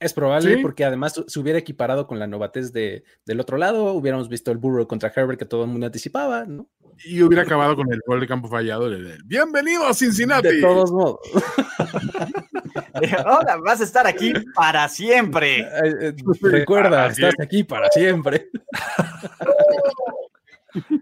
Es 0.00 0.12
probable 0.12 0.54
Sí. 0.56 0.62
porque 0.62 0.84
además 0.84 1.20
se 1.26 1.40
hubiera 1.40 1.58
equiparado 1.58 2.06
con 2.06 2.18
la 2.18 2.26
novatez 2.28 2.72
de, 2.72 3.02
del 3.26 3.40
otro 3.40 3.56
lado. 3.58 3.92
Hubiéramos 3.94 4.28
visto 4.28 4.50
el 4.52 4.58
Burrow 4.58 4.86
contra 4.86 5.12
Herbert 5.14 5.38
que 5.38 5.44
todo 5.44 5.64
el 5.64 5.70
mundo 5.70 5.86
anticipaba, 5.86 6.44
¿no? 6.46 6.68
y 7.04 7.22
hubiera 7.22 7.44
acabado 7.44 7.76
con 7.76 7.92
el 7.92 8.00
gol 8.04 8.18
de 8.18 8.26
campo 8.26 8.48
fallado. 8.48 8.90
de- 8.90 9.18
Bienvenido 9.24 9.86
a 9.86 9.94
Cincinnati. 9.94 10.48
De 10.48 10.60
todos 10.60 10.90
modos. 10.90 11.20
Ahora 13.24 13.56
vas 13.64 13.80
a 13.80 13.84
estar 13.84 14.04
aquí 14.06 14.32
para 14.54 14.88
siempre. 14.88 15.60
Eh, 15.60 15.66
eh, 16.00 16.14
Recuerda, 16.42 16.90
para 16.90 17.12
estás 17.12 17.34
aquí 17.40 17.62
para 17.62 17.88
siempre. 17.90 18.50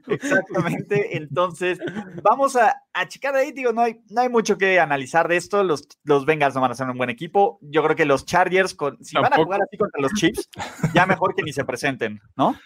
Exactamente. 0.09 1.17
Entonces, 1.17 1.79
vamos 2.23 2.57
a, 2.57 2.83
a 2.93 3.09
checar 3.09 3.35
ahí. 3.35 3.53
Digo, 3.53 3.73
no 3.73 3.83
hay, 3.83 4.01
no 4.11 4.21
hay 4.23 4.29
mucho 4.29 4.59
que 4.59 4.81
analizar 4.81 5.29
de 5.29 5.37
esto. 5.37 5.63
Los, 5.63 5.87
los 6.05 6.27
Bengals 6.27 6.55
no 6.55 6.61
van 6.61 6.73
a 6.73 6.75
ser 6.75 6.89
un 6.89 6.99
buen 6.99 7.11
equipo. 7.11 7.59
Yo 7.63 7.83
creo 7.83 7.97
que 7.97 8.05
los 8.05 8.25
Chargers, 8.25 8.75
con, 8.75 9.03
si 9.05 9.17
van 9.17 9.33
a 9.33 9.37
jugar 9.37 9.61
así 9.63 9.77
contra 9.77 10.01
los 10.01 10.13
Chiefs, 10.15 10.49
ya 10.95 11.07
mejor 11.07 11.35
que 11.35 11.43
ni 11.43 11.53
se 11.53 11.65
presenten, 11.65 12.21
¿no? 12.37 12.57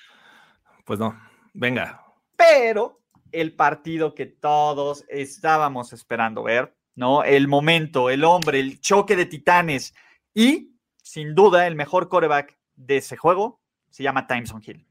Pues 0.84 0.98
no, 0.98 1.18
venga. 1.52 2.04
Pero 2.36 3.00
el 3.32 3.54
partido 3.54 4.14
que 4.14 4.26
todos 4.26 5.04
estábamos 5.08 5.92
esperando 5.92 6.42
ver, 6.42 6.74
¿no? 6.94 7.22
El 7.22 7.48
momento, 7.48 8.10
el 8.10 8.24
hombre, 8.24 8.60
el 8.60 8.80
choque 8.80 9.14
de 9.16 9.26
titanes 9.26 9.94
y, 10.34 10.76
sin 11.02 11.34
duda, 11.34 11.66
el 11.66 11.76
mejor 11.76 12.08
coreback 12.08 12.58
de 12.74 12.96
ese 12.96 13.16
juego 13.16 13.60
se 13.88 14.02
llama 14.02 14.26
Timeson 14.26 14.62
Hill. 14.64 14.86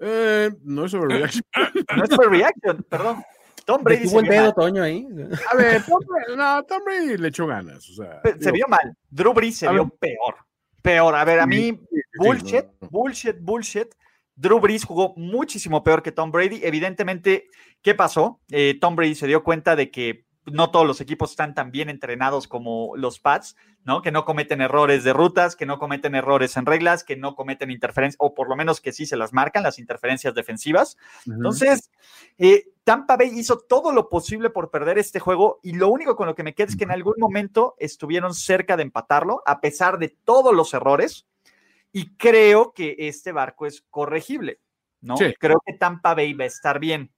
Eh, 0.00 0.50
no 0.64 0.86
es 0.86 0.94
overreaction. 0.94 1.42
No 1.96 2.04
es 2.04 2.10
overreaction, 2.12 2.82
perdón. 2.88 3.22
Tom 3.66 3.84
Brady 3.84 4.04
Tuvo 4.08 4.22
vio 4.22 4.30
dedo, 4.32 4.42
mal. 4.44 4.54
Toño, 4.54 4.82
ahí. 4.82 5.06
A 5.52 5.54
ver, 5.56 5.82
Tom 5.84 6.00
Brady- 6.06 6.36
no, 6.36 6.62
Tom 6.64 6.82
Brady 6.84 7.16
le 7.18 7.28
echó 7.28 7.46
ganas. 7.46 7.88
O 7.90 7.94
sea, 7.94 8.20
Pe- 8.22 8.32
Se 8.32 8.38
digo, 8.50 8.52
vio 8.54 8.66
mal. 8.68 8.96
Drew 9.10 9.32
Brees 9.34 9.58
se 9.58 9.68
vio 9.70 9.84
ver. 9.84 9.92
peor. 10.00 10.34
Peor. 10.82 11.14
A 11.14 11.24
ver, 11.24 11.40
a 11.40 11.46
mí, 11.46 11.78
sí, 11.90 12.00
bullshit, 12.18 12.64
no, 12.64 12.72
no. 12.80 12.88
bullshit, 12.90 13.36
bullshit. 13.38 13.88
Drew 14.34 14.58
Brees 14.58 14.84
jugó 14.84 15.12
muchísimo 15.16 15.84
peor 15.84 16.02
que 16.02 16.10
Tom 16.12 16.32
Brady. 16.32 16.60
Evidentemente, 16.64 17.44
¿qué 17.82 17.94
pasó? 17.94 18.40
Eh, 18.50 18.78
Tom 18.80 18.96
Brady 18.96 19.14
se 19.14 19.26
dio 19.26 19.44
cuenta 19.44 19.76
de 19.76 19.90
que 19.90 20.24
no 20.46 20.70
todos 20.70 20.86
los 20.86 21.00
equipos 21.00 21.30
están 21.30 21.54
tan 21.54 21.70
bien 21.70 21.88
entrenados 21.88 22.48
como 22.48 22.96
los 22.96 23.20
Pats, 23.20 23.56
¿no? 23.84 24.02
Que 24.02 24.10
no 24.10 24.24
cometen 24.24 24.60
errores 24.60 25.04
de 25.04 25.12
rutas, 25.12 25.56
que 25.56 25.66
no 25.66 25.78
cometen 25.78 26.14
errores 26.14 26.56
en 26.56 26.66
reglas, 26.66 27.04
que 27.04 27.16
no 27.16 27.34
cometen 27.34 27.70
interferencias, 27.70 28.16
o 28.18 28.34
por 28.34 28.48
lo 28.48 28.56
menos 28.56 28.80
que 28.80 28.92
sí 28.92 29.06
se 29.06 29.16
las 29.16 29.32
marcan, 29.32 29.62
las 29.62 29.78
interferencias 29.78 30.34
defensivas. 30.34 30.96
Entonces, 31.26 31.90
eh, 32.38 32.64
Tampa 32.84 33.16
Bay 33.16 33.30
hizo 33.38 33.58
todo 33.58 33.92
lo 33.92 34.08
posible 34.08 34.50
por 34.50 34.70
perder 34.70 34.98
este 34.98 35.20
juego 35.20 35.60
y 35.62 35.72
lo 35.72 35.88
único 35.88 36.16
con 36.16 36.26
lo 36.26 36.34
que 36.34 36.42
me 36.42 36.54
queda 36.54 36.68
es 36.68 36.76
que 36.76 36.84
en 36.84 36.90
algún 36.90 37.14
momento 37.18 37.74
estuvieron 37.78 38.34
cerca 38.34 38.76
de 38.76 38.82
empatarlo, 38.82 39.42
a 39.46 39.60
pesar 39.60 39.98
de 39.98 40.08
todos 40.08 40.54
los 40.54 40.74
errores, 40.74 41.26
y 41.92 42.16
creo 42.16 42.72
que 42.72 42.96
este 42.98 43.32
barco 43.32 43.66
es 43.66 43.82
corregible, 43.90 44.60
¿no? 45.00 45.16
Sí. 45.16 45.34
Creo 45.38 45.60
que 45.64 45.74
Tampa 45.74 46.14
Bay 46.14 46.32
va 46.34 46.44
a 46.44 46.48
estar 46.48 46.78
bien. 46.78 47.12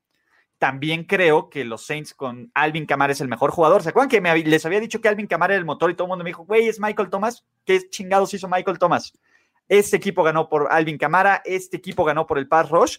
También 0.62 1.02
creo 1.02 1.50
que 1.50 1.64
los 1.64 1.84
Saints 1.84 2.14
con 2.14 2.52
Alvin 2.54 2.86
Kamara 2.86 3.12
es 3.12 3.20
el 3.20 3.26
mejor 3.26 3.50
jugador. 3.50 3.82
¿Se 3.82 3.88
acuerdan 3.88 4.08
que 4.08 4.20
me 4.20 4.32
les 4.44 4.64
había 4.64 4.78
dicho 4.78 5.00
que 5.00 5.08
Alvin 5.08 5.26
Kamara 5.26 5.54
era 5.54 5.58
el 5.58 5.64
motor 5.64 5.90
y 5.90 5.94
todo 5.94 6.04
el 6.04 6.10
mundo 6.10 6.22
me 6.22 6.30
dijo, 6.30 6.44
güey, 6.44 6.68
es 6.68 6.78
Michael 6.78 7.10
Thomas? 7.10 7.44
¿Qué 7.64 7.90
chingados 7.90 8.32
hizo 8.32 8.46
Michael 8.46 8.78
Thomas? 8.78 9.12
Este 9.66 9.96
equipo 9.96 10.22
ganó 10.22 10.48
por 10.48 10.68
Alvin 10.70 10.98
Kamara, 10.98 11.42
este 11.44 11.78
equipo 11.78 12.04
ganó 12.04 12.28
por 12.28 12.38
el 12.38 12.46
Pass 12.46 12.70
Rush. 12.70 12.98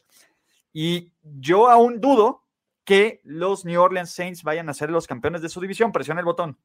Y 0.73 1.13
yo 1.23 1.69
aún 1.69 2.01
dudo 2.01 2.43
que 2.83 3.21
los 3.23 3.63
New 3.63 3.81
Orleans 3.81 4.11
Saints 4.11 4.43
vayan 4.43 4.67
a 4.67 4.73
ser 4.73 4.89
los 4.89 5.07
campeones 5.07 5.41
de 5.41 5.47
su 5.47 5.61
división. 5.61 5.93
Presiona 5.93 6.19
el 6.19 6.25
botón. 6.25 6.57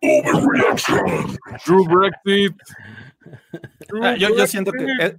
True 0.00 1.86
Brexit. 1.86 2.56
True 3.86 4.02
Ah, 4.02 4.16
yo, 4.16 4.36
yo 4.36 4.44
siento 4.48 4.72
que. 4.72 5.18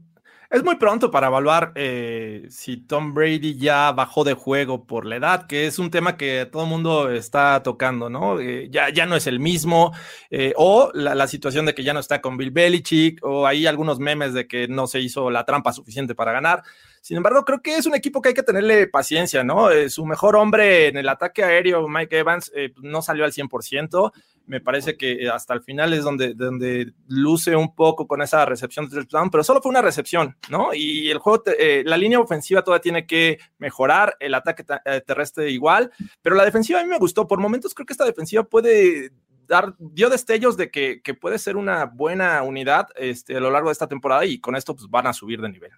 Es, 0.49 0.63
muy 0.63 0.75
pronto 0.75 1.11
para 1.11 1.27
evaluar 1.27 1.71
eh, 1.75 2.45
si 2.49 2.77
Tom 2.77 3.13
Brady 3.13 3.57
ya 3.57 3.91
bajó 3.91 4.23
de 4.23 4.33
juego 4.33 4.85
por 4.85 5.05
la 5.05 5.17
edad, 5.17 5.47
que 5.47 5.67
es 5.67 5.79
un 5.79 5.91
tema 5.91 6.17
que 6.17 6.47
todo 6.51 6.63
el 6.63 6.69
mundo 6.69 7.11
está 7.11 7.61
tocando, 7.63 8.09
¿no? 8.09 8.39
Eh, 8.39 8.69
ya, 8.71 8.89
ya 8.89 9.05
no 9.05 9.15
es 9.15 9.27
el 9.27 9.39
mismo, 9.39 9.93
eh, 10.29 10.53
o 10.55 10.91
la, 10.93 11.15
la 11.15 11.27
situación 11.27 11.65
de 11.65 11.73
que 11.73 11.83
ya 11.83 11.93
no 11.93 11.99
está 11.99 12.21
con 12.21 12.37
Bill 12.37 12.51
Belichick, 12.51 13.23
o 13.23 13.45
hay 13.45 13.67
algunos 13.67 13.99
memes 13.99 14.33
de 14.33 14.47
que 14.47 14.67
no 14.67 14.87
se 14.87 14.99
hizo 14.99 15.29
la 15.29 15.45
trampa 15.45 15.73
suficiente 15.73 16.15
para 16.15 16.31
ganar. 16.31 16.63
Sin 17.01 17.17
embargo, 17.17 17.43
creo 17.45 17.61
que 17.61 17.75
es 17.77 17.85
un 17.85 17.95
equipo 17.95 18.21
que 18.21 18.29
hay 18.29 18.35
que 18.35 18.43
tenerle 18.43 18.87
paciencia, 18.87 19.43
¿no? 19.43 19.69
Eh, 19.71 19.89
su 19.89 20.05
mejor 20.05 20.35
hombre 20.35 20.87
en 20.87 20.97
el 20.97 21.07
ataque 21.09 21.43
aéreo, 21.43 21.87
Mike 21.87 22.19
Evans, 22.19 22.51
eh, 22.55 22.73
no 22.81 23.01
salió 23.01 23.23
al 23.25 23.31
100%. 23.33 24.11
Me 24.45 24.61
parece 24.61 24.95
que 24.95 25.29
hasta 25.29 25.53
el 25.53 25.61
final 25.61 25.91
es 25.93 26.03
donde, 26.03 26.33
donde 26.33 26.93
luce 27.07 27.55
un 27.55 27.75
poco 27.75 28.07
con 28.07 28.21
esa 28.21 28.45
recepción 28.45 28.87
de 28.87 28.95
touchdown, 28.95 29.29
pero 29.29 29.43
solo 29.43 29.61
fue 29.61 29.69
una 29.71 29.81
recepción, 29.81 30.37
¿no? 30.49 30.73
Y 30.73 31.09
el 31.09 31.17
juego, 31.17 31.41
te- 31.41 31.79
eh, 31.79 31.83
la 31.83 31.97
línea 31.97 32.19
ofensiva 32.19 32.63
todavía 32.63 32.81
tiene 32.81 33.05
que 33.05 33.39
mejorar, 33.57 34.15
el 34.21 34.33
ataque 34.33 34.63
ta- 34.63 34.81
eh, 34.85 35.01
terrestre 35.05 35.49
igual, 35.51 35.91
pero 36.21 36.35
la 36.35 36.45
defensiva 36.45 36.79
a 36.79 36.83
mí 36.83 36.89
me 36.89 36.97
gustó. 36.97 37.27
Por 37.27 37.39
momentos 37.41 37.73
creo 37.73 37.85
que 37.85 37.93
esta 37.93 38.05
defensiva 38.05 38.43
puede 38.43 39.11
dar, 39.47 39.73
dio 39.79 40.09
destellos 40.09 40.55
de 40.55 40.71
que, 40.71 41.01
que 41.01 41.13
puede 41.13 41.39
ser 41.39 41.57
una 41.57 41.85
buena 41.85 42.41
unidad 42.43 42.87
este, 42.95 43.35
a 43.35 43.39
lo 43.41 43.51
largo 43.51 43.67
de 43.69 43.73
esta 43.73 43.87
temporada 43.87 44.25
y 44.25 44.39
con 44.39 44.55
esto 44.55 44.75
pues, 44.75 44.89
van 44.89 45.07
a 45.07 45.13
subir 45.13 45.41
de 45.41 45.49
nivel. 45.49 45.71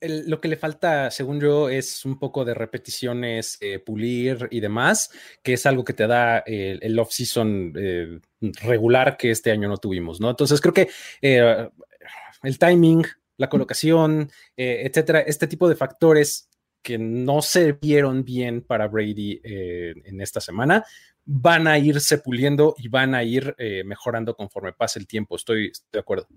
Lo 0.00 0.40
que 0.40 0.48
le 0.48 0.56
falta, 0.56 1.10
según 1.10 1.40
yo, 1.40 1.68
es 1.68 2.04
un 2.04 2.18
poco 2.18 2.44
de 2.44 2.54
repeticiones, 2.54 3.58
eh, 3.60 3.78
pulir 3.78 4.48
y 4.50 4.60
demás, 4.60 5.10
que 5.42 5.54
es 5.54 5.66
algo 5.66 5.84
que 5.84 5.92
te 5.92 6.06
da 6.06 6.38
el, 6.38 6.98
off-season 6.98 7.72
eh, 7.76 8.20
regular 8.62 9.16
que 9.16 9.30
este 9.30 9.50
año 9.50 9.68
no 9.68 9.76
tuvimos, 9.76 10.20
¿no? 10.20 10.30
Entonces 10.30 10.60
creo 10.60 10.74
que 10.74 10.88
eh, 11.20 11.68
el 12.42 12.58
timing, 12.58 13.04
la 13.36 13.48
colocación, 13.48 14.30
etcétera, 14.56 15.20
este 15.20 15.46
tipo 15.46 15.68
de 15.68 15.76
factores 15.76 16.48
que 16.82 16.98
no 16.98 17.42
se 17.42 17.72
vieron 17.72 18.24
bien 18.24 18.62
para 18.62 18.88
Brady 18.88 19.40
en 19.42 20.20
esta 20.20 20.40
semana, 20.40 20.84
van 21.24 21.66
a 21.66 21.78
irse 21.78 22.18
puliendo 22.18 22.74
y 22.78 22.88
van 22.88 23.14
a 23.14 23.24
ir 23.24 23.54
mejorando 23.84 24.34
conforme 24.34 24.72
pase 24.72 24.98
el 24.98 25.06
tiempo. 25.06 25.36
Estoy 25.36 25.72
de 25.92 25.98
acuerdo. 25.98 26.28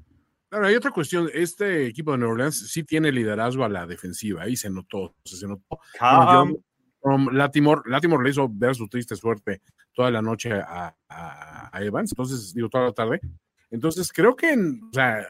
Claro, 0.49 0.65
hay 0.65 0.75
otra 0.75 0.91
cuestión. 0.91 1.29
Este 1.33 1.85
equipo 1.87 2.11
de 2.11 2.17
New 2.19 2.29
Orleans 2.29 2.69
sí 2.71 2.83
tiene 2.83 3.11
liderazgo 3.11 3.63
a 3.63 3.69
la 3.69 3.85
defensiva, 3.85 4.43
ahí 4.43 4.55
se 4.55 4.69
notó. 4.69 5.15
se 5.23 5.47
notó. 5.47 5.79
Bueno, 6.25 6.55
um, 7.01 7.29
Latimore, 7.31 7.81
Latimore 7.85 8.23
le 8.23 8.31
hizo 8.31 8.49
ver 8.51 8.73
su 8.75 8.87
triste 8.87 9.15
suerte 9.15 9.61
toda 9.93 10.09
la 10.11 10.21
noche 10.21 10.51
a, 10.53 10.95
a- 11.07 11.69
a 11.71 11.83
Evans, 11.83 12.11
entonces, 12.11 12.53
digo, 12.53 12.67
toda 12.69 12.85
la 12.85 12.93
tarde. 12.93 13.19
Entonces, 13.69 14.11
creo 14.11 14.35
que, 14.35 14.51
en- 14.53 14.81
o 14.89 14.93
sea, 14.93 15.27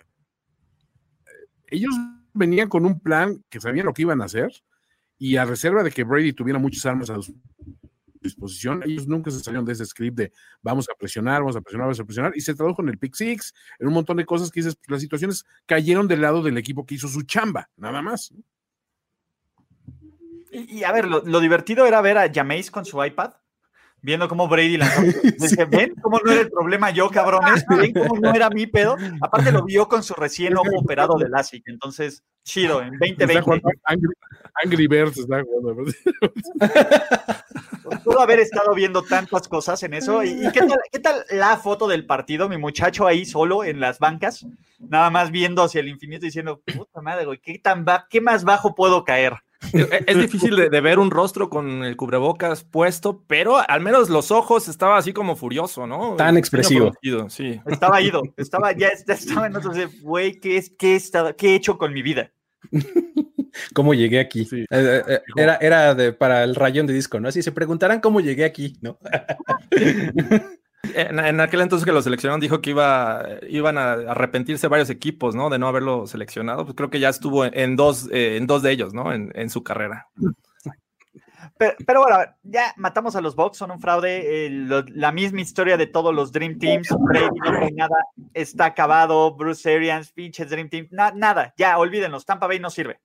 ellos 1.68 1.94
venían 2.34 2.70
con 2.70 2.86
un 2.86 3.00
plan 3.00 3.44
que 3.50 3.60
sabían 3.60 3.86
lo 3.86 3.94
que 3.94 4.04
iban 4.04 4.22
a 4.22 4.26
hacer 4.26 4.52
y 5.18 5.36
a 5.36 5.46
reserva 5.46 5.84
de 5.84 5.92
que 5.92 6.04
Brady 6.04 6.34
tuviera 6.34 6.60
muchas 6.60 6.86
armas 6.86 7.10
a 7.10 7.22
su 7.22 7.36
disposición, 8.22 8.84
ellos 8.86 9.08
nunca 9.08 9.32
se 9.32 9.40
salieron 9.40 9.66
de 9.66 9.74
ese 9.74 9.86
script 9.86 10.18
de 10.18 10.32
vamos 10.62 10.88
a 10.90 10.96
presionar, 10.96 11.42
vamos 11.42 11.56
a 11.56 11.62
presionar, 11.62 11.88
vamos 11.88 12.00
a 12.00 12.06
presionar, 12.06 12.34
y 12.36 12.42
se 12.42 12.54
tradujo 12.54 12.82
en 12.82 12.90
el 12.90 12.98
pick 12.98 13.16
six, 13.16 13.54
en 13.80 13.88
un 13.88 13.94
montón 13.94 14.18
de 14.18 14.26
cosas 14.26 14.52
que 14.52 14.60
dices, 14.60 14.76
pues, 14.76 14.90
las 14.90 15.02
situaciones 15.02 15.46
cayeron 15.66 16.08
del 16.08 16.22
lado 16.22 16.42
del 16.42 16.58
equipo 16.58 16.86
que 16.86 16.96
hizo 16.96 17.08
su 17.08 17.24
chamba, 17.24 17.70
nada 17.78 18.02
más. 18.02 18.34
Y, 20.52 20.84
a 20.84 20.92
ver, 20.92 21.08
lo, 21.08 21.24
lo 21.24 21.40
divertido 21.40 21.86
era 21.86 22.02
ver 22.02 22.18
a 22.18 22.32
Jameis 22.32 22.72
con 22.72 22.84
su 22.84 23.04
iPad, 23.04 23.34
viendo 24.02 24.28
cómo 24.28 24.48
Brady 24.48 24.78
lanzó. 24.78 25.02
Dije, 25.40 25.66
ven 25.66 25.94
cómo 26.02 26.20
no 26.24 26.32
era 26.32 26.42
el 26.42 26.50
problema 26.50 26.90
yo, 26.92 27.10
cabrones, 27.10 27.66
ven 27.70 27.94
cómo 27.94 28.20
no 28.20 28.34
era 28.34 28.50
mi 28.50 28.68
pedo. 28.68 28.96
Aparte 29.22 29.52
lo 29.52 29.64
vio 29.66 29.88
con 29.88 30.04
su 30.04 30.14
recién 30.14 30.56
ojo 30.58 30.70
operado 30.78 31.18
de 31.18 31.30
LASIK, 31.30 31.64
entonces, 31.68 32.24
chido, 32.44 32.82
en 32.82 32.94
Está 33.02 33.26
2020. 33.26 33.42
jugando 33.42 33.70
Angry, 33.86 34.14
Angry 34.64 34.88
Birds 34.88 35.18
está 35.18 35.44
jugando. 35.44 35.84
Pudo 38.04 38.22
haber 38.22 38.40
estado 38.40 38.74
viendo 38.76 39.02
tantas 39.02 39.48
cosas 39.48 39.82
en 39.84 39.94
eso. 39.94 40.24
¿Y, 40.24 40.46
y 40.48 40.52
qué, 40.52 40.60
tal, 40.62 40.80
qué 40.92 41.00
tal 41.00 41.24
la 41.32 41.58
foto 41.58 41.88
del 41.88 42.06
partido? 42.06 42.48
Mi 42.48 42.58
muchacho 42.58 43.08
ahí 43.08 43.26
solo 43.26 43.64
en 43.64 43.80
las 43.80 44.00
bancas, 44.00 44.46
nada 44.80 45.10
más 45.10 45.32
viendo 45.32 45.64
hacia 45.64 45.82
el 45.82 45.88
infinito 45.88 46.26
diciendo, 46.26 46.62
puta 46.66 47.02
madre, 47.02 47.26
güey, 47.26 47.40
¿qué, 47.42 47.58
tan 47.60 47.86
ba- 47.86 48.06
¿qué 48.10 48.22
más 48.22 48.44
bajo 48.44 48.76
puedo 48.76 49.04
caer? 49.04 49.34
Es, 49.74 49.88
es 50.08 50.18
difícil 50.18 50.56
de, 50.56 50.70
de 50.70 50.82
ver 50.82 51.00
un 51.00 51.12
rostro 51.12 51.50
con 51.50 51.84
el 51.84 51.96
cubrebocas 51.98 52.64
puesto, 52.64 53.24
pero 53.28 53.58
al 53.58 53.82
menos 53.82 54.10
los 54.10 54.32
ojos 54.32 54.68
estaba 54.68 54.98
así 54.98 55.12
como 55.14 55.36
furioso, 55.36 55.86
¿no? 55.86 56.16
Tan 56.16 56.38
expresivo. 56.38 56.94
Sí. 57.28 57.60
Estaba 57.66 58.02
ido, 58.02 58.24
estaba, 58.38 58.72
ya, 58.72 58.90
ya 59.06 59.14
estaba 59.14 59.48
en 59.48 59.56
otro, 59.58 59.72
güey, 60.02 60.40
¿qué, 60.40 60.58
es, 60.58 60.72
qué, 60.78 60.94
he 60.94 60.96
estado- 60.96 61.36
¿qué 61.36 61.50
he 61.52 61.56
hecho 61.56 61.78
con 61.78 61.94
mi 61.94 62.02
vida? 62.02 62.32
¿Cómo 63.74 63.94
llegué 63.94 64.20
aquí? 64.20 64.46
Sí. 64.46 64.62
Eh, 64.62 64.66
eh, 64.72 65.04
eh, 65.08 65.20
era 65.36 65.56
era 65.56 65.96
de, 65.96 66.14
para 66.14 66.44
el 66.44 66.56
rayón 66.56 66.88
de 66.88 66.94
disco, 66.94 67.20
¿no? 67.20 67.28
Así 67.28 67.42
se 67.42 67.52
preguntarán 67.52 68.00
cómo 68.00 68.22
llegué 68.22 68.46
aquí, 68.46 68.78
¿no? 68.82 68.98
En, 70.96 71.20
en 71.20 71.40
aquel 71.42 71.62
entonces 71.62 71.86
que 71.86 71.92
lo 71.92 72.02
seleccionaron 72.02 72.40
dijo 72.40 72.62
que 72.62 72.70
iba, 72.72 73.26
iban 73.50 73.78
a 73.78 73.92
arrepentirse 73.92 74.68
varios 74.68 74.90
equipos, 74.90 75.36
¿no? 75.36 75.50
De 75.50 75.60
no 75.60 75.68
haberlo 75.68 76.08
seleccionado. 76.08 76.64
Pues 76.66 76.76
creo 76.76 76.90
que 76.90 77.00
ya 77.00 77.10
estuvo 77.10 77.46
en, 77.46 77.58
en 77.58 77.76
dos, 77.76 78.10
eh, 78.12 78.38
en 78.38 78.48
dos 78.48 78.62
de 78.64 78.72
ellos, 78.72 78.94
¿no? 78.94 79.12
En, 79.14 79.32
en 79.36 79.50
su 79.50 79.62
carrera. 79.64 80.08
Pero, 81.58 81.74
pero 81.86 82.02
bueno, 82.04 82.18
ya 82.44 82.74
matamos 82.78 83.16
a 83.18 83.22
los 83.22 83.36
Bucks, 83.36 83.58
son 83.58 83.72
un 83.72 83.82
fraude. 83.82 84.46
eh, 84.46 84.50
lo- 84.50 84.86
la 84.88 85.12
misma 85.12 85.42
historia 85.42 85.76
de 85.76 85.88
todos 85.88 86.16
los 86.16 86.32
Dream 86.32 86.58
Teams. 86.58 86.88
Brady 86.98 87.28
no 87.44 87.52
trae 87.52 87.72
nada, 87.74 87.96
está 88.34 88.66
acabado. 88.66 89.36
Bruce 89.36 89.74
Arians, 89.76 90.12
pinches 90.14 90.50
Dream 90.50 90.70
Team, 90.70 90.88
na- 90.92 91.12
nada, 91.12 91.54
ya 91.58 91.78
olvídenlos. 91.78 92.26
Tampa 92.26 92.48
Bay 92.48 92.60
no 92.60 92.70
sirve. 92.70 93.00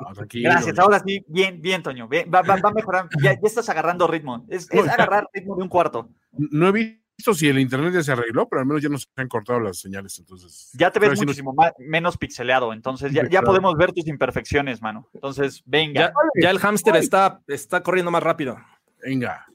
No. 0.00 0.26
Gracias, 0.32 0.78
ahora 0.78 1.00
sí, 1.06 1.24
bien, 1.28 1.60
bien, 1.60 1.82
Toño. 1.82 2.08
bien, 2.08 2.30
va, 2.32 2.42
va, 2.42 2.56
va 2.56 2.70
mejorando. 2.72 3.10
Ya, 3.22 3.32
ya 3.34 3.38
estás 3.42 3.68
agarrando 3.68 4.06
ritmo. 4.06 4.44
Es, 4.48 4.68
es 4.70 4.84
No, 4.86 4.92
agarrar 4.92 5.28
ritmo 5.32 5.56
de 5.56 5.62
un 5.62 5.68
cuarto. 5.68 6.08
No 6.32 6.68
he 6.68 6.72
visto 6.72 7.34
si 7.34 7.48
el 7.48 7.58
internet 7.58 7.92
ya 7.92 8.02
se 8.02 8.12
arregló, 8.12 8.48
pero 8.48 8.60
al 8.60 8.66
menos 8.66 8.82
ya 8.82 8.88
no 8.88 8.96
se 8.98 9.06
han 9.16 9.28
cortado 9.28 9.60
las 9.60 9.78
señales, 9.78 10.18
entonces. 10.18 10.70
Ya 10.74 10.90
te 10.90 10.98
ves 10.98 11.10
nos- 11.10 11.20
muchísimo 11.20 11.52
más, 11.52 11.72
menos 11.78 12.16
pixeleado. 12.16 12.72
Entonces 12.72 13.12
ya, 13.12 13.28
ya 13.28 13.42
podemos 13.42 13.74
ver 13.76 13.92
tus 13.92 14.06
imperfecciones, 14.06 14.80
mano. 14.80 15.08
Entonces, 15.12 15.62
venga. 15.66 16.00
Ya, 16.00 16.12
ya 16.42 16.50
el 16.50 16.58
hámster 16.58 16.96
está, 16.96 17.40
está 17.46 17.82
corriendo 17.82 18.10
más 18.10 18.22
rápido. 18.22 18.56
Venga. 19.04 19.46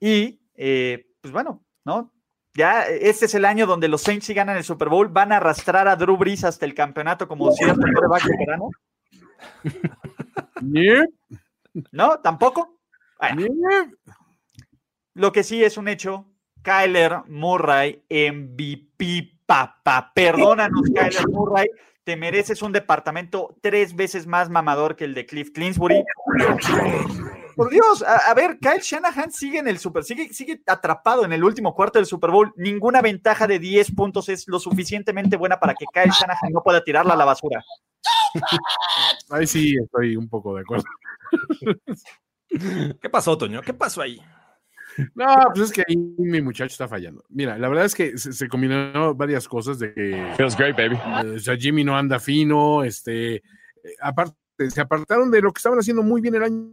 Y, 0.00 0.40
eh, 0.54 1.06
pues 1.20 1.32
bueno, 1.32 1.64
¿no? 1.84 2.12
Ya 2.54 2.82
este 2.86 3.26
es 3.26 3.34
el 3.34 3.44
año 3.44 3.66
donde 3.66 3.86
los 3.88 4.02
Saints 4.02 4.26
si 4.26 4.34
ganan 4.34 4.56
el 4.56 4.64
Super 4.64 4.88
Bowl, 4.88 5.08
van 5.08 5.32
a 5.32 5.36
arrastrar 5.36 5.86
a 5.86 5.94
Drew 5.96 6.16
Brees 6.16 6.42
hasta 6.44 6.66
el 6.66 6.74
campeonato 6.74 7.28
como 7.28 7.52
cierto 7.52 7.80
quarterback 7.80 8.24
veterano. 8.26 8.70
¿No? 11.92 12.20
¿Tampoco? 12.20 12.80
Bueno, 13.20 13.46
lo 15.14 15.32
que 15.32 15.42
sí 15.42 15.64
es 15.64 15.76
un 15.76 15.88
hecho, 15.88 16.26
Kyler 16.62 17.22
Murray 17.26 18.04
MVP, 18.08 19.40
papá. 19.46 20.12
Perdónanos, 20.14 20.82
Kyler 20.94 21.28
Murray. 21.28 21.66
Te 22.04 22.16
mereces 22.16 22.62
un 22.62 22.72
departamento 22.72 23.56
tres 23.60 23.94
veces 23.94 24.26
más 24.26 24.48
mamador 24.48 24.96
que 24.96 25.04
el 25.04 25.14
de 25.14 25.26
Cliff 25.26 25.50
Clinsbury. 25.52 26.04
Por 27.54 27.70
Dios, 27.70 28.02
a, 28.02 28.30
a 28.30 28.34
ver, 28.34 28.58
Kyle 28.60 28.80
Shanahan 28.80 29.32
sigue 29.32 29.58
en 29.58 29.66
el 29.66 29.78
Super, 29.78 30.04
sigue, 30.04 30.32
sigue 30.32 30.62
atrapado 30.66 31.24
en 31.24 31.32
el 31.32 31.42
último 31.42 31.74
cuarto 31.74 31.98
del 31.98 32.06
Super 32.06 32.30
Bowl. 32.30 32.52
Ninguna 32.56 33.02
ventaja 33.02 33.46
de 33.46 33.58
10 33.58 33.94
puntos 33.96 34.28
es 34.28 34.46
lo 34.46 34.60
suficientemente 34.60 35.36
buena 35.36 35.58
para 35.58 35.74
que 35.74 35.84
Kyle 35.92 36.12
Shanahan 36.12 36.52
no 36.52 36.62
pueda 36.62 36.84
tirarla 36.84 37.14
a 37.14 37.16
la 37.16 37.24
basura. 37.24 37.62
Ahí 39.30 39.46
sí 39.46 39.76
estoy 39.82 40.16
un 40.16 40.28
poco 40.28 40.54
de 40.54 40.62
acuerdo. 40.62 40.84
¿Qué 43.00 43.10
pasó, 43.10 43.36
Toño? 43.36 43.60
¿Qué 43.62 43.74
pasó 43.74 44.02
ahí? 44.02 44.20
No, 45.14 45.26
pues 45.54 45.66
es 45.66 45.72
que 45.72 45.84
ahí 45.86 45.96
mi 45.96 46.42
muchacho 46.42 46.72
está 46.72 46.88
fallando. 46.88 47.24
Mira, 47.28 47.56
la 47.56 47.68
verdad 47.68 47.84
es 47.84 47.94
que 47.94 48.18
se, 48.18 48.32
se 48.32 48.48
combinó 48.48 49.14
varias 49.14 49.46
cosas 49.46 49.78
de 49.78 49.92
que 49.94 50.32
Feels 50.36 50.56
great, 50.56 50.76
baby. 50.76 50.96
eh, 50.96 51.36
o 51.36 51.38
sea, 51.38 51.56
Jimmy 51.56 51.84
no 51.84 51.96
anda 51.96 52.18
fino, 52.18 52.82
este, 52.82 53.36
eh, 53.36 53.42
aparte, 54.00 54.34
se 54.70 54.80
apartaron 54.80 55.30
de 55.30 55.40
lo 55.40 55.52
que 55.52 55.58
estaban 55.58 55.78
haciendo 55.78 56.02
muy 56.02 56.20
bien 56.20 56.34
el 56.34 56.42
año 56.42 56.72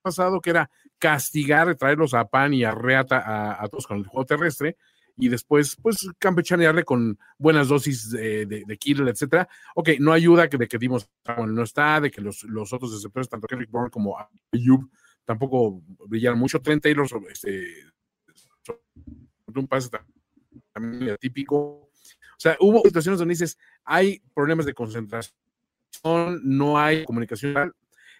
pasado, 0.00 0.40
que 0.40 0.50
era 0.50 0.70
castigar, 0.98 1.74
traerlos 1.74 2.14
a 2.14 2.24
Pan 2.26 2.54
y 2.54 2.62
a 2.62 2.70
Reata 2.70 3.18
a, 3.18 3.64
a 3.64 3.68
todos 3.68 3.86
con 3.86 3.98
el 3.98 4.06
juego 4.06 4.24
terrestre, 4.24 4.76
y 5.18 5.28
después, 5.28 5.76
pues, 5.80 6.08
campechanearle 6.18 6.84
con 6.84 7.18
buenas 7.38 7.68
dosis 7.68 8.10
de, 8.10 8.44
de, 8.46 8.64
de 8.66 8.76
Kittle, 8.78 9.10
etcétera. 9.10 9.48
Ok, 9.74 9.90
no 9.98 10.12
ayuda 10.12 10.48
que 10.48 10.58
de 10.58 10.68
que 10.68 10.78
Dimos 10.78 11.08
no 11.46 11.62
está, 11.62 12.00
de 12.00 12.10
que 12.10 12.20
los, 12.20 12.42
los 12.44 12.72
otros 12.72 12.92
receptores, 12.92 13.28
tanto 13.28 13.46
Kendrick 13.46 13.70
Bourne 13.70 13.90
como 13.90 14.16
Ayub, 14.52 14.90
tampoco 15.24 15.82
brillaron 16.06 16.38
mucho. 16.38 16.60
Trent 16.60 16.82
Taylor, 16.82 17.08
este, 17.30 17.66
un 19.54 19.66
pase 19.66 19.88
también 20.72 21.10
atípico. 21.10 21.56
O 21.58 22.38
sea, 22.38 22.56
hubo 22.60 22.82
situaciones 22.82 23.18
donde 23.18 23.32
dices, 23.32 23.56
hay 23.84 24.20
problemas 24.34 24.66
de 24.66 24.74
concentración, 24.74 25.32
no 26.42 26.78
hay 26.78 27.04
comunicación. 27.04 27.72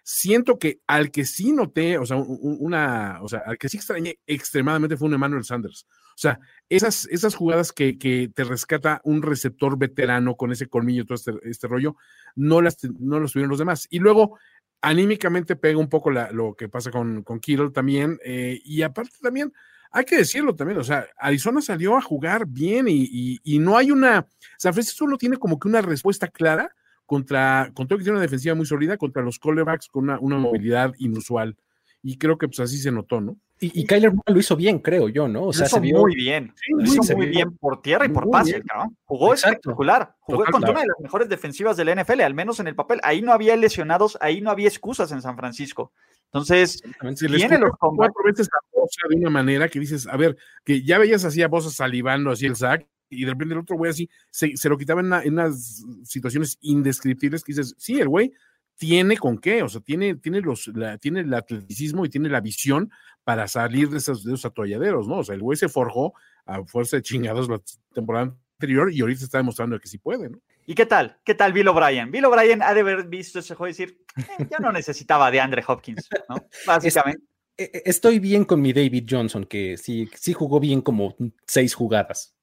Siento 0.02 0.58
que 0.58 0.80
al 0.86 1.10
que 1.10 1.24
sí 1.26 1.52
noté, 1.52 1.98
o 1.98 2.06
sea, 2.06 2.16
un- 2.16 2.38
un- 2.40 2.56
una, 2.60 3.18
o 3.22 3.28
sea, 3.28 3.42
al 3.44 3.58
que 3.58 3.68
sí 3.68 3.76
extrañé 3.76 4.18
extremadamente 4.26 4.96
fue 4.96 5.08
un 5.08 5.14
Emmanuel 5.14 5.44
Sanders. 5.44 5.86
O 6.16 6.18
sea, 6.18 6.40
esas, 6.70 7.06
esas 7.10 7.34
jugadas 7.34 7.72
que, 7.72 7.98
que 7.98 8.30
te 8.34 8.42
rescata 8.44 9.00
un 9.04 9.20
receptor 9.22 9.78
veterano 9.78 10.34
con 10.36 10.50
ese 10.50 10.66
colmillo, 10.66 11.04
todo 11.04 11.14
este, 11.16 11.32
este 11.42 11.68
rollo, 11.68 11.96
no 12.34 12.62
las, 12.62 12.78
no 12.98 13.20
las 13.20 13.32
tuvieron 13.32 13.50
los 13.50 13.58
demás. 13.58 13.86
Y 13.90 13.98
luego, 13.98 14.38
anímicamente 14.80 15.56
pega 15.56 15.78
un 15.78 15.88
poco 15.88 16.10
la- 16.10 16.30
lo 16.32 16.54
que 16.54 16.68
pasa 16.68 16.90
con, 16.90 17.22
con 17.22 17.40
Kittle 17.40 17.70
también. 17.70 18.18
eh, 18.24 18.60
y 18.64 18.82
aparte 18.82 19.16
también, 19.20 19.52
hay 19.90 20.04
que 20.04 20.16
decirlo 20.16 20.54
también, 20.54 20.78
o 20.78 20.84
sea, 20.84 21.06
Arizona 21.18 21.60
salió 21.62 21.96
a 21.96 22.02
jugar 22.02 22.46
bien 22.46 22.88
y, 22.88 23.08
y- 23.10 23.38
y 23.44 23.58
no 23.58 23.76
hay 23.78 23.90
una, 23.90 24.26
San 24.58 24.74
Francisco 24.74 25.06
no 25.06 25.16
tiene 25.16 25.36
como 25.38 25.58
que 25.58 25.68
una 25.68 25.80
respuesta 25.82 26.28
clara 26.28 26.74
contra, 27.06 27.70
con 27.74 27.86
todo 27.86 27.98
que 27.98 28.04
tiene 28.04 28.16
una 28.18 28.22
defensiva 28.22 28.54
muy 28.54 28.66
sólida, 28.66 28.96
contra 28.96 29.22
los 29.22 29.38
callbacks 29.38 29.88
con 29.88 30.04
una, 30.04 30.18
una 30.18 30.36
movilidad 30.38 30.92
inusual. 30.98 31.56
Y 32.02 32.18
creo 32.18 32.36
que 32.38 32.48
pues 32.48 32.60
así 32.60 32.78
se 32.78 32.90
notó, 32.92 33.20
¿no? 33.20 33.38
Y, 33.58 33.80
y 33.80 33.86
Kyler 33.86 34.10
Murray 34.12 34.34
lo 34.34 34.40
hizo 34.40 34.54
bien, 34.54 34.80
creo 34.80 35.08
yo, 35.08 35.28
¿no? 35.28 35.44
O 35.44 35.46
Lo 35.46 35.52
sea, 35.54 35.66
hizo 35.66 35.76
se 35.76 35.80
vio 35.80 36.00
muy 36.00 36.14
bien. 36.14 36.52
Lo 36.68 36.84
sí, 36.86 36.92
hizo 36.92 37.02
se 37.02 37.16
muy 37.16 37.26
bien 37.28 37.56
por 37.56 37.80
tierra 37.80 38.04
y 38.04 38.10
por 38.10 38.28
pase, 38.30 38.62
cabrón. 38.62 38.96
Jugó 39.06 39.32
Exacto. 39.32 39.54
espectacular. 39.56 40.14
Jugó 40.20 40.38
Total, 40.40 40.52
contra 40.52 40.66
claro. 40.68 40.72
una 40.72 40.80
de 40.82 40.86
las 40.88 41.00
mejores 41.00 41.28
defensivas 41.30 41.76
del 41.78 41.88
NFL, 41.98 42.20
al 42.20 42.34
menos 42.34 42.60
en 42.60 42.66
el 42.66 42.74
papel. 42.74 43.00
Ahí 43.02 43.22
no 43.22 43.32
había 43.32 43.56
lesionados, 43.56 44.18
ahí 44.20 44.42
no 44.42 44.50
había 44.50 44.68
excusas 44.68 45.10
en 45.12 45.22
San 45.22 45.36
Francisco. 45.38 45.92
Entonces, 46.26 46.82
les 47.02 47.20
tiene 47.38 47.58
los 47.58 47.70
cuatro 47.78 48.22
veces 48.24 48.46
a 48.48 48.58
Bosa 48.76 49.00
de 49.08 49.16
una 49.16 49.30
manera 49.30 49.68
que 49.70 49.80
dices, 49.80 50.06
a 50.06 50.16
ver, 50.18 50.36
que 50.64 50.82
ya 50.82 50.98
veías 50.98 51.24
así 51.24 51.40
a 51.42 51.48
Bosa 51.48 51.70
salivando 51.70 52.30
así 52.30 52.44
el 52.44 52.56
sack 52.56 52.86
y 53.08 53.24
de 53.24 53.30
repente 53.30 53.54
el 53.54 53.60
otro 53.60 53.76
güey 53.76 53.90
así 53.90 54.10
se, 54.30 54.54
se 54.56 54.68
lo 54.68 54.76
quitaba 54.76 55.00
en, 55.00 55.06
una- 55.06 55.22
en 55.22 55.32
unas 55.34 55.82
situaciones 56.02 56.58
indescriptibles 56.60 57.42
que 57.42 57.52
dices, 57.52 57.74
sí, 57.78 58.00
el 58.00 58.08
güey 58.08 58.32
tiene 58.76 59.16
con 59.16 59.38
qué, 59.38 59.62
o 59.62 59.68
sea, 59.68 59.80
tiene, 59.80 60.14
tiene, 60.16 60.40
los, 60.40 60.68
la- 60.68 60.98
tiene 60.98 61.20
el 61.20 61.32
atleticismo 61.34 62.04
y 62.04 62.08
tiene 62.10 62.28
la 62.28 62.40
visión 62.40 62.90
para 63.24 63.48
salir 63.48 63.88
de 63.90 63.98
esos, 63.98 64.22
de 64.24 64.34
esos 64.34 64.44
atolladeros, 64.44 65.08
¿no? 65.08 65.18
O 65.18 65.24
sea, 65.24 65.34
el 65.34 65.40
güey 65.42 65.56
se 65.56 65.68
forjó 65.68 66.14
a 66.44 66.62
fuerza 66.64 66.96
de 66.96 67.02
chingados 67.02 67.48
la 67.48 67.60
temporada 67.92 68.34
anterior 68.58 68.92
y 68.92 69.00
ahorita 69.00 69.24
está 69.24 69.38
demostrando 69.38 69.78
que 69.80 69.88
sí 69.88 69.98
puede, 69.98 70.28
¿no? 70.30 70.38
¿y 70.68 70.74
qué 70.74 70.84
tal? 70.86 71.16
¿Qué 71.24 71.34
tal 71.34 71.52
Bill 71.52 71.68
O'Brien? 71.68 72.10
Bill 72.10 72.24
O'Brien 72.24 72.60
ha 72.62 72.74
de 72.74 72.80
haber 72.80 73.06
visto 73.08 73.38
ese 73.38 73.54
juego 73.54 73.68
y 73.68 73.70
decir, 73.72 73.98
"Eh, 74.16 74.46
yo 74.50 74.58
no 74.60 74.72
necesitaba 74.72 75.30
de 75.30 75.40
Andre 75.40 75.62
Hopkins, 75.66 76.08
¿no? 76.28 76.36
Básicamente. 76.66 77.22
Eh, 77.56 77.70
eh, 77.72 77.82
Estoy 77.86 78.18
bien 78.18 78.44
con 78.44 78.60
mi 78.60 78.72
David 78.72 79.06
Johnson, 79.08 79.44
que 79.44 79.76
sí, 79.78 80.10
sí 80.14 80.32
jugó 80.32 80.58
bien 80.60 80.80
como 80.82 81.14
seis 81.46 81.74
jugadas. 81.74 82.34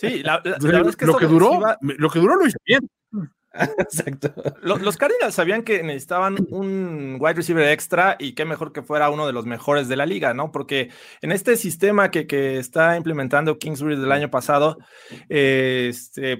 Sí, 0.00 0.22
la, 0.22 0.40
la- 0.44 0.52
la 0.52 0.58
verdad 0.60 0.88
es 0.90 0.96
que 0.96 1.06
lo 1.06 1.16
que 1.16 1.26
duró, 1.26 1.60
lo 1.80 2.10
que 2.10 2.18
duró 2.18 2.36
lo 2.36 2.46
hizo 2.46 2.58
bien. 2.64 2.88
Exacto. 3.78 4.32
Lo- 4.60 4.76
los 4.76 4.96
Cardinals 4.96 5.34
sabían 5.34 5.62
que 5.62 5.82
necesitaban 5.82 6.36
un 6.50 7.16
wide 7.18 7.34
receiver 7.34 7.66
extra 7.68 8.16
y 8.18 8.34
qué 8.34 8.44
mejor 8.44 8.72
que 8.72 8.82
fuera 8.82 9.08
uno 9.10 9.26
de 9.26 9.32
los 9.32 9.46
mejores 9.46 9.88
de 9.88 9.96
la 9.96 10.04
liga, 10.06 10.34
¿no? 10.34 10.52
Porque 10.52 10.90
en 11.22 11.32
este 11.32 11.56
sistema 11.56 12.10
que, 12.10 12.26
que 12.26 12.58
está 12.58 12.96
implementando 12.96 13.58
Kingsbury 13.58 13.96
del 13.96 14.12
año 14.12 14.30
pasado, 14.30 14.76
eh, 15.30 15.92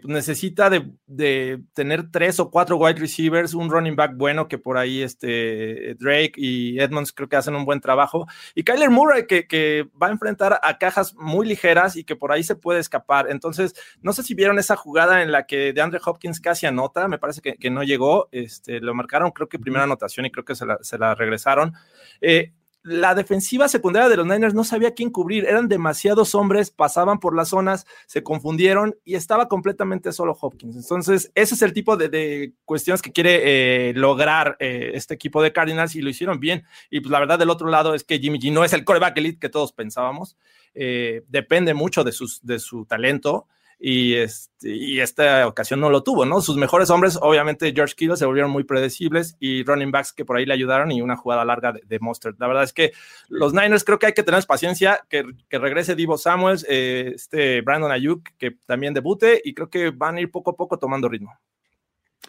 necesita 0.04 0.68
de, 0.70 0.90
de 1.06 1.62
tener 1.72 2.10
tres 2.10 2.38
o 2.40 2.50
cuatro 2.50 2.76
wide 2.76 3.00
receivers, 3.00 3.54
un 3.54 3.70
running 3.70 3.96
back 3.96 4.12
bueno 4.16 4.46
que 4.46 4.58
por 4.58 4.76
ahí 4.76 5.02
este, 5.02 5.94
Drake 5.98 6.32
y 6.36 6.78
Edmonds 6.80 7.12
creo 7.12 7.28
que 7.28 7.36
hacen 7.36 7.54
un 7.54 7.64
buen 7.64 7.80
trabajo, 7.80 8.26
y 8.54 8.64
Kyler 8.64 8.90
Murray 8.90 9.26
que, 9.26 9.46
que 9.46 9.86
va 10.00 10.08
a 10.08 10.10
enfrentar 10.10 10.60
a 10.62 10.78
cajas 10.78 11.14
muy 11.14 11.46
ligeras 11.46 11.96
y 11.96 12.04
que 12.04 12.16
por 12.16 12.32
ahí 12.32 12.42
se 12.44 12.54
puede 12.54 12.80
escapar. 12.80 13.26
Entonces, 13.30 13.74
no 14.02 14.12
sé 14.12 14.22
si 14.22 14.34
vieron 14.34 14.58
esa 14.58 14.76
jugada 14.76 15.22
en 15.22 15.32
la 15.32 15.46
que 15.46 15.72
DeAndre 15.72 16.00
Hopkins 16.04 16.40
casi 16.40 16.66
anota, 16.66 16.97
me 17.06 17.18
parece 17.18 17.40
que, 17.40 17.54
que 17.54 17.70
no 17.70 17.84
llegó, 17.84 18.28
este, 18.32 18.80
lo 18.80 18.94
marcaron, 18.94 19.30
creo 19.30 19.48
que 19.48 19.58
primera 19.58 19.84
anotación 19.84 20.26
y 20.26 20.30
creo 20.32 20.44
que 20.44 20.56
se 20.56 20.66
la, 20.66 20.78
se 20.80 20.98
la 20.98 21.14
regresaron. 21.14 21.74
Eh, 22.20 22.52
la 22.88 23.14
defensiva 23.14 23.68
secundaria 23.68 24.08
de 24.08 24.16
los 24.16 24.26
Niners 24.26 24.54
no 24.54 24.64
sabía 24.64 24.94
quién 24.94 25.10
cubrir, 25.10 25.44
eran 25.44 25.68
demasiados 25.68 26.34
hombres, 26.34 26.70
pasaban 26.70 27.18
por 27.18 27.34
las 27.34 27.48
zonas, 27.48 27.86
se 28.06 28.22
confundieron 28.22 28.96
y 29.04 29.14
estaba 29.14 29.48
completamente 29.48 30.12
solo 30.12 30.36
Hopkins. 30.40 30.76
Entonces, 30.76 31.30
ese 31.34 31.54
es 31.54 31.62
el 31.62 31.72
tipo 31.72 31.96
de, 31.96 32.08
de 32.08 32.54
cuestiones 32.64 33.02
que 33.02 33.12
quiere 33.12 33.90
eh, 33.90 33.92
lograr 33.94 34.56
eh, 34.58 34.92
este 34.94 35.14
equipo 35.14 35.42
de 35.42 35.52
Cardinals 35.52 35.94
y 35.96 36.02
lo 36.02 36.08
hicieron 36.08 36.40
bien. 36.40 36.64
Y 36.88 37.00
pues 37.00 37.10
la 37.10 37.20
verdad 37.20 37.38
del 37.38 37.50
otro 37.50 37.68
lado 37.68 37.94
es 37.94 38.04
que 38.04 38.18
Jimmy 38.18 38.38
G 38.38 38.52
no 38.52 38.64
es 38.64 38.72
el 38.72 38.84
coreback 38.84 39.18
elite 39.18 39.38
que 39.38 39.48
todos 39.48 39.72
pensábamos, 39.72 40.36
eh, 40.74 41.24
depende 41.28 41.74
mucho 41.74 42.04
de, 42.04 42.12
sus, 42.12 42.40
de 42.44 42.58
su 42.58 42.86
talento 42.86 43.48
y, 43.80 44.14
este, 44.14 44.70
y 44.74 45.00
esta 45.00 45.46
ocasión 45.46 45.80
no 45.80 45.88
lo 45.88 46.02
tuvo, 46.02 46.24
¿no? 46.24 46.40
Sus 46.40 46.56
mejores 46.56 46.90
hombres, 46.90 47.18
obviamente 47.20 47.72
George 47.72 47.94
Kittle, 47.94 48.16
se 48.16 48.26
volvieron 48.26 48.50
muy 48.50 48.64
predecibles 48.64 49.36
y 49.38 49.62
running 49.62 49.92
backs 49.92 50.12
que 50.12 50.24
por 50.24 50.36
ahí 50.36 50.46
le 50.46 50.54
ayudaron 50.54 50.90
y 50.90 51.00
una 51.00 51.16
jugada 51.16 51.44
larga 51.44 51.72
de, 51.72 51.82
de 51.86 51.98
Mostert. 52.00 52.40
La 52.40 52.48
verdad 52.48 52.64
es 52.64 52.72
que 52.72 52.92
los 53.28 53.54
Niners 53.54 53.84
creo 53.84 53.98
que 53.98 54.06
hay 54.06 54.14
que 54.14 54.24
tener 54.24 54.44
paciencia, 54.46 55.00
que, 55.08 55.24
que 55.48 55.58
regrese 55.58 55.94
Divo 55.94 56.18
Samuels, 56.18 56.66
eh, 56.68 57.12
este 57.14 57.60
Brandon 57.60 57.92
Ayuk, 57.92 58.30
que 58.36 58.52
también 58.66 58.94
debute 58.94 59.40
y 59.44 59.54
creo 59.54 59.70
que 59.70 59.90
van 59.90 60.16
a 60.16 60.20
ir 60.20 60.30
poco 60.30 60.50
a 60.50 60.56
poco 60.56 60.78
tomando 60.78 61.08
ritmo. 61.08 61.38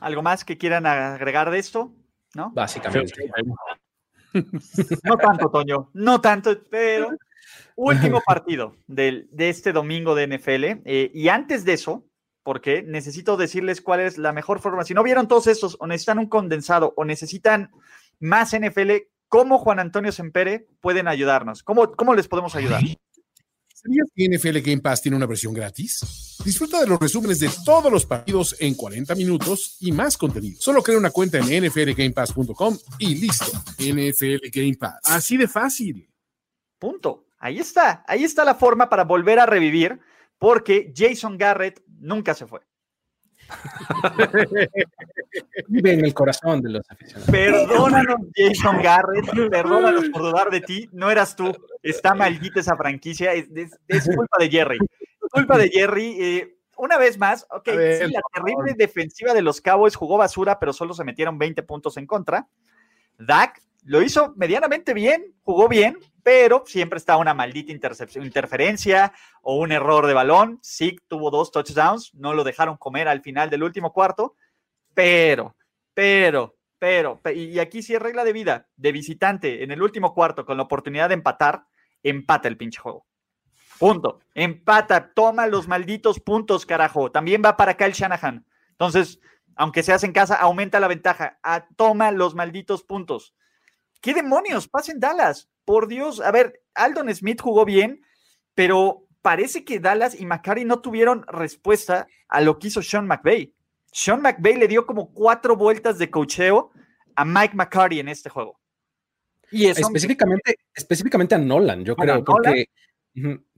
¿Algo 0.02 0.22
más 0.22 0.46
que 0.46 0.58
quieran 0.58 0.86
agregar 0.86 1.50
de 1.50 1.60
esto? 1.60 1.92
¿No? 2.36 2.52
Básicamente. 2.52 3.14
No 5.04 5.18
tanto, 5.18 5.50
Toño, 5.50 5.90
no 5.94 6.22
tanto, 6.22 6.58
pero 6.70 7.10
último 7.76 8.22
partido 8.26 8.76
del, 8.88 9.28
de 9.32 9.50
este 9.50 9.72
domingo 9.72 10.16
de 10.16 10.28
NFL. 10.28 10.64
eh, 10.86 11.12
y 11.14 11.30
antes 11.30 11.66
de 11.66 11.74
eso, 11.74 12.06
porque 12.44 12.84
necesito 12.84 13.38
decirles 13.38 13.82
cuál 13.82 14.00
es 14.02 14.18
la 14.18 14.34
mejor 14.34 14.60
forma. 14.60 14.84
Si 14.84 14.94
no 14.94 15.04
vieron 15.04 15.28
todos 15.28 15.48
estos, 15.48 15.78
o 15.80 15.88
necesitan 15.88 16.20
un 16.20 16.28
condensado, 16.28 16.94
o 16.96 17.06
necesitan 17.06 17.72
más 18.20 18.56
NFL, 18.58 18.92
¿cómo 19.28 19.60
Juan 19.60 19.80
Antonio 19.80 20.12
Sempere 20.12 20.68
pueden 20.82 21.08
ayudarnos? 21.08 21.64
¿Cómo, 21.64 21.92
cómo 21.92 22.16
les 22.16 22.28
podemos 22.28 22.56
ayudar? 22.56 22.82
¿Sabías 23.82 24.08
que 24.14 24.28
NFL 24.28 24.60
Game 24.60 24.82
Pass 24.82 25.02
tiene 25.02 25.16
una 25.16 25.26
versión 25.26 25.54
gratis? 25.54 26.38
Disfruta 26.44 26.82
de 26.82 26.88
los 26.88 27.00
resúmenes 27.00 27.40
de 27.40 27.50
todos 27.64 27.90
los 27.90 28.06
partidos 28.06 28.58
en 28.60 28.76
40 28.76 29.16
minutos 29.16 29.78
y 29.80 29.94
más 29.94 30.18
contenido. 30.18 30.60
Solo 30.60 30.84
crea 30.84 30.98
una 30.98 31.12
cuenta 31.12 31.38
en 31.38 31.64
nflgamepass.com 31.64 32.78
y 32.98 33.16
listo. 33.16 33.46
NFL 33.78 34.50
Game 34.52 34.76
Pass. 34.78 35.00
Así 35.06 35.38
de 35.38 35.48
fácil. 35.48 36.10
Punto. 36.78 37.28
Ahí 37.38 37.60
está. 37.60 38.04
Ahí 38.06 38.26
está 38.26 38.44
la 38.44 38.56
forma 38.56 38.90
para 38.90 39.06
volver 39.06 39.40
a 39.40 39.46
revivir, 39.46 39.98
porque 40.38 40.94
Jason 40.94 41.38
Garrett 41.38 41.82
nunca 41.88 42.34
se 42.36 42.48
fue. 42.48 42.60
Vive 45.68 45.94
en 45.94 46.06
el 46.06 46.14
corazón 46.14 46.62
de 46.62 46.70
los 46.70 46.90
aficionados. 46.90 47.30
Perdónanos, 47.32 48.18
Jason 48.36 48.82
Garrett. 48.82 49.26
Perdónanos 49.52 50.10
por 50.10 50.22
dudar 50.22 50.50
de 50.50 50.62
ti. 50.62 50.90
No 50.92 51.10
eras 51.12 51.36
tú. 51.36 51.52
Está 51.84 52.14
maldita 52.16 52.60
esa 52.60 52.76
franquicia. 52.76 53.34
Es, 53.34 53.48
es- 53.56 53.78
es 53.88 54.16
culpa 54.16 54.38
de 54.40 54.50
Jerry. 54.50 54.80
Culpa 55.32 55.58
de 55.58 55.70
Jerry. 55.70 56.18
eh, 56.20 56.56
una 56.78 56.98
vez 56.98 57.18
más, 57.18 57.46
ok, 57.52 57.68
A 57.68 57.76
ver, 57.76 58.06
sí, 58.08 58.14
la 58.14 58.22
terrible 58.34 58.74
defensiva 58.78 59.34
de 59.34 59.42
los 59.42 59.60
Cowboys 59.60 59.96
jugó 59.98 60.18
basura, 60.18 60.58
pero 60.60 60.72
solo 60.72 60.94
se 60.94 61.04
metieron 61.04 61.38
20 61.38 61.62
puntos 61.64 61.98
en 61.98 62.08
contra. 62.08 62.48
Dak 63.18 63.62
lo 63.84 64.02
hizo 64.02 64.34
medianamente 64.36 64.94
bien, 64.94 65.36
jugó 65.42 65.68
bien, 65.68 65.98
pero 66.24 66.64
siempre 66.66 66.98
está 66.98 67.18
una 67.18 67.34
maldita 67.34 67.72
intercepción, 67.72 68.26
interferencia 68.26 69.14
o 69.42 69.58
un 69.58 69.72
error 69.72 70.06
de 70.06 70.14
balón. 70.14 70.60
Sí, 70.62 70.98
tuvo 71.08 71.32
dos 71.32 71.52
touchdowns, 71.52 72.14
no 72.14 72.34
lo 72.34 72.44
dejaron 72.44 72.78
comer 72.78 73.08
al 73.08 73.22
final 73.22 73.50
del 73.50 73.64
último 73.64 73.92
cuarto, 73.94 74.36
pero, 74.94 75.56
pero, 75.94 76.58
pero, 76.78 77.20
pe- 77.22 77.34
y 77.36 77.60
aquí 77.60 77.82
sí 77.82 77.96
es 77.96 78.02
regla 78.02 78.24
de 78.24 78.34
vida, 78.34 78.68
de 78.76 78.92
visitante 78.92 79.64
en 79.64 79.72
el 79.72 79.82
último 79.82 80.14
cuarto 80.14 80.46
con 80.46 80.58
la 80.58 80.64
oportunidad 80.64 81.10
de 81.10 81.16
empatar, 81.16 81.64
empata 82.04 82.48
el 82.48 82.58
pinche 82.58 82.80
juego. 82.80 83.06
Punto. 83.80 84.20
Empata, 84.34 85.14
toma 85.14 85.48
los 85.48 85.70
malditos 85.70 86.20
puntos, 86.20 86.66
carajo. 86.66 87.12
También 87.12 87.42
va 87.44 87.56
para 87.56 87.78
Kyle 87.78 87.94
Shanahan. 87.94 88.46
Entonces, 88.72 89.22
aunque 89.56 89.84
seas 89.84 90.04
en 90.04 90.12
casa, 90.12 90.36
aumenta 90.36 90.82
la 90.82 90.90
ventaja. 90.90 91.40
Ah, 91.44 91.66
toma 91.78 92.12
los 92.12 92.36
malditos 92.36 92.84
puntos. 92.84 93.34
¿Qué 94.02 94.14
demonios? 94.14 94.68
Pasen 94.68 95.00
Dallas. 95.00 95.50
Por 95.66 95.88
Dios. 95.88 96.20
A 96.22 96.32
ver, 96.32 96.62
Aldon 96.74 97.14
Smith 97.14 97.42
jugó 97.42 97.66
bien, 97.66 98.02
pero 98.56 99.06
parece 99.22 99.64
que 99.66 99.80
Dallas 99.80 100.20
y 100.20 100.26
McCarry 100.26 100.66
no 100.66 100.82
tuvieron 100.82 101.26
respuesta 101.28 102.08
a 102.28 102.42
lo 102.42 102.58
que 102.58 102.68
hizo 102.70 102.82
Sean 102.82 103.06
McVay. 103.08 103.54
Sean 103.92 104.22
McVay 104.22 104.56
le 104.56 104.68
dio 104.68 104.86
como 104.86 105.12
cuatro 105.12 105.56
vueltas 105.56 105.98
de 105.98 106.10
cocheo 106.10 106.72
a 107.16 107.26
Mike 107.26 107.56
McCarty 107.56 108.00
en 108.00 108.08
este 108.08 108.30
juego. 108.30 108.60
Y 109.52 109.66
eso, 109.66 109.82
Específicamente, 109.82 110.56
específicamente 110.76 111.36
a 111.36 111.40
Nolan, 111.40 111.84
yo 111.84 111.96
creo, 111.96 112.16
Nolan. 112.22 112.26
porque, 112.26 112.66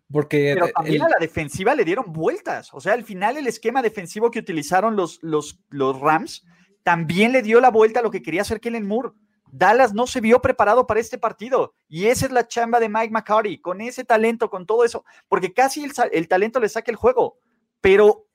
porque 0.10 0.52
pero 0.54 0.66
el- 0.68 0.74
también 0.74 1.02
a 1.04 1.10
la 1.10 1.18
defensiva 1.20 1.76
le 1.76 1.84
dieron 1.86 2.12
vueltas. 2.14 2.74
O 2.74 2.80
sea, 2.80 2.94
al 2.94 3.04
final 3.04 3.38
el 3.38 3.48
esquema 3.48 3.82
defensivo 3.82 4.32
que 4.32 4.40
utilizaron 4.40 4.96
los, 4.96 5.20
los, 5.22 5.60
los 5.70 6.00
Rams 6.00 6.46
también 6.84 7.32
le 7.34 7.42
dio 7.42 7.60
la 7.60 7.70
vuelta 7.70 8.00
a 8.00 8.04
lo 8.04 8.10
que 8.12 8.22
quería 8.22 8.42
hacer 8.42 8.60
Kellen 8.60 8.88
Moore. 8.88 9.10
Dallas 9.52 9.94
no 9.94 10.08
se 10.08 10.22
vio 10.22 10.42
preparado 10.42 10.88
para 10.88 11.00
este 11.00 11.18
partido. 11.18 11.74
Y 11.88 12.06
esa 12.06 12.26
es 12.26 12.32
la 12.32 12.48
chamba 12.48 12.80
de 12.80 12.90
Mike 12.90 13.12
McCarty, 13.12 13.60
con 13.60 13.82
ese 13.82 14.04
talento, 14.04 14.50
con 14.50 14.66
todo 14.66 14.86
eso. 14.86 15.06
Porque 15.28 15.54
casi 15.54 15.86
el, 16.12 16.28
talento 16.28 16.60
le 16.60 16.70
saca 16.70 16.92
el 16.92 16.98
juego. 16.98 17.38
Pero, 17.82 18.28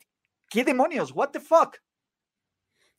¿qué 0.48 0.64
demonios? 0.64 1.12
¿What 1.12 1.30
the 1.30 1.40
fuck? 1.40 1.76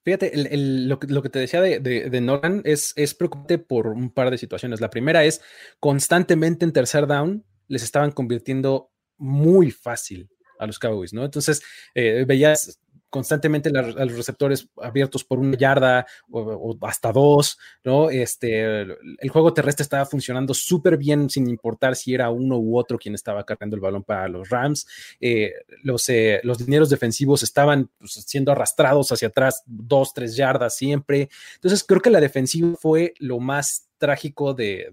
Fíjate, 0.04 0.32
lo, 0.56 1.00
que, 1.00 1.30
te 1.30 1.40
decía 1.40 1.62
de, 1.62 1.80
de- 1.80 2.10
de 2.10 2.22
Nolan 2.22 2.62
es, 2.64 2.94
es 2.96 3.14
preocupante 3.14 3.58
por 3.58 3.88
un 3.88 4.10
par 4.10 4.32
de 4.32 4.38
situaciones. 4.38 4.80
La 4.80 4.90
primera 4.90 5.26
es 5.26 5.42
constantemente 5.80 6.64
en 6.64 6.72
tercer 6.72 7.08
down 7.08 7.46
les 7.68 7.84
estaban 7.84 8.12
convirtiendo 8.12 8.92
muy 9.18 9.72
fácil 9.72 10.30
a 10.60 10.66
los 10.66 10.80
Cowboys, 10.80 11.14
¿no? 11.14 11.26
Entonces 11.26 11.62
eh, 11.94 12.26
veías 12.28 12.80
constantemente 13.10 13.70
a 13.70 13.82
los 14.06 14.16
receptores 14.16 14.68
abiertos 14.82 15.24
por 15.24 15.40
una 15.40 15.58
yarda 15.58 16.06
o, 16.30 16.78
hasta 16.82 17.12
dos, 17.12 17.58
¿no? 17.84 18.10
Este, 18.10 18.82
el 18.82 19.30
juego 19.30 19.54
terrestre 19.54 19.84
estaba 19.84 20.06
funcionando 20.06 20.54
súper 20.54 20.98
bien 20.98 21.30
sin 21.30 21.48
importar 21.48 21.96
si 21.96 22.14
era 22.14 22.30
uno 22.30 22.58
u 22.58 22.78
otro 22.78 22.98
quien 22.98 23.16
estaba 23.16 23.46
cargando 23.46 23.76
el 23.76 23.82
balón 23.82 24.04
para 24.04 24.28
los 24.28 24.50
Rams. 24.50 24.88
Eh, 25.20 25.54
los, 25.84 26.08
eh, 26.10 26.42
los 26.44 26.58
dineros 26.58 26.90
defensivos 26.90 27.44
estaban 27.44 27.90
pues, 27.98 28.14
siendo 28.14 28.52
arrastrados 28.52 29.12
hacia 29.12 29.30
atrás 29.30 29.64
dos, 29.66 30.14
tres 30.14 30.36
yardas 30.36 30.76
siempre. 30.76 31.30
Entonces 31.56 31.84
creo 31.84 32.02
que 32.02 32.10
la 32.10 32.20
defensiva 32.22 32.76
fue 32.80 33.14
lo 33.20 33.40
más 33.40 33.88
trágico 33.98 34.54
de- 34.54 34.92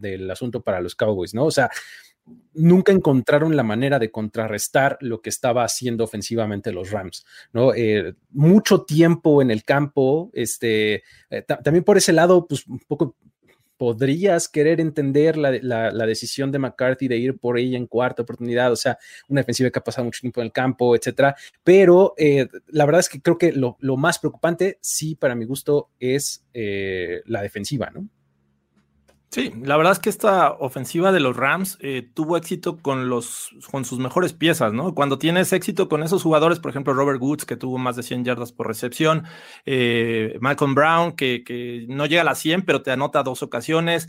del 0.00 0.30
asunto 0.30 0.60
para 0.60 0.80
los 0.80 0.94
Cowboys, 0.96 1.34
¿no? 1.34 1.44
O 1.44 1.50
sea, 1.52 1.70
nunca 2.54 2.92
encontraron 2.92 3.56
la 3.56 3.62
manera 3.62 3.98
de 3.98 4.10
contrarrestar 4.10 4.98
lo 5.00 5.20
que 5.20 5.30
estaba 5.30 5.64
haciendo 5.64 6.04
ofensivamente 6.04 6.72
los 6.72 6.90
Rams, 6.90 7.24
¿no? 7.52 7.74
Eh, 7.74 8.14
mucho 8.30 8.82
tiempo 8.82 9.42
en 9.42 9.50
el 9.50 9.64
campo, 9.64 10.30
este, 10.32 11.02
eh, 11.30 11.42
ta- 11.46 11.62
también 11.62 11.84
por 11.84 11.96
ese 11.96 12.12
lado, 12.12 12.46
pues 12.46 12.66
un 12.66 12.80
poco 12.80 13.16
podrías 13.76 14.46
querer 14.46 14.78
entender 14.78 15.38
la, 15.38 15.52
la, 15.62 16.06
decisión 16.06 16.52
de 16.52 16.58
McCarthy 16.58 17.08
de 17.08 17.16
ir 17.16 17.38
por 17.38 17.58
ella 17.58 17.78
en 17.78 17.86
cuarta 17.86 18.20
oportunidad, 18.20 18.70
o 18.70 18.76
sea, 18.76 18.98
una 19.26 19.40
defensiva 19.40 19.70
que 19.70 19.78
ha 19.78 19.84
pasado 19.84 20.04
mucho 20.04 20.20
tiempo 20.20 20.42
en 20.42 20.46
el 20.46 20.52
campo, 20.52 20.94
etcétera. 20.94 21.34
Pero 21.64 22.12
eh, 22.18 22.46
la 22.66 22.84
verdad 22.84 23.00
es 23.00 23.08
que 23.08 23.22
creo 23.22 23.38
que 23.38 23.52
lo, 23.52 23.78
lo, 23.80 23.96
más 23.96 24.18
preocupante, 24.18 24.76
sí, 24.82 25.14
para 25.14 25.34
mi 25.34 25.46
gusto, 25.46 25.88
es 25.98 26.44
la 26.52 27.40
defensiva, 27.40 27.88
¿no? 27.88 28.06
Sí, 29.32 29.52
la 29.62 29.76
verdad 29.76 29.92
es 29.92 30.00
que 30.00 30.10
esta 30.10 30.50
ofensiva 30.50 31.12
de 31.12 31.20
los 31.20 31.36
Rams 31.36 31.78
eh, 31.80 32.10
tuvo 32.14 32.36
éxito 32.36 32.78
con, 32.78 33.08
los, 33.08 33.54
con 33.70 33.84
sus 33.84 34.00
mejores 34.00 34.32
piezas, 34.32 34.72
¿no? 34.72 34.92
Cuando 34.92 35.18
tienes 35.18 35.52
éxito 35.52 35.88
con 35.88 36.02
esos 36.02 36.24
jugadores, 36.24 36.58
por 36.58 36.72
ejemplo, 36.72 36.94
Robert 36.94 37.22
Woods, 37.22 37.44
que 37.44 37.56
tuvo 37.56 37.78
más 37.78 37.94
de 37.94 38.02
100 38.02 38.24
yardas 38.24 38.50
por 38.50 38.66
recepción, 38.66 39.22
eh, 39.66 40.36
Malcolm 40.40 40.74
Brown, 40.74 41.12
que, 41.12 41.44
que, 41.44 41.86
no 41.88 42.06
llega 42.06 42.22
a 42.22 42.24
las 42.24 42.40
100, 42.40 42.62
pero 42.62 42.82
te 42.82 42.90
anota 42.90 43.22
dos 43.22 43.44
ocasiones. 43.44 44.08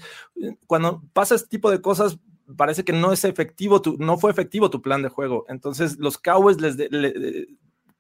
Cuando 0.66 1.04
pasa 1.14 1.36
este 1.36 1.50
tipo 1.50 1.70
de 1.70 1.82
cosas, 1.82 2.18
parece 2.58 2.84
que 2.84 2.94
no 2.94 3.14
es 3.14 3.24
efectivo, 3.24 3.80
tu, 3.80 3.98
no 3.98 4.18
fue 4.18 4.32
efectivo 4.32 4.72
tu 4.72 4.82
plan 4.82 5.04
de 5.04 5.10
juego. 5.10 5.46
Entonces, 5.50 6.00
los 6.00 6.18
Cowboys 6.18 6.60
les, 6.60 6.78
de, 6.78 7.48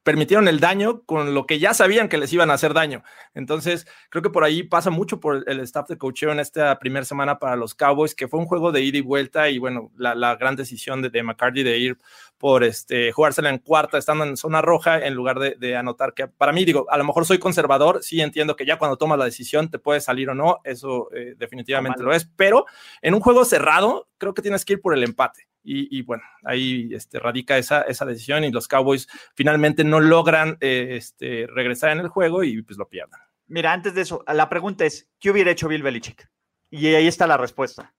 permitieron 0.04 0.48
el 0.48 0.60
daño 0.60 1.04
con 1.04 1.34
lo 1.34 1.46
que 1.46 1.60
ya 1.60 1.74
sabían 1.74 2.10
que 2.10 2.18
les 2.18 2.34
iban 2.34 2.50
a 2.50 2.56
hacer 2.56 2.74
daño. 2.74 3.04
Entonces, 3.34 3.88
creo 4.10 4.22
que 4.22 4.30
por 4.30 4.44
ahí 4.44 4.64
pasa 4.64 4.90
mucho 4.90 5.20
por 5.20 5.44
el 5.48 5.60
staff 5.62 5.88
de 5.90 5.98
coacheo 5.98 6.32
en 6.32 6.40
esta 6.40 6.78
primera 6.80 7.06
semana 7.06 7.40
para 7.40 7.56
los 7.56 7.76
Cowboys, 7.76 8.16
que 8.16 8.28
fue 8.28 8.40
un 8.40 8.46
juego 8.46 8.72
de 8.72 8.82
ida 8.82 8.98
y 8.98 9.02
vuelta 9.02 9.50
y 9.50 9.60
bueno, 9.60 9.92
la, 9.98 10.36
gran 10.36 10.56
decisión 10.56 11.02
de, 11.02 11.10
de, 11.10 11.64
de 11.64 11.78
ir 11.78 11.98
por 12.42 12.64
este, 12.64 13.12
jugársela 13.12 13.52
en 13.52 13.60
cuarta, 13.60 14.00
estando 14.00 14.24
en 14.24 14.36
zona 14.36 14.64
roja, 14.64 15.06
en 15.06 15.14
lugar 15.14 15.38
de, 15.38 15.54
de, 15.60 15.76
anotar, 15.76 16.16
que 16.16 16.28
para 16.28 16.52
mí, 16.52 16.66
digo, 16.66 16.88
a 16.90 16.98
lo 16.98 17.04
mejor 17.04 17.24
soy 17.24 17.38
conservador, 17.38 18.02
sí 18.02 18.20
entiendo 18.20 18.56
que 18.56 18.66
ya 18.66 18.80
cuando 18.80 18.98
tomas 18.98 19.20
la 19.20 19.26
decisión 19.26 19.70
te 19.70 19.78
puede 19.78 20.02
salir 20.02 20.28
o 20.28 20.34
no, 20.34 20.60
eso 20.64 21.14
eh, 21.14 21.36
definitivamente 21.38 22.02
lo 22.02 22.12
es, 22.12 22.28
pero 22.36 22.66
en 23.04 23.14
un 23.14 23.20
juego 23.20 23.46
cerrado, 23.46 24.10
creo 24.18 24.34
que 24.34 24.42
tienes 24.42 24.66
que 24.66 24.74
ir 24.74 24.82
por 24.82 24.96
el 24.96 25.04
empate. 25.04 25.50
Y, 25.64 25.96
y, 25.96 26.02
bueno, 26.02 26.24
ahí 26.44 26.90
este, 26.96 27.20
radica 27.20 27.60
esa, 27.60 27.84
esa 27.84 28.06
decisión 28.06 28.44
y 28.44 28.52
los 28.52 28.68
Cowboys 28.68 29.08
finalmente 29.36 29.84
no 29.84 30.00
logran 30.00 30.58
eh, 30.62 30.96
este, 30.98 31.46
regresar 31.46 31.92
en 31.92 32.00
el 32.00 32.08
juego 32.08 32.44
y 32.44 32.64
pues 32.64 32.80
lo 32.80 32.90
pierden. 32.90 33.20
Mira, 33.46 33.72
antes 33.72 33.94
de 33.94 34.02
eso, 34.02 34.24
la 34.26 34.50
pregunta 34.50 34.84
es, 34.84 35.12
¿qué 35.20 35.30
hubiera 35.30 35.52
hecho 35.52 35.68
Bill 35.68 35.84
Belichick? 35.84 36.28
Y 36.72 36.88
ahí 36.88 37.06
está 37.06 37.28
la 37.28 37.38
respuesta. 37.38 37.94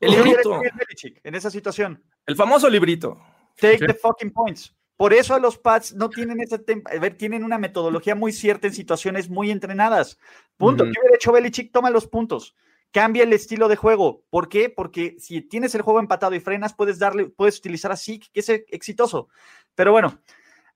El 0.00 0.12
librito. 0.12 0.58
Bill 0.58 0.72
Belichick 0.74 1.20
en 1.22 1.34
esa 1.34 1.50
situación? 1.50 2.02
El 2.26 2.36
famoso 2.36 2.68
librito. 2.68 3.18
Take 3.56 3.78
sí. 3.78 3.86
the 3.86 3.94
fucking 3.94 4.30
points. 4.30 4.74
Por 4.96 5.14
eso 5.14 5.34
a 5.34 5.38
los 5.38 5.56
Pats 5.56 5.94
no 5.94 6.10
tienen 6.10 6.40
ese 6.40 6.56
a 6.56 6.98
ver, 6.98 7.16
tienen 7.16 7.42
una 7.42 7.56
metodología 7.56 8.14
muy 8.14 8.32
cierta 8.32 8.66
en 8.66 8.74
situaciones 8.74 9.30
muy 9.30 9.50
entrenadas. 9.50 10.18
Punto. 10.56 10.84
Mm 10.84 10.88
-hmm. 10.88 10.92
¿Qué 10.92 11.00
hubiera 11.00 11.16
hecho 11.16 11.32
Belichick? 11.32 11.72
Toma 11.72 11.90
los 11.90 12.06
puntos 12.06 12.54
cambia 12.90 13.22
el 13.22 13.32
estilo 13.32 13.68
de 13.68 13.76
juego. 13.76 14.24
¿Por 14.30 14.48
qué? 14.48 14.68
Porque 14.68 15.16
si 15.18 15.42
tienes 15.42 15.74
el 15.74 15.82
juego 15.82 16.00
empatado 16.00 16.34
y 16.34 16.40
frenas, 16.40 16.74
puedes 16.74 16.98
darle, 16.98 17.26
puedes 17.26 17.58
utilizar 17.58 17.92
a 17.92 17.96
Zeke, 17.96 18.28
que 18.32 18.40
es 18.40 18.48
exitoso. 18.48 19.28
Pero 19.74 19.92
bueno, 19.92 20.20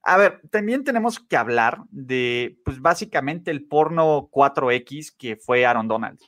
a 0.02 0.16
ver, 0.16 0.40
también 0.50 0.84
tenemos 0.84 1.18
que 1.18 1.36
hablar 1.36 1.82
de, 1.90 2.58
pues 2.64 2.80
básicamente 2.80 3.50
el 3.50 3.66
porno 3.66 4.28
4X 4.30 5.14
que 5.16 5.36
fue 5.36 5.66
Aaron 5.66 5.88
Donald. 5.88 6.20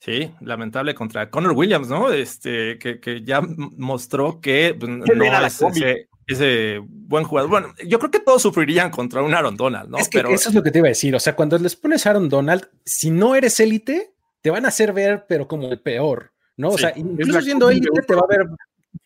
Sí, 0.00 0.32
lamentable 0.40 0.94
contra 0.94 1.28
Connor 1.28 1.52
Williams, 1.52 1.88
¿no? 1.88 2.10
Este, 2.10 2.78
que, 2.78 3.00
que 3.00 3.22
ya 3.22 3.42
mostró 3.42 4.40
que 4.40 4.74
pues, 4.78 4.90
no 4.90 5.04
es 5.04 5.60
ese, 5.60 6.08
ese, 6.26 6.80
buen 6.82 7.24
jugador. 7.24 7.50
Bueno, 7.50 7.74
yo 7.86 7.98
creo 7.98 8.10
que 8.10 8.20
todos 8.20 8.40
sufrirían 8.40 8.90
contra 8.90 9.22
un 9.22 9.34
Aaron 9.34 9.58
Donald, 9.58 9.90
¿no? 9.90 9.98
Es 9.98 10.08
que 10.08 10.20
Pero... 10.20 10.30
eso 10.30 10.48
es 10.48 10.54
lo 10.54 10.62
que 10.62 10.70
te 10.70 10.78
iba 10.78 10.88
a 10.88 10.96
decir. 10.96 11.14
O 11.14 11.20
sea, 11.20 11.36
cuando 11.36 11.58
les 11.58 11.76
pones 11.76 12.06
Aaron 12.06 12.30
Donald, 12.30 12.66
si 12.82 13.10
no 13.10 13.34
eres 13.34 13.60
élite, 13.60 14.14
te 14.40 14.48
van 14.48 14.64
a 14.64 14.68
hacer 14.68 14.94
ver, 14.94 15.26
pero 15.28 15.46
como 15.46 15.70
el 15.70 15.80
peor, 15.80 16.32
¿no? 16.56 16.70
O 16.70 16.78
sí, 16.78 16.84
sea, 16.84 16.94
incluso 16.96 17.42
siendo 17.42 17.68
élite, 17.68 18.00
te 18.00 18.14
va 18.14 18.22
a 18.22 18.26
ver. 18.26 18.46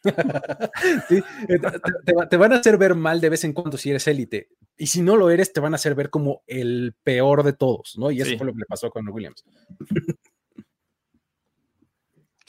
sí, 1.09 1.21
te, 1.49 1.59
te, 1.59 2.27
te, 2.31 2.37
van 2.37 2.53
a 2.53 2.57
hacer 2.59 2.79
ver 2.79 2.95
mal 2.95 3.21
de 3.21 3.31
vez 3.31 3.43
en 3.43 3.53
cuando 3.53 3.77
si 3.77 3.91
eres 3.91 4.07
élite. 4.07 4.51
Y 4.77 4.87
si 4.87 5.03
no 5.03 5.17
lo 5.17 5.31
eres, 5.31 5.53
te 5.53 5.59
van 5.59 5.75
a 5.75 5.77
hacer 5.77 5.97
ver 5.97 6.09
como 6.11 6.45
el 6.47 6.95
peor 7.03 7.43
de 7.43 7.53
todos, 7.53 7.99
¿no? 7.99 8.13
Y 8.13 8.21
eso 8.21 8.31
sí. 8.31 8.37
fue 8.37 8.47
lo 8.47 8.53
que 8.53 8.61
le 8.61 8.67
pasó 8.67 8.87
a 8.87 8.91
Connor 8.91 9.13
Williams. 9.13 9.45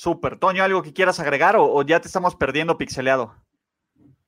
Súper. 0.06 0.38
Toño, 0.38 0.64
¿algo 0.64 0.84
que 0.84 0.94
quieras 0.94 1.20
agregar 1.20 1.56
o, 1.56 1.66
o, 1.66 1.82
ya 1.82 2.00
te 2.00 2.06
estamos 2.06 2.36
perdiendo 2.36 2.78
pixeleado? 2.78 3.44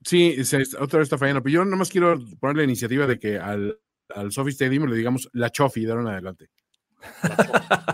Sí, 0.04 0.44
se, 0.44 0.64
otra 0.80 0.98
vez 0.98 1.06
está 1.06 1.20
fallando, 1.20 1.44
pero 1.44 1.54
yo 1.54 1.64
nada 1.66 1.78
más 1.78 1.92
quiero 1.92 2.18
poner 2.40 2.58
la 2.58 2.64
iniciativa 2.64 3.06
de 3.06 3.20
que 3.20 3.38
al, 3.38 3.80
al 4.10 4.32
Sophie 4.32 4.54
Stadium 4.54 4.90
le 4.90 4.96
digamos 4.96 5.30
la 5.34 5.52
Chofi 5.52 5.86
de 5.86 5.92
ahora 5.92 6.02
en 6.02 6.08
adelante. 6.08 6.50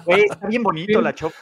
Está 0.08 0.48
bien 0.48 0.64
bonito 0.64 1.00
sí. 1.00 1.04
la 1.04 1.14
Chofi. 1.14 1.36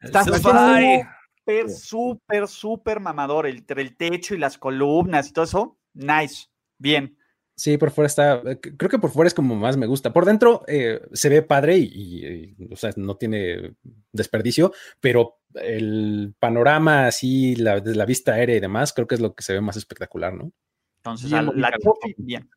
Está 0.00 0.22
súper, 0.22 1.68
súper, 1.68 2.46
súper 2.46 3.00
mamador. 3.00 3.48
El, 3.48 3.64
el 3.66 3.96
techo 3.96 4.36
y 4.36 4.38
las 4.38 4.56
columnas 4.56 5.30
y 5.30 5.32
todo 5.32 5.46
eso. 5.46 5.78
Nice. 5.94 6.46
Bien. 6.78 7.17
Sí, 7.58 7.76
por 7.76 7.90
fuera 7.90 8.06
está, 8.06 8.40
creo 8.60 8.88
que 8.88 9.00
por 9.00 9.10
fuera 9.10 9.26
es 9.26 9.34
como 9.34 9.56
más 9.56 9.76
me 9.76 9.88
gusta. 9.88 10.12
Por 10.12 10.24
dentro 10.24 10.62
eh, 10.68 11.00
se 11.12 11.28
ve 11.28 11.42
padre 11.42 11.76
y, 11.76 11.86
y, 11.92 12.54
y, 12.56 12.72
o 12.72 12.76
sea, 12.76 12.92
no 12.94 13.16
tiene 13.16 13.74
desperdicio, 14.12 14.72
pero 15.00 15.40
el 15.54 16.36
panorama 16.38 17.08
así, 17.08 17.56
la, 17.56 17.82
la 17.84 18.04
vista 18.04 18.34
aérea 18.34 18.56
y 18.56 18.60
demás, 18.60 18.92
creo 18.92 19.08
que 19.08 19.16
es 19.16 19.20
lo 19.20 19.34
que 19.34 19.42
se 19.42 19.54
ve 19.54 19.60
más 19.60 19.76
espectacular, 19.76 20.34
¿no? 20.34 20.52
Entonces, 20.98 21.32
bien, 21.32 21.46
la, 21.46 21.70
la 21.70 21.78
Chofi, 21.82 22.14
bien. 22.18 22.48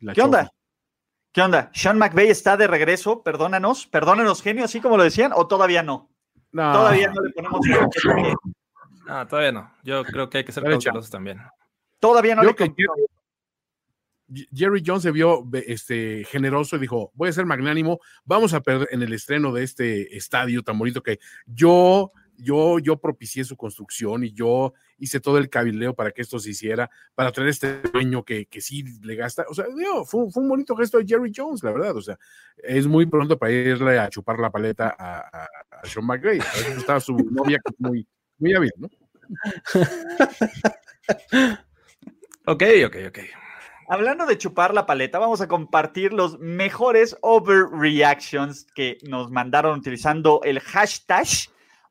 La 0.00 0.14
¿Qué 0.14 0.22
onda? 0.22 0.50
¿Qué 1.30 1.42
onda? 1.42 1.70
¿Sean 1.74 1.98
McVay 1.98 2.28
está 2.28 2.56
de 2.56 2.68
regreso? 2.68 3.22
Perdónanos, 3.22 3.86
perdónanos, 3.86 4.40
genio, 4.40 4.64
así 4.64 4.80
como 4.80 4.96
lo 4.96 5.02
decían, 5.02 5.32
o 5.34 5.46
todavía 5.46 5.82
no? 5.82 6.08
No. 6.52 6.72
Todavía 6.72 7.12
no 7.12 7.20
le 7.20 7.30
ponemos. 7.34 7.60
no, 9.06 9.26
todavía 9.26 9.52
no. 9.52 9.70
Yo 9.82 10.04
creo 10.04 10.30
que 10.30 10.38
hay 10.38 10.44
que 10.44 10.52
ser 10.52 10.64
cautelosos 10.64 11.10
también. 11.10 11.38
Todavía 12.00 12.34
no 12.34 12.44
Yo 12.44 12.48
le 12.48 12.54
que 12.54 12.74
Jerry 14.54 14.82
Jones 14.84 15.02
se 15.02 15.10
vio 15.10 15.48
este, 15.66 16.24
generoso 16.24 16.76
y 16.76 16.80
dijo, 16.80 17.12
voy 17.14 17.28
a 17.28 17.32
ser 17.32 17.46
magnánimo, 17.46 18.00
vamos 18.24 18.52
a 18.52 18.60
perder 18.60 18.88
en 18.90 19.02
el 19.02 19.12
estreno 19.12 19.52
de 19.52 19.64
este 19.64 20.16
estadio 20.16 20.62
tan 20.62 20.78
bonito 20.78 21.02
que 21.02 21.18
yo, 21.46 22.12
yo, 22.36 22.78
yo 22.78 22.98
propicié 22.98 23.44
su 23.44 23.56
construcción 23.56 24.24
y 24.24 24.32
yo 24.32 24.74
hice 24.98 25.20
todo 25.20 25.38
el 25.38 25.48
cabildeo 25.48 25.94
para 25.94 26.10
que 26.10 26.22
esto 26.22 26.38
se 26.38 26.50
hiciera, 26.50 26.90
para 27.14 27.32
traer 27.32 27.50
este 27.50 27.80
dueño 27.92 28.24
que, 28.24 28.46
que 28.46 28.60
sí 28.60 28.84
le 29.00 29.14
gasta, 29.14 29.44
o 29.48 29.54
sea, 29.54 29.66
fue, 30.04 30.30
fue, 30.30 30.42
un 30.42 30.48
bonito 30.48 30.76
gesto 30.76 30.98
de 30.98 31.06
Jerry 31.06 31.32
Jones, 31.34 31.62
la 31.62 31.72
verdad, 31.72 31.96
o 31.96 32.02
sea, 32.02 32.18
es 32.56 32.86
muy 32.86 33.06
pronto 33.06 33.38
para 33.38 33.52
irle 33.52 33.98
a 33.98 34.10
chupar 34.10 34.38
la 34.38 34.50
paleta 34.50 34.94
a, 34.98 35.20
a, 35.20 35.48
a 35.70 35.86
Sean 35.86 36.04
McVay, 36.04 36.40
a 36.40 36.56
veces 36.56 36.78
estaba 36.78 37.00
su 37.00 37.16
novia 37.16 37.60
muy, 37.78 38.06
muy 38.38 38.54
hábil, 38.54 38.72
¿no? 38.76 38.88
ok, 42.46 42.62
ok, 42.86 42.96
ok. 43.08 43.18
Hablando 43.90 44.26
de 44.26 44.36
chupar 44.36 44.74
la 44.74 44.84
paleta, 44.84 45.18
vamos 45.18 45.40
a 45.40 45.48
compartir 45.48 46.12
los 46.12 46.38
mejores 46.38 47.16
overreactions 47.22 48.66
que 48.74 48.98
nos 49.08 49.30
mandaron 49.30 49.78
utilizando 49.78 50.42
el 50.44 50.60
hashtag 50.60 51.26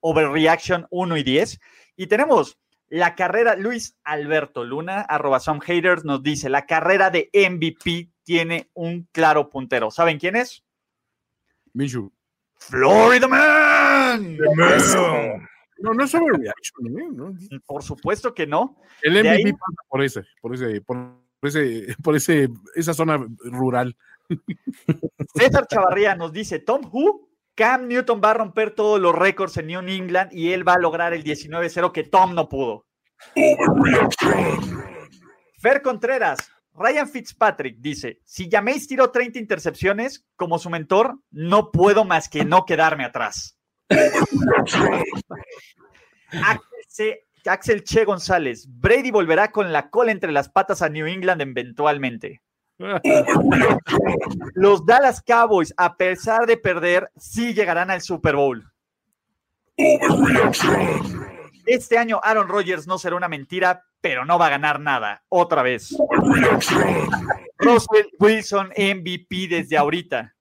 overreaction 0.02 0.86
1 0.92 1.18
y 1.18 1.24
10. 1.24 1.60
Y 1.96 2.06
tenemos 2.06 2.60
la 2.88 3.16
carrera, 3.16 3.56
Luis 3.56 3.98
Alberto 4.04 4.64
Luna, 4.64 5.02
arroba 5.02 5.40
some 5.40 5.60
haters, 5.60 6.06
nos 6.06 6.22
dice, 6.22 6.50
la 6.50 6.68
carrera 6.68 7.10
de 7.10 7.32
MVP 7.34 8.12
tiene 8.24 8.70
un 8.76 9.10
claro 9.12 9.50
puntero. 9.50 9.90
¿Saben 9.90 10.20
quién 10.20 10.36
es? 10.36 10.64
Minshew. 11.74 12.14
Florida 12.58 13.28
Man. 13.28 14.38
No, 15.80 15.94
no 15.96 16.04
es 16.04 16.14
overreaction, 16.14 17.00
¿eh? 17.00 17.08
¿no? 17.12 17.34
Por 17.66 17.82
supuesto 17.82 18.36
que 18.36 18.46
no. 18.46 18.80
El 19.02 19.14
MVP 19.14 19.30
ahí... 19.30 19.54
pasa 19.54 19.82
por 19.88 20.04
ese, 20.04 20.24
por 20.40 20.54
ese, 20.54 20.82
por 20.82 21.27
ese, 21.48 21.96
por 22.04 22.16
ese, 22.16 22.50
esa 22.76 22.94
zona 22.94 23.26
rural. 23.44 23.96
César 25.36 25.68
Chavarría 25.68 26.16
nos 26.16 26.32
dice, 26.32 26.60
Tom 26.60 26.90
Who, 26.92 27.30
Cam 27.56 27.88
Newton 27.88 28.22
va 28.24 28.32
a 28.32 28.36
romper 28.36 28.72
todos 28.72 29.00
los 29.00 29.16
récords 29.16 29.58
en 29.58 29.68
New 29.68 29.80
England 29.80 30.32
y 30.32 30.54
él 30.54 30.68
va 30.68 30.74
a 30.74 30.80
lograr 30.80 31.14
el 31.14 31.24
19-0 31.24 31.92
que 31.92 32.04
Tom 32.04 32.36
no 32.36 32.48
pudo. 32.48 32.86
Fer 35.60 35.82
Contreras, 35.82 36.38
Ryan 36.74 37.10
Fitzpatrick 37.10 37.78
dice, 37.80 38.22
si 38.24 38.50
Jameis 38.50 38.88
tiró 38.88 39.10
30 39.10 39.40
intercepciones, 39.40 40.28
como 40.36 40.60
su 40.60 40.70
mentor, 40.70 41.20
no 41.32 41.72
puedo 41.72 42.06
más 42.06 42.30
que 42.30 42.46
no 42.46 42.66
quedarme 42.66 43.06
atrás. 43.06 43.58
Che 47.56 48.04
González, 48.04 48.68
Brady 48.68 49.10
volverá 49.10 49.52
con 49.52 49.72
la 49.72 49.90
cola 49.90 50.12
entre 50.12 50.32
las 50.34 50.50
patas 50.50 50.82
a 50.82 50.90
New 50.90 51.08
England 51.08 51.42
eventualmente. 51.42 52.42
Los 54.54 54.86
Dallas 54.86 55.22
Cowboys, 55.22 55.74
a 55.78 55.96
pesar 55.96 56.46
de 56.46 56.58
perder, 56.58 57.10
sí 57.16 57.54
llegarán 57.54 57.90
al 57.90 58.02
Super 58.02 58.36
Bowl. 58.36 58.70
Este 61.66 61.98
año 61.98 62.20
Aaron 62.24 62.50
Rodgers 62.50 62.86
no 62.88 62.98
será 62.98 63.16
una 63.16 63.30
mentira, 63.30 63.86
pero 64.02 64.26
no 64.26 64.38
va 64.38 64.48
a 64.48 64.52
ganar 64.52 64.80
nada. 64.80 65.24
Otra 65.30 65.64
vez. 65.64 65.96
Russell 67.60 68.08
Wilson 68.20 68.74
MVP 68.78 69.48
desde 69.50 69.78
ahorita. 69.78 70.36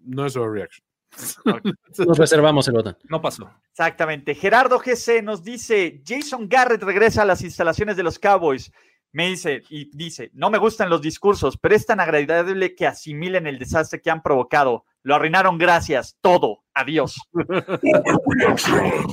No 0.00 0.26
es 0.26 0.36
overreaction. 0.36 0.91
Nos 2.06 2.18
reservamos 2.18 2.68
el 2.68 2.74
botón. 2.74 2.96
No 3.08 3.20
pasó. 3.20 3.50
Exactamente. 3.70 4.34
Gerardo 4.34 4.78
GC 4.78 5.22
nos 5.22 5.42
dice, 5.42 6.02
Jason 6.06 6.48
Garrett 6.48 6.82
regresa 6.82 7.22
a 7.22 7.26
las 7.26 7.42
instalaciones 7.42 7.96
de 7.96 8.02
los 8.02 8.18
Cowboys. 8.18 8.72
Me 9.12 9.28
dice, 9.28 9.62
y 9.68 9.94
dice, 9.94 10.30
no 10.32 10.48
me 10.48 10.56
gustan 10.56 10.88
los 10.88 11.02
discursos, 11.02 11.58
pero 11.58 11.74
es 11.74 11.84
tan 11.84 12.00
agradable 12.00 12.74
que 12.74 12.86
asimilen 12.86 13.46
el 13.46 13.58
desastre 13.58 14.00
que 14.00 14.10
han 14.10 14.22
provocado. 14.22 14.86
Lo 15.02 15.14
arruinaron, 15.14 15.58
gracias, 15.58 16.16
todo, 16.22 16.62
adiós. 16.72 17.16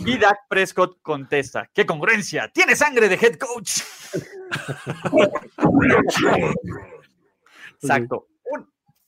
y 0.05 0.17
Dak 0.17 0.47
Prescott 0.47 1.01
contesta, 1.01 1.69
qué 1.73 1.85
congruencia, 1.85 2.49
tiene 2.53 2.77
sangre 2.77 3.09
de 3.09 3.15
head 3.15 3.35
coach. 3.35 3.81
Exacto. 7.81 8.28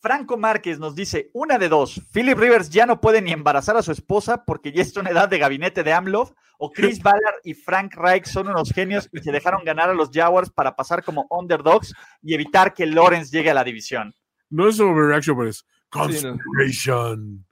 Franco 0.01 0.35
Márquez 0.35 0.79
nos 0.79 0.95
dice, 0.95 1.29
una 1.33 1.59
de 1.59 1.69
dos, 1.69 2.01
Philip 2.11 2.37
Rivers 2.37 2.69
ya 2.71 2.87
no 2.87 2.99
puede 2.99 3.21
ni 3.21 3.31
embarazar 3.31 3.77
a 3.77 3.83
su 3.83 3.91
esposa 3.91 4.45
porque 4.45 4.71
ya 4.71 4.81
está 4.81 4.99
en 4.99 5.07
edad 5.07 5.29
de 5.29 5.37
gabinete 5.37 5.83
de 5.83 5.93
AMLO, 5.93 6.33
o 6.57 6.71
Chris 6.71 6.99
Ballard 7.03 7.35
y 7.43 7.53
Frank 7.53 7.93
Reich 7.95 8.25
son 8.25 8.47
unos 8.47 8.71
genios 8.71 9.07
y 9.11 9.19
se 9.19 9.31
dejaron 9.31 9.63
ganar 9.63 9.89
a 9.89 9.93
los 9.93 10.09
Jaguars 10.11 10.49
para 10.49 10.75
pasar 10.75 11.03
como 11.03 11.27
underdogs 11.29 11.93
y 12.23 12.33
evitar 12.33 12.73
que 12.73 12.87
Lawrence 12.87 13.31
llegue 13.35 13.51
a 13.51 13.53
la 13.53 13.63
división. 13.63 14.13
No 14.49 14.67
es 14.67 14.79
overreaction, 14.79 15.37
pero 15.37 15.49
es 15.49 15.57
Sí, 15.57 16.25
no. 16.25 16.37
conspiration. 16.37 17.45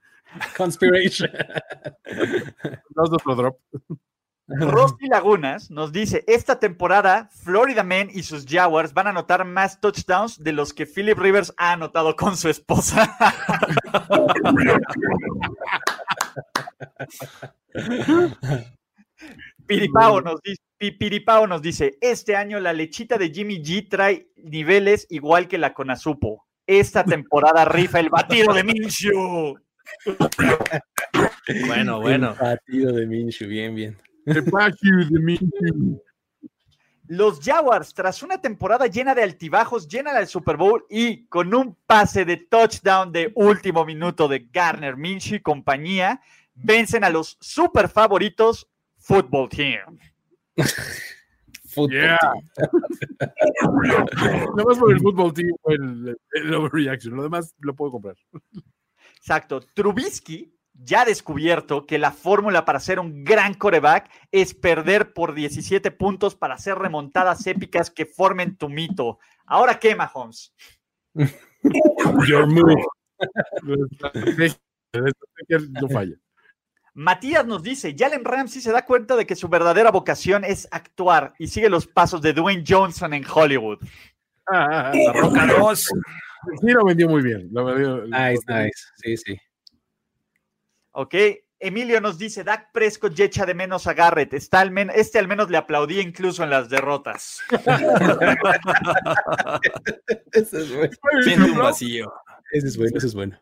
Conspiration. 0.56 1.30
Otro 2.96 3.34
drop. 3.34 3.58
Rosy 4.58 5.06
Lagunas 5.08 5.70
nos 5.70 5.92
dice, 5.92 6.24
esta 6.26 6.58
temporada 6.58 7.28
Florida 7.44 7.84
Man 7.84 8.08
y 8.12 8.24
sus 8.24 8.44
Jaguars 8.46 8.92
van 8.92 9.06
a 9.06 9.10
anotar 9.10 9.44
más 9.44 9.80
touchdowns 9.80 10.42
de 10.42 10.52
los 10.52 10.74
que 10.74 10.86
Philip 10.86 11.16
Rivers 11.18 11.54
ha 11.56 11.72
anotado 11.72 12.16
con 12.16 12.36
su 12.36 12.48
esposa. 12.48 13.16
Piripao 19.66 20.20
nos, 20.20 20.40
dice, 20.42 20.62
Pi- 20.78 20.92
Piripao 20.92 21.46
nos 21.46 21.62
dice, 21.62 21.98
este 22.00 22.34
año 22.34 22.58
la 22.58 22.72
lechita 22.72 23.18
de 23.18 23.30
Jimmy 23.30 23.62
G 23.62 23.88
trae 23.88 24.28
niveles 24.36 25.06
igual 25.10 25.46
que 25.48 25.58
la 25.58 25.74
Conazupo. 25.74 26.46
Esta 26.66 27.04
temporada 27.04 27.64
rifa 27.64 28.00
el 28.00 28.10
batido 28.10 28.52
de 28.52 28.64
Minshew. 28.64 29.58
Bueno, 31.66 32.00
bueno. 32.00 32.30
El 32.30 32.36
partido 32.36 32.92
de 32.92 33.06
Minshew, 33.06 33.48
bien, 33.48 33.74
bien. 33.74 33.96
The. 34.32 36.00
Los 37.06 37.40
Jaguars, 37.40 37.92
tras 37.92 38.22
una 38.22 38.40
temporada 38.40 38.86
llena 38.86 39.14
de 39.16 39.24
altibajos, 39.24 39.88
llena 39.88 40.14
del 40.14 40.28
Super 40.28 40.56
Bowl 40.56 40.84
y 40.88 41.26
con 41.26 41.52
un 41.52 41.76
pase 41.86 42.24
de 42.24 42.36
touchdown 42.36 43.10
de 43.10 43.32
último 43.34 43.84
minuto 43.84 44.28
de 44.28 44.48
Garner 44.52 44.96
Minshew 44.96 45.36
y 45.36 45.40
compañía, 45.40 46.20
vencen 46.54 47.02
a 47.02 47.10
los 47.10 47.36
super 47.40 47.88
favoritos 47.88 48.68
Football 48.98 49.48
Team. 49.48 49.98
Fútbol. 51.70 51.90
Yeah. 51.92 52.18
Nada 53.20 54.64
más 54.64 54.78
por 54.78 54.92
el 54.92 54.98
fútbol 55.00 55.32
team 55.32 55.52
el, 55.66 56.18
el 56.32 56.54
overreaction. 56.54 57.14
Lo 57.14 57.22
demás 57.22 57.54
lo 57.60 57.74
puedo 57.76 57.92
comprar. 57.92 58.16
Exacto. 59.16 59.60
Trubisky 59.74 60.52
ya 60.82 61.02
ha 61.02 61.04
descubierto 61.04 61.86
que 61.86 61.98
la 61.98 62.10
fórmula 62.12 62.64
para 62.64 62.80
ser 62.80 62.98
un 63.00 63.22
gran 63.24 63.54
coreback 63.54 64.10
es 64.32 64.54
perder 64.54 65.12
por 65.12 65.34
17 65.34 65.90
puntos 65.90 66.34
para 66.34 66.54
hacer 66.54 66.76
remontadas 66.78 67.46
épicas 67.46 67.90
que 67.90 68.06
formen 68.06 68.56
tu 68.56 68.68
mito. 68.68 69.18
¿Ahora 69.46 69.78
qué, 69.78 69.94
Mahomes? 69.94 70.54
Your 72.26 72.46
move. 72.46 72.82
No 75.70 75.88
falla. 75.88 76.16
Matías 76.94 77.46
nos 77.46 77.62
dice, 77.62 77.94
Jalen 77.96 78.24
Ramsey 78.24 78.60
se 78.60 78.72
da 78.72 78.84
cuenta 78.84 79.14
de 79.16 79.24
que 79.26 79.36
su 79.36 79.48
verdadera 79.48 79.90
vocación 79.90 80.44
es 80.44 80.66
actuar 80.70 81.34
y 81.38 81.46
sigue 81.46 81.70
los 81.70 81.86
pasos 81.86 82.20
de 82.20 82.32
Dwayne 82.32 82.64
Johnson 82.66 83.14
en 83.14 83.24
Hollywood. 83.32 83.78
Ah, 84.48 84.90
La 84.94 85.12
Roca 85.12 85.46
2. 85.46 85.78
Sí, 86.60 86.66
lo 86.72 86.84
vendió 86.84 87.08
muy 87.08 87.22
bien. 87.22 87.48
Lo 87.52 87.64
vendió- 87.66 88.02
Nice, 88.06 88.40
nice. 88.48 88.72
Sí, 88.96 89.16
sí. 89.16 89.38
Ok, 91.00 91.14
Emilio 91.58 91.98
nos 92.02 92.18
dice, 92.18 92.44
Dak 92.44 92.72
Prescott 92.72 93.14
ya 93.14 93.24
echa 93.24 93.46
de 93.46 93.54
menos 93.54 93.86
a 93.86 93.94
Garrett. 93.94 94.34
Está 94.34 94.60
al 94.60 94.70
men- 94.70 94.92
este 94.94 95.18
al 95.18 95.26
menos 95.28 95.48
le 95.48 95.56
aplaudía 95.56 96.02
incluso 96.02 96.44
en 96.44 96.50
las 96.50 96.68
derrotas. 96.68 97.40
Ese 100.32 100.60
es 100.60 100.74
bueno. 100.76 100.92
Siente 101.24 101.50
un 101.52 101.56
vacío. 101.56 102.12
Ese 102.52 102.66
es 102.66 102.76
bueno, 102.76 102.98
ese 102.98 103.06
es 103.06 103.14
bueno. 103.14 103.40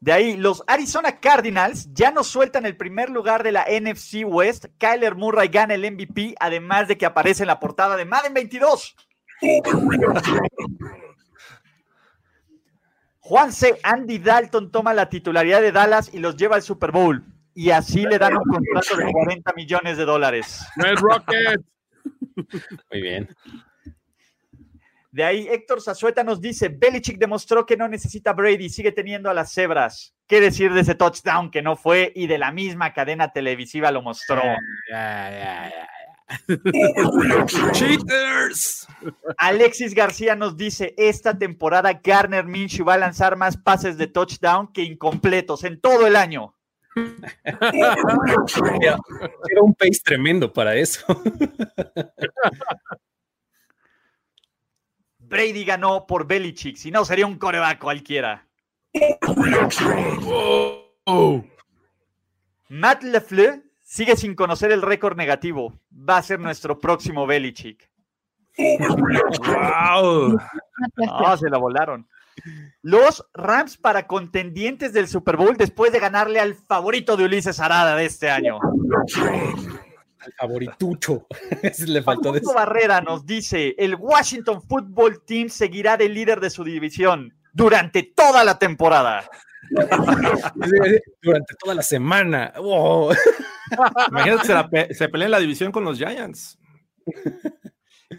De 0.00 0.10
ahí, 0.12 0.36
los 0.36 0.64
Arizona 0.66 1.20
Cardinals 1.20 1.88
ya 1.94 2.10
no 2.10 2.24
sueltan 2.24 2.66
el 2.66 2.76
primer 2.76 3.08
lugar 3.08 3.44
de 3.44 3.52
la 3.52 3.66
NFC 3.70 4.24
West. 4.26 4.64
Kyler 4.78 5.14
Murray 5.14 5.46
gana 5.46 5.74
el 5.74 5.88
MVP, 5.92 6.34
además 6.40 6.88
de 6.88 6.98
que 6.98 7.06
aparece 7.06 7.44
en 7.44 7.46
la 7.46 7.60
portada 7.60 7.96
de 7.96 8.04
Madden 8.04 8.34
22. 8.34 8.96
Juan 13.24 13.52
C. 13.52 13.78
Andy 13.84 14.18
Dalton 14.18 14.72
toma 14.72 14.92
la 14.92 15.08
titularidad 15.08 15.62
de 15.62 15.70
Dallas 15.70 16.12
y 16.12 16.18
los 16.18 16.36
lleva 16.36 16.56
al 16.56 16.62
Super 16.62 16.90
Bowl. 16.90 17.24
Y 17.54 17.70
así 17.70 18.04
le 18.04 18.18
dan 18.18 18.36
un 18.36 18.42
contrato 18.42 18.96
de 18.96 19.12
40 19.12 19.52
millones 19.52 19.96
de 19.96 20.04
dólares. 20.04 20.66
Red 20.76 20.96
Rocket. 20.96 21.60
Muy 22.90 23.00
bien. 23.00 23.28
De 25.12 25.22
ahí, 25.22 25.46
Héctor 25.48 25.80
Zazueta 25.80 26.24
nos 26.24 26.40
dice: 26.40 26.68
Belichick 26.68 27.18
demostró 27.18 27.64
que 27.64 27.76
no 27.76 27.86
necesita 27.86 28.30
a 28.30 28.32
Brady, 28.32 28.68
sigue 28.68 28.90
teniendo 28.90 29.30
a 29.30 29.34
las 29.34 29.52
cebras. 29.52 30.16
¿Qué 30.26 30.40
decir 30.40 30.72
de 30.72 30.80
ese 30.80 30.94
touchdown 30.94 31.50
que 31.50 31.62
no 31.62 31.76
fue 31.76 32.10
y 32.16 32.26
de 32.26 32.38
la 32.38 32.50
misma 32.50 32.92
cadena 32.92 33.32
televisiva 33.32 33.92
lo 33.92 34.02
mostró? 34.02 34.42
Cheaters. 37.72 38.86
Alexis 39.38 39.94
García 39.94 40.34
nos 40.34 40.56
dice: 40.56 40.94
Esta 40.96 41.38
temporada 41.38 42.00
Garner 42.02 42.44
Minshew 42.44 42.86
va 42.86 42.94
a 42.94 42.98
lanzar 42.98 43.36
más 43.36 43.56
pases 43.56 43.98
de 43.98 44.06
touchdown 44.06 44.72
que 44.72 44.82
incompletos 44.82 45.64
en 45.64 45.80
todo 45.80 46.06
el 46.06 46.16
año. 46.16 46.54
Era, 46.94 47.16
un 49.62 49.74
pace 49.74 50.00
tremendo 50.04 50.52
para 50.52 50.74
eso. 50.74 51.06
Brady 55.18 55.64
ganó 55.64 56.06
por 56.06 56.26
Belichick, 56.26 56.76
si 56.76 56.90
no 56.90 57.06
sería 57.06 57.26
un 57.26 57.38
coreback 57.38 57.78
cualquiera. 57.78 58.46
Oh. 61.06 61.42
Matt 62.68 63.02
LeFleur 63.02 63.62
sigue 63.92 64.16
sin 64.16 64.34
conocer 64.34 64.72
el 64.72 64.80
récord 64.80 65.18
negativo. 65.18 65.78
Va 65.92 66.16
a 66.16 66.22
ser 66.22 66.40
nuestro 66.40 66.80
próximo 66.80 67.26
Belichick. 67.26 67.90
Wow. 68.56 70.38
No, 70.96 71.36
se 71.36 71.50
la 71.50 71.58
volaron. 71.58 72.08
Los 72.80 73.22
Rams 73.34 73.76
para 73.76 74.06
contendientes 74.06 74.94
del 74.94 75.08
Super 75.08 75.36
Bowl 75.36 75.58
después 75.58 75.92
de 75.92 76.00
ganarle 76.00 76.40
al 76.40 76.54
favorito 76.54 77.18
de 77.18 77.24
Ulises 77.24 77.60
Arada 77.60 77.94
de 77.94 78.06
este 78.06 78.30
año. 78.30 78.58
Al 80.20 80.32
favoritucho. 80.38 81.26
Le 81.86 82.02
faltó 82.02 82.32
decir. 82.32 82.48
Barrera 82.54 83.02
nos 83.02 83.26
dice, 83.26 83.74
el 83.76 83.96
Washington 83.96 84.62
Football 84.62 85.22
Team 85.26 85.50
seguirá 85.50 85.98
de 85.98 86.08
líder 86.08 86.40
de 86.40 86.48
su 86.48 86.64
división 86.64 87.34
durante 87.52 88.02
toda 88.02 88.42
la 88.42 88.58
temporada. 88.58 89.28
Durante 91.22 91.54
toda 91.58 91.74
la 91.74 91.82
semana. 91.82 92.52
Oh. 92.56 93.12
Imagínate, 94.08 94.46
se, 94.46 94.54
la 94.54 94.68
pe- 94.68 94.94
se 94.94 95.08
pelea 95.08 95.26
en 95.26 95.32
la 95.32 95.38
división 95.40 95.72
con 95.72 95.84
los 95.84 95.98
Giants. 95.98 96.58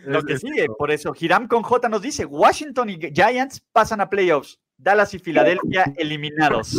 Lo 0.06 0.24
que 0.24 0.38
sigue, 0.40 0.68
por 0.76 0.90
eso 0.90 1.14
Hiram 1.18 1.48
con 1.48 1.62
J 1.62 1.88
nos 1.88 2.02
dice, 2.02 2.26
Washington 2.26 2.90
y 2.90 3.00
Giants 3.14 3.62
pasan 3.72 4.02
a 4.02 4.10
playoffs, 4.10 4.60
Dallas 4.76 5.14
y 5.14 5.20
Filadelfia 5.20 5.94
eliminados. 5.96 6.76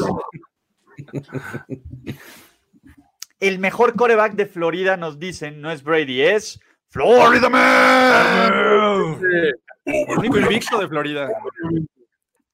El 3.38 3.58
mejor 3.60 3.94
coreback 3.94 4.34
de 4.34 4.46
Florida 4.46 4.96
nos 4.96 5.18
dicen, 5.18 5.60
no 5.60 5.70
es 5.70 5.82
Brady, 5.84 6.22
es 6.22 6.58
Florida 6.88 7.48
Man. 7.48 9.20
El 9.84 10.18
único 10.18 10.38
invicto 10.38 10.78
de 10.78 10.88
Florida. 10.88 11.28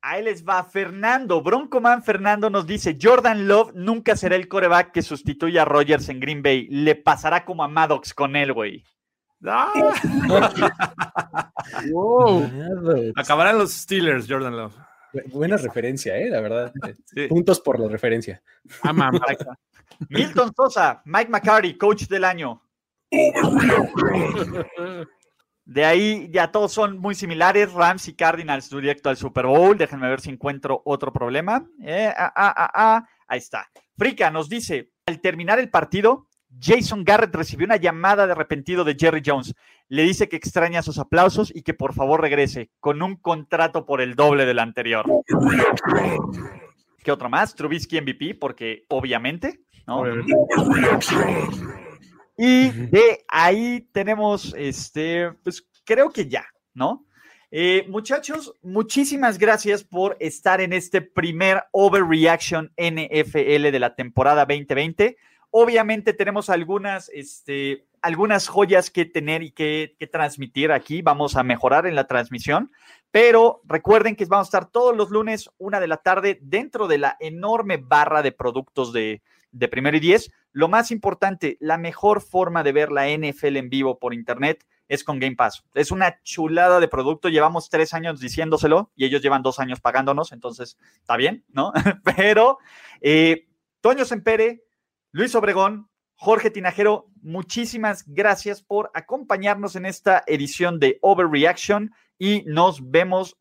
Ahí 0.03 0.25
les 0.25 0.45
va 0.45 0.65
Fernando. 0.65 1.43
Broncoman 1.43 2.03
Fernando 2.03 2.49
nos 2.49 2.67
dice: 2.67 2.97
Jordan 3.01 3.47
Love 3.47 3.73
nunca 3.75 4.17
será 4.17 4.37
el 4.37 4.49
coreback 4.49 4.93
que 4.93 5.03
sustituya 5.03 5.63
a 5.63 5.67
Rogers 5.67 6.09
en 6.09 6.21
Green 6.21 6.43
Bay. 6.43 6.69
Le 6.71 6.95
pasará 6.95 7.45
como 7.45 7.63
a 7.65 7.69
Maddox 7.69 8.15
con 8.15 8.37
él, 8.37 8.53
güey. 8.53 8.85
Ah, 9.47 9.73
Wow. 11.91 12.45
acabarán 13.17 13.59
los 13.59 13.73
Steelers, 13.73 14.27
Jordan 14.29 14.57
Love. 14.57 14.75
Bu- 15.13 15.33
Buena 15.33 15.57
referencia, 15.57 16.17
eh, 16.19 16.29
la 16.31 16.41
verdad. 16.41 16.73
Sí. 17.07 17.27
Puntos 17.29 17.61
por 17.61 17.79
la 17.81 17.89
referencia. 17.89 18.43
Ah. 18.83 18.93
Milton 20.09 20.53
Sosa, 20.55 21.03
Mike 21.05 21.31
McCarty, 21.31 21.77
coach 21.77 22.05
del 22.07 22.25
año. 22.25 22.63
De 25.71 25.85
ahí 25.85 26.29
ya 26.33 26.51
todos 26.51 26.73
son 26.73 26.99
muy 26.99 27.15
similares. 27.15 27.73
Rams 27.73 28.09
y 28.09 28.15
Cardinals 28.15 28.69
directo 28.71 29.09
al 29.09 29.17
Super 29.17 29.47
Bowl. 29.47 29.79
Déjenme 29.79 30.09
ver 30.09 30.21
si 30.21 30.29
encuentro 30.29 30.83
otro 30.85 31.13
problema. 31.13 31.65
Eh, 31.81 32.13
ah, 32.17 32.33
ah, 32.35 32.55
ah, 32.57 32.71
ah. 32.75 33.09
Ahí 33.29 33.39
está. 33.39 33.69
Frica 33.97 34.33
nos 34.33 34.49
dice, 34.49 34.91
al 35.07 35.21
terminar 35.21 35.61
el 35.61 35.71
partido, 35.71 36.27
Jason 36.61 37.05
Garrett 37.05 37.33
recibió 37.33 37.67
una 37.67 37.77
llamada 37.77 38.27
de 38.27 38.33
arrepentido 38.33 38.83
de 38.83 38.97
Jerry 38.99 39.23
Jones. 39.25 39.55
Le 39.87 40.03
dice 40.03 40.29
que 40.29 40.35
extraña 40.35 40.83
sus 40.83 40.99
aplausos 40.99 41.53
y 41.55 41.63
que 41.63 41.73
por 41.73 41.95
favor 41.95 42.21
regrese 42.21 42.73
con 42.81 43.01
un 43.01 43.15
contrato 43.15 43.87
por 43.87 44.01
el 44.01 44.17
doble 44.17 44.47
del 44.47 44.59
anterior. 44.59 45.07
¿Qué 47.05 47.13
otro 47.13 47.31
más? 47.31 47.55
Trubisky 47.55 48.01
MVP, 48.01 48.35
porque 48.35 48.87
obviamente, 48.89 49.61
¿no? 49.87 50.03
Y 52.43 52.71
de 52.71 53.23
ahí 53.29 53.87
tenemos, 53.93 54.55
este, 54.57 55.31
pues 55.45 55.69
creo 55.85 56.09
que 56.09 56.27
ya, 56.27 56.47
¿no? 56.73 57.05
Eh, 57.51 57.85
muchachos, 57.87 58.55
muchísimas 58.63 59.37
gracias 59.37 59.85
por 59.85 60.17
estar 60.21 60.63
en 60.63 60.73
este 60.73 61.03
primer 61.03 61.65
Overreaction 61.73 62.73
NFL 62.79 63.71
de 63.71 63.79
la 63.79 63.95
temporada 63.95 64.47
2020. 64.47 65.19
Obviamente 65.51 66.15
tenemos 66.15 66.49
algunas, 66.49 67.11
este, 67.11 67.85
algunas 68.01 68.49
joyas 68.49 68.91
que 68.91 69.05
tener 69.05 69.43
y 69.43 69.51
que, 69.51 69.95
que 69.99 70.07
transmitir 70.07 70.73
aquí. 70.73 71.03
Vamos 71.03 71.37
a 71.37 71.43
mejorar 71.43 71.87
en 71.87 71.95
la 71.95 72.07
transmisión, 72.07 72.73
pero 73.11 73.61
recuerden 73.67 74.17
que 74.17 74.25
vamos 74.25 74.47
a 74.47 74.49
estar 74.49 74.71
todos 74.71 74.97
los 74.97 75.11
lunes, 75.11 75.51
una 75.59 75.79
de 75.79 75.89
la 75.89 75.99
tarde, 75.99 76.39
dentro 76.41 76.89
de 76.89 76.97
la 76.97 77.19
enorme 77.21 77.77
barra 77.77 78.23
de 78.23 78.33
productos 78.33 78.95
de, 78.95 79.21
de 79.53 79.69
primero 79.69 79.97
y 79.97 80.01
diez. 80.01 80.33
Lo 80.53 80.69
más 80.69 80.91
importante, 80.91 81.57
la 81.61 81.79
mejor 81.79 82.21
forma 82.21 82.63
de 82.63 82.73
ver 82.73 82.91
la 82.91 83.09
NFL 83.09 83.57
en 83.57 83.71
vivo 83.71 83.99
por 83.99 84.15
internet 84.15 84.67
es 84.89 85.05
con 85.05 85.21
Game 85.21 85.37
Pass. 85.37 85.65
Es 85.75 85.93
una 85.93 86.21
chulada 86.23 86.81
de 86.81 86.89
producto. 86.89 87.29
Llevamos 87.29 87.71
tres 87.71 87.95
años 87.95 88.21
diciéndoselo 88.21 88.91
y 88.97 89.05
ellos 89.05 89.23
llevan 89.23 89.43
dos 89.43 89.61
años 89.61 89.81
pagándonos, 89.81 90.33
entonces 90.33 90.77
está 91.01 91.17
bien, 91.17 91.45
¿no? 91.49 91.73
Pero 92.17 92.59
eh, 93.01 93.49
Toño 93.81 94.05
Sempere, 94.05 94.65
Luis 95.13 95.35
Obregón, 95.37 95.89
Jorge 96.17 96.51
Tinajero, 96.51 97.07
muchísimas 97.23 98.05
gracias 98.07 98.63
por 98.63 98.91
acompañarnos 98.93 99.77
en 99.77 99.87
esta 99.87 100.25
edición 100.27 100.81
de 100.81 100.99
Overreaction 101.01 101.95
y 102.19 102.43
nos 102.47 102.91
vemos 102.91 103.39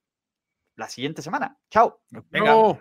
la 0.76 0.88
siguiente 0.88 1.22
semana. 1.22 1.57
Chao. 1.69 1.99
Venga. 2.30 2.52
No. 2.52 2.80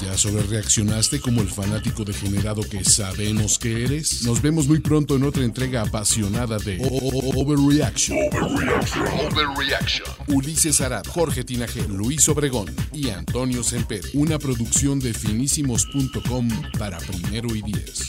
¿Ya 0.00 0.16
sobre 0.16 0.44
reaccionaste 0.44 1.20
como 1.20 1.42
el 1.42 1.48
fanático 1.48 2.04
degenerado 2.04 2.62
que 2.62 2.84
sabemos 2.84 3.58
que 3.58 3.84
eres? 3.84 4.22
Nos 4.22 4.40
vemos 4.40 4.68
muy 4.68 4.78
pronto 4.78 5.16
en 5.16 5.24
otra 5.24 5.42
entrega 5.44 5.82
apasionada 5.82 6.58
de 6.58 6.78
O- 6.80 6.86
O- 6.86 7.18
O- 7.18 7.42
Overreaction. 7.42 8.16
Overreaction. 8.40 10.06
Ulises 10.28 10.80
Arad, 10.80 11.04
Jorge 11.08 11.42
Tinaje, 11.42 11.82
Luis 11.88 12.28
Obregón 12.28 12.66
y 12.92 13.10
Antonio 13.10 13.64
Semper. 13.64 14.02
Una 14.14 14.38
producción 14.38 15.00
de 15.00 15.12
finísimos.com 15.12 16.48
para 16.78 16.98
primero 16.98 17.54
y 17.56 17.62
diez. 17.62 18.08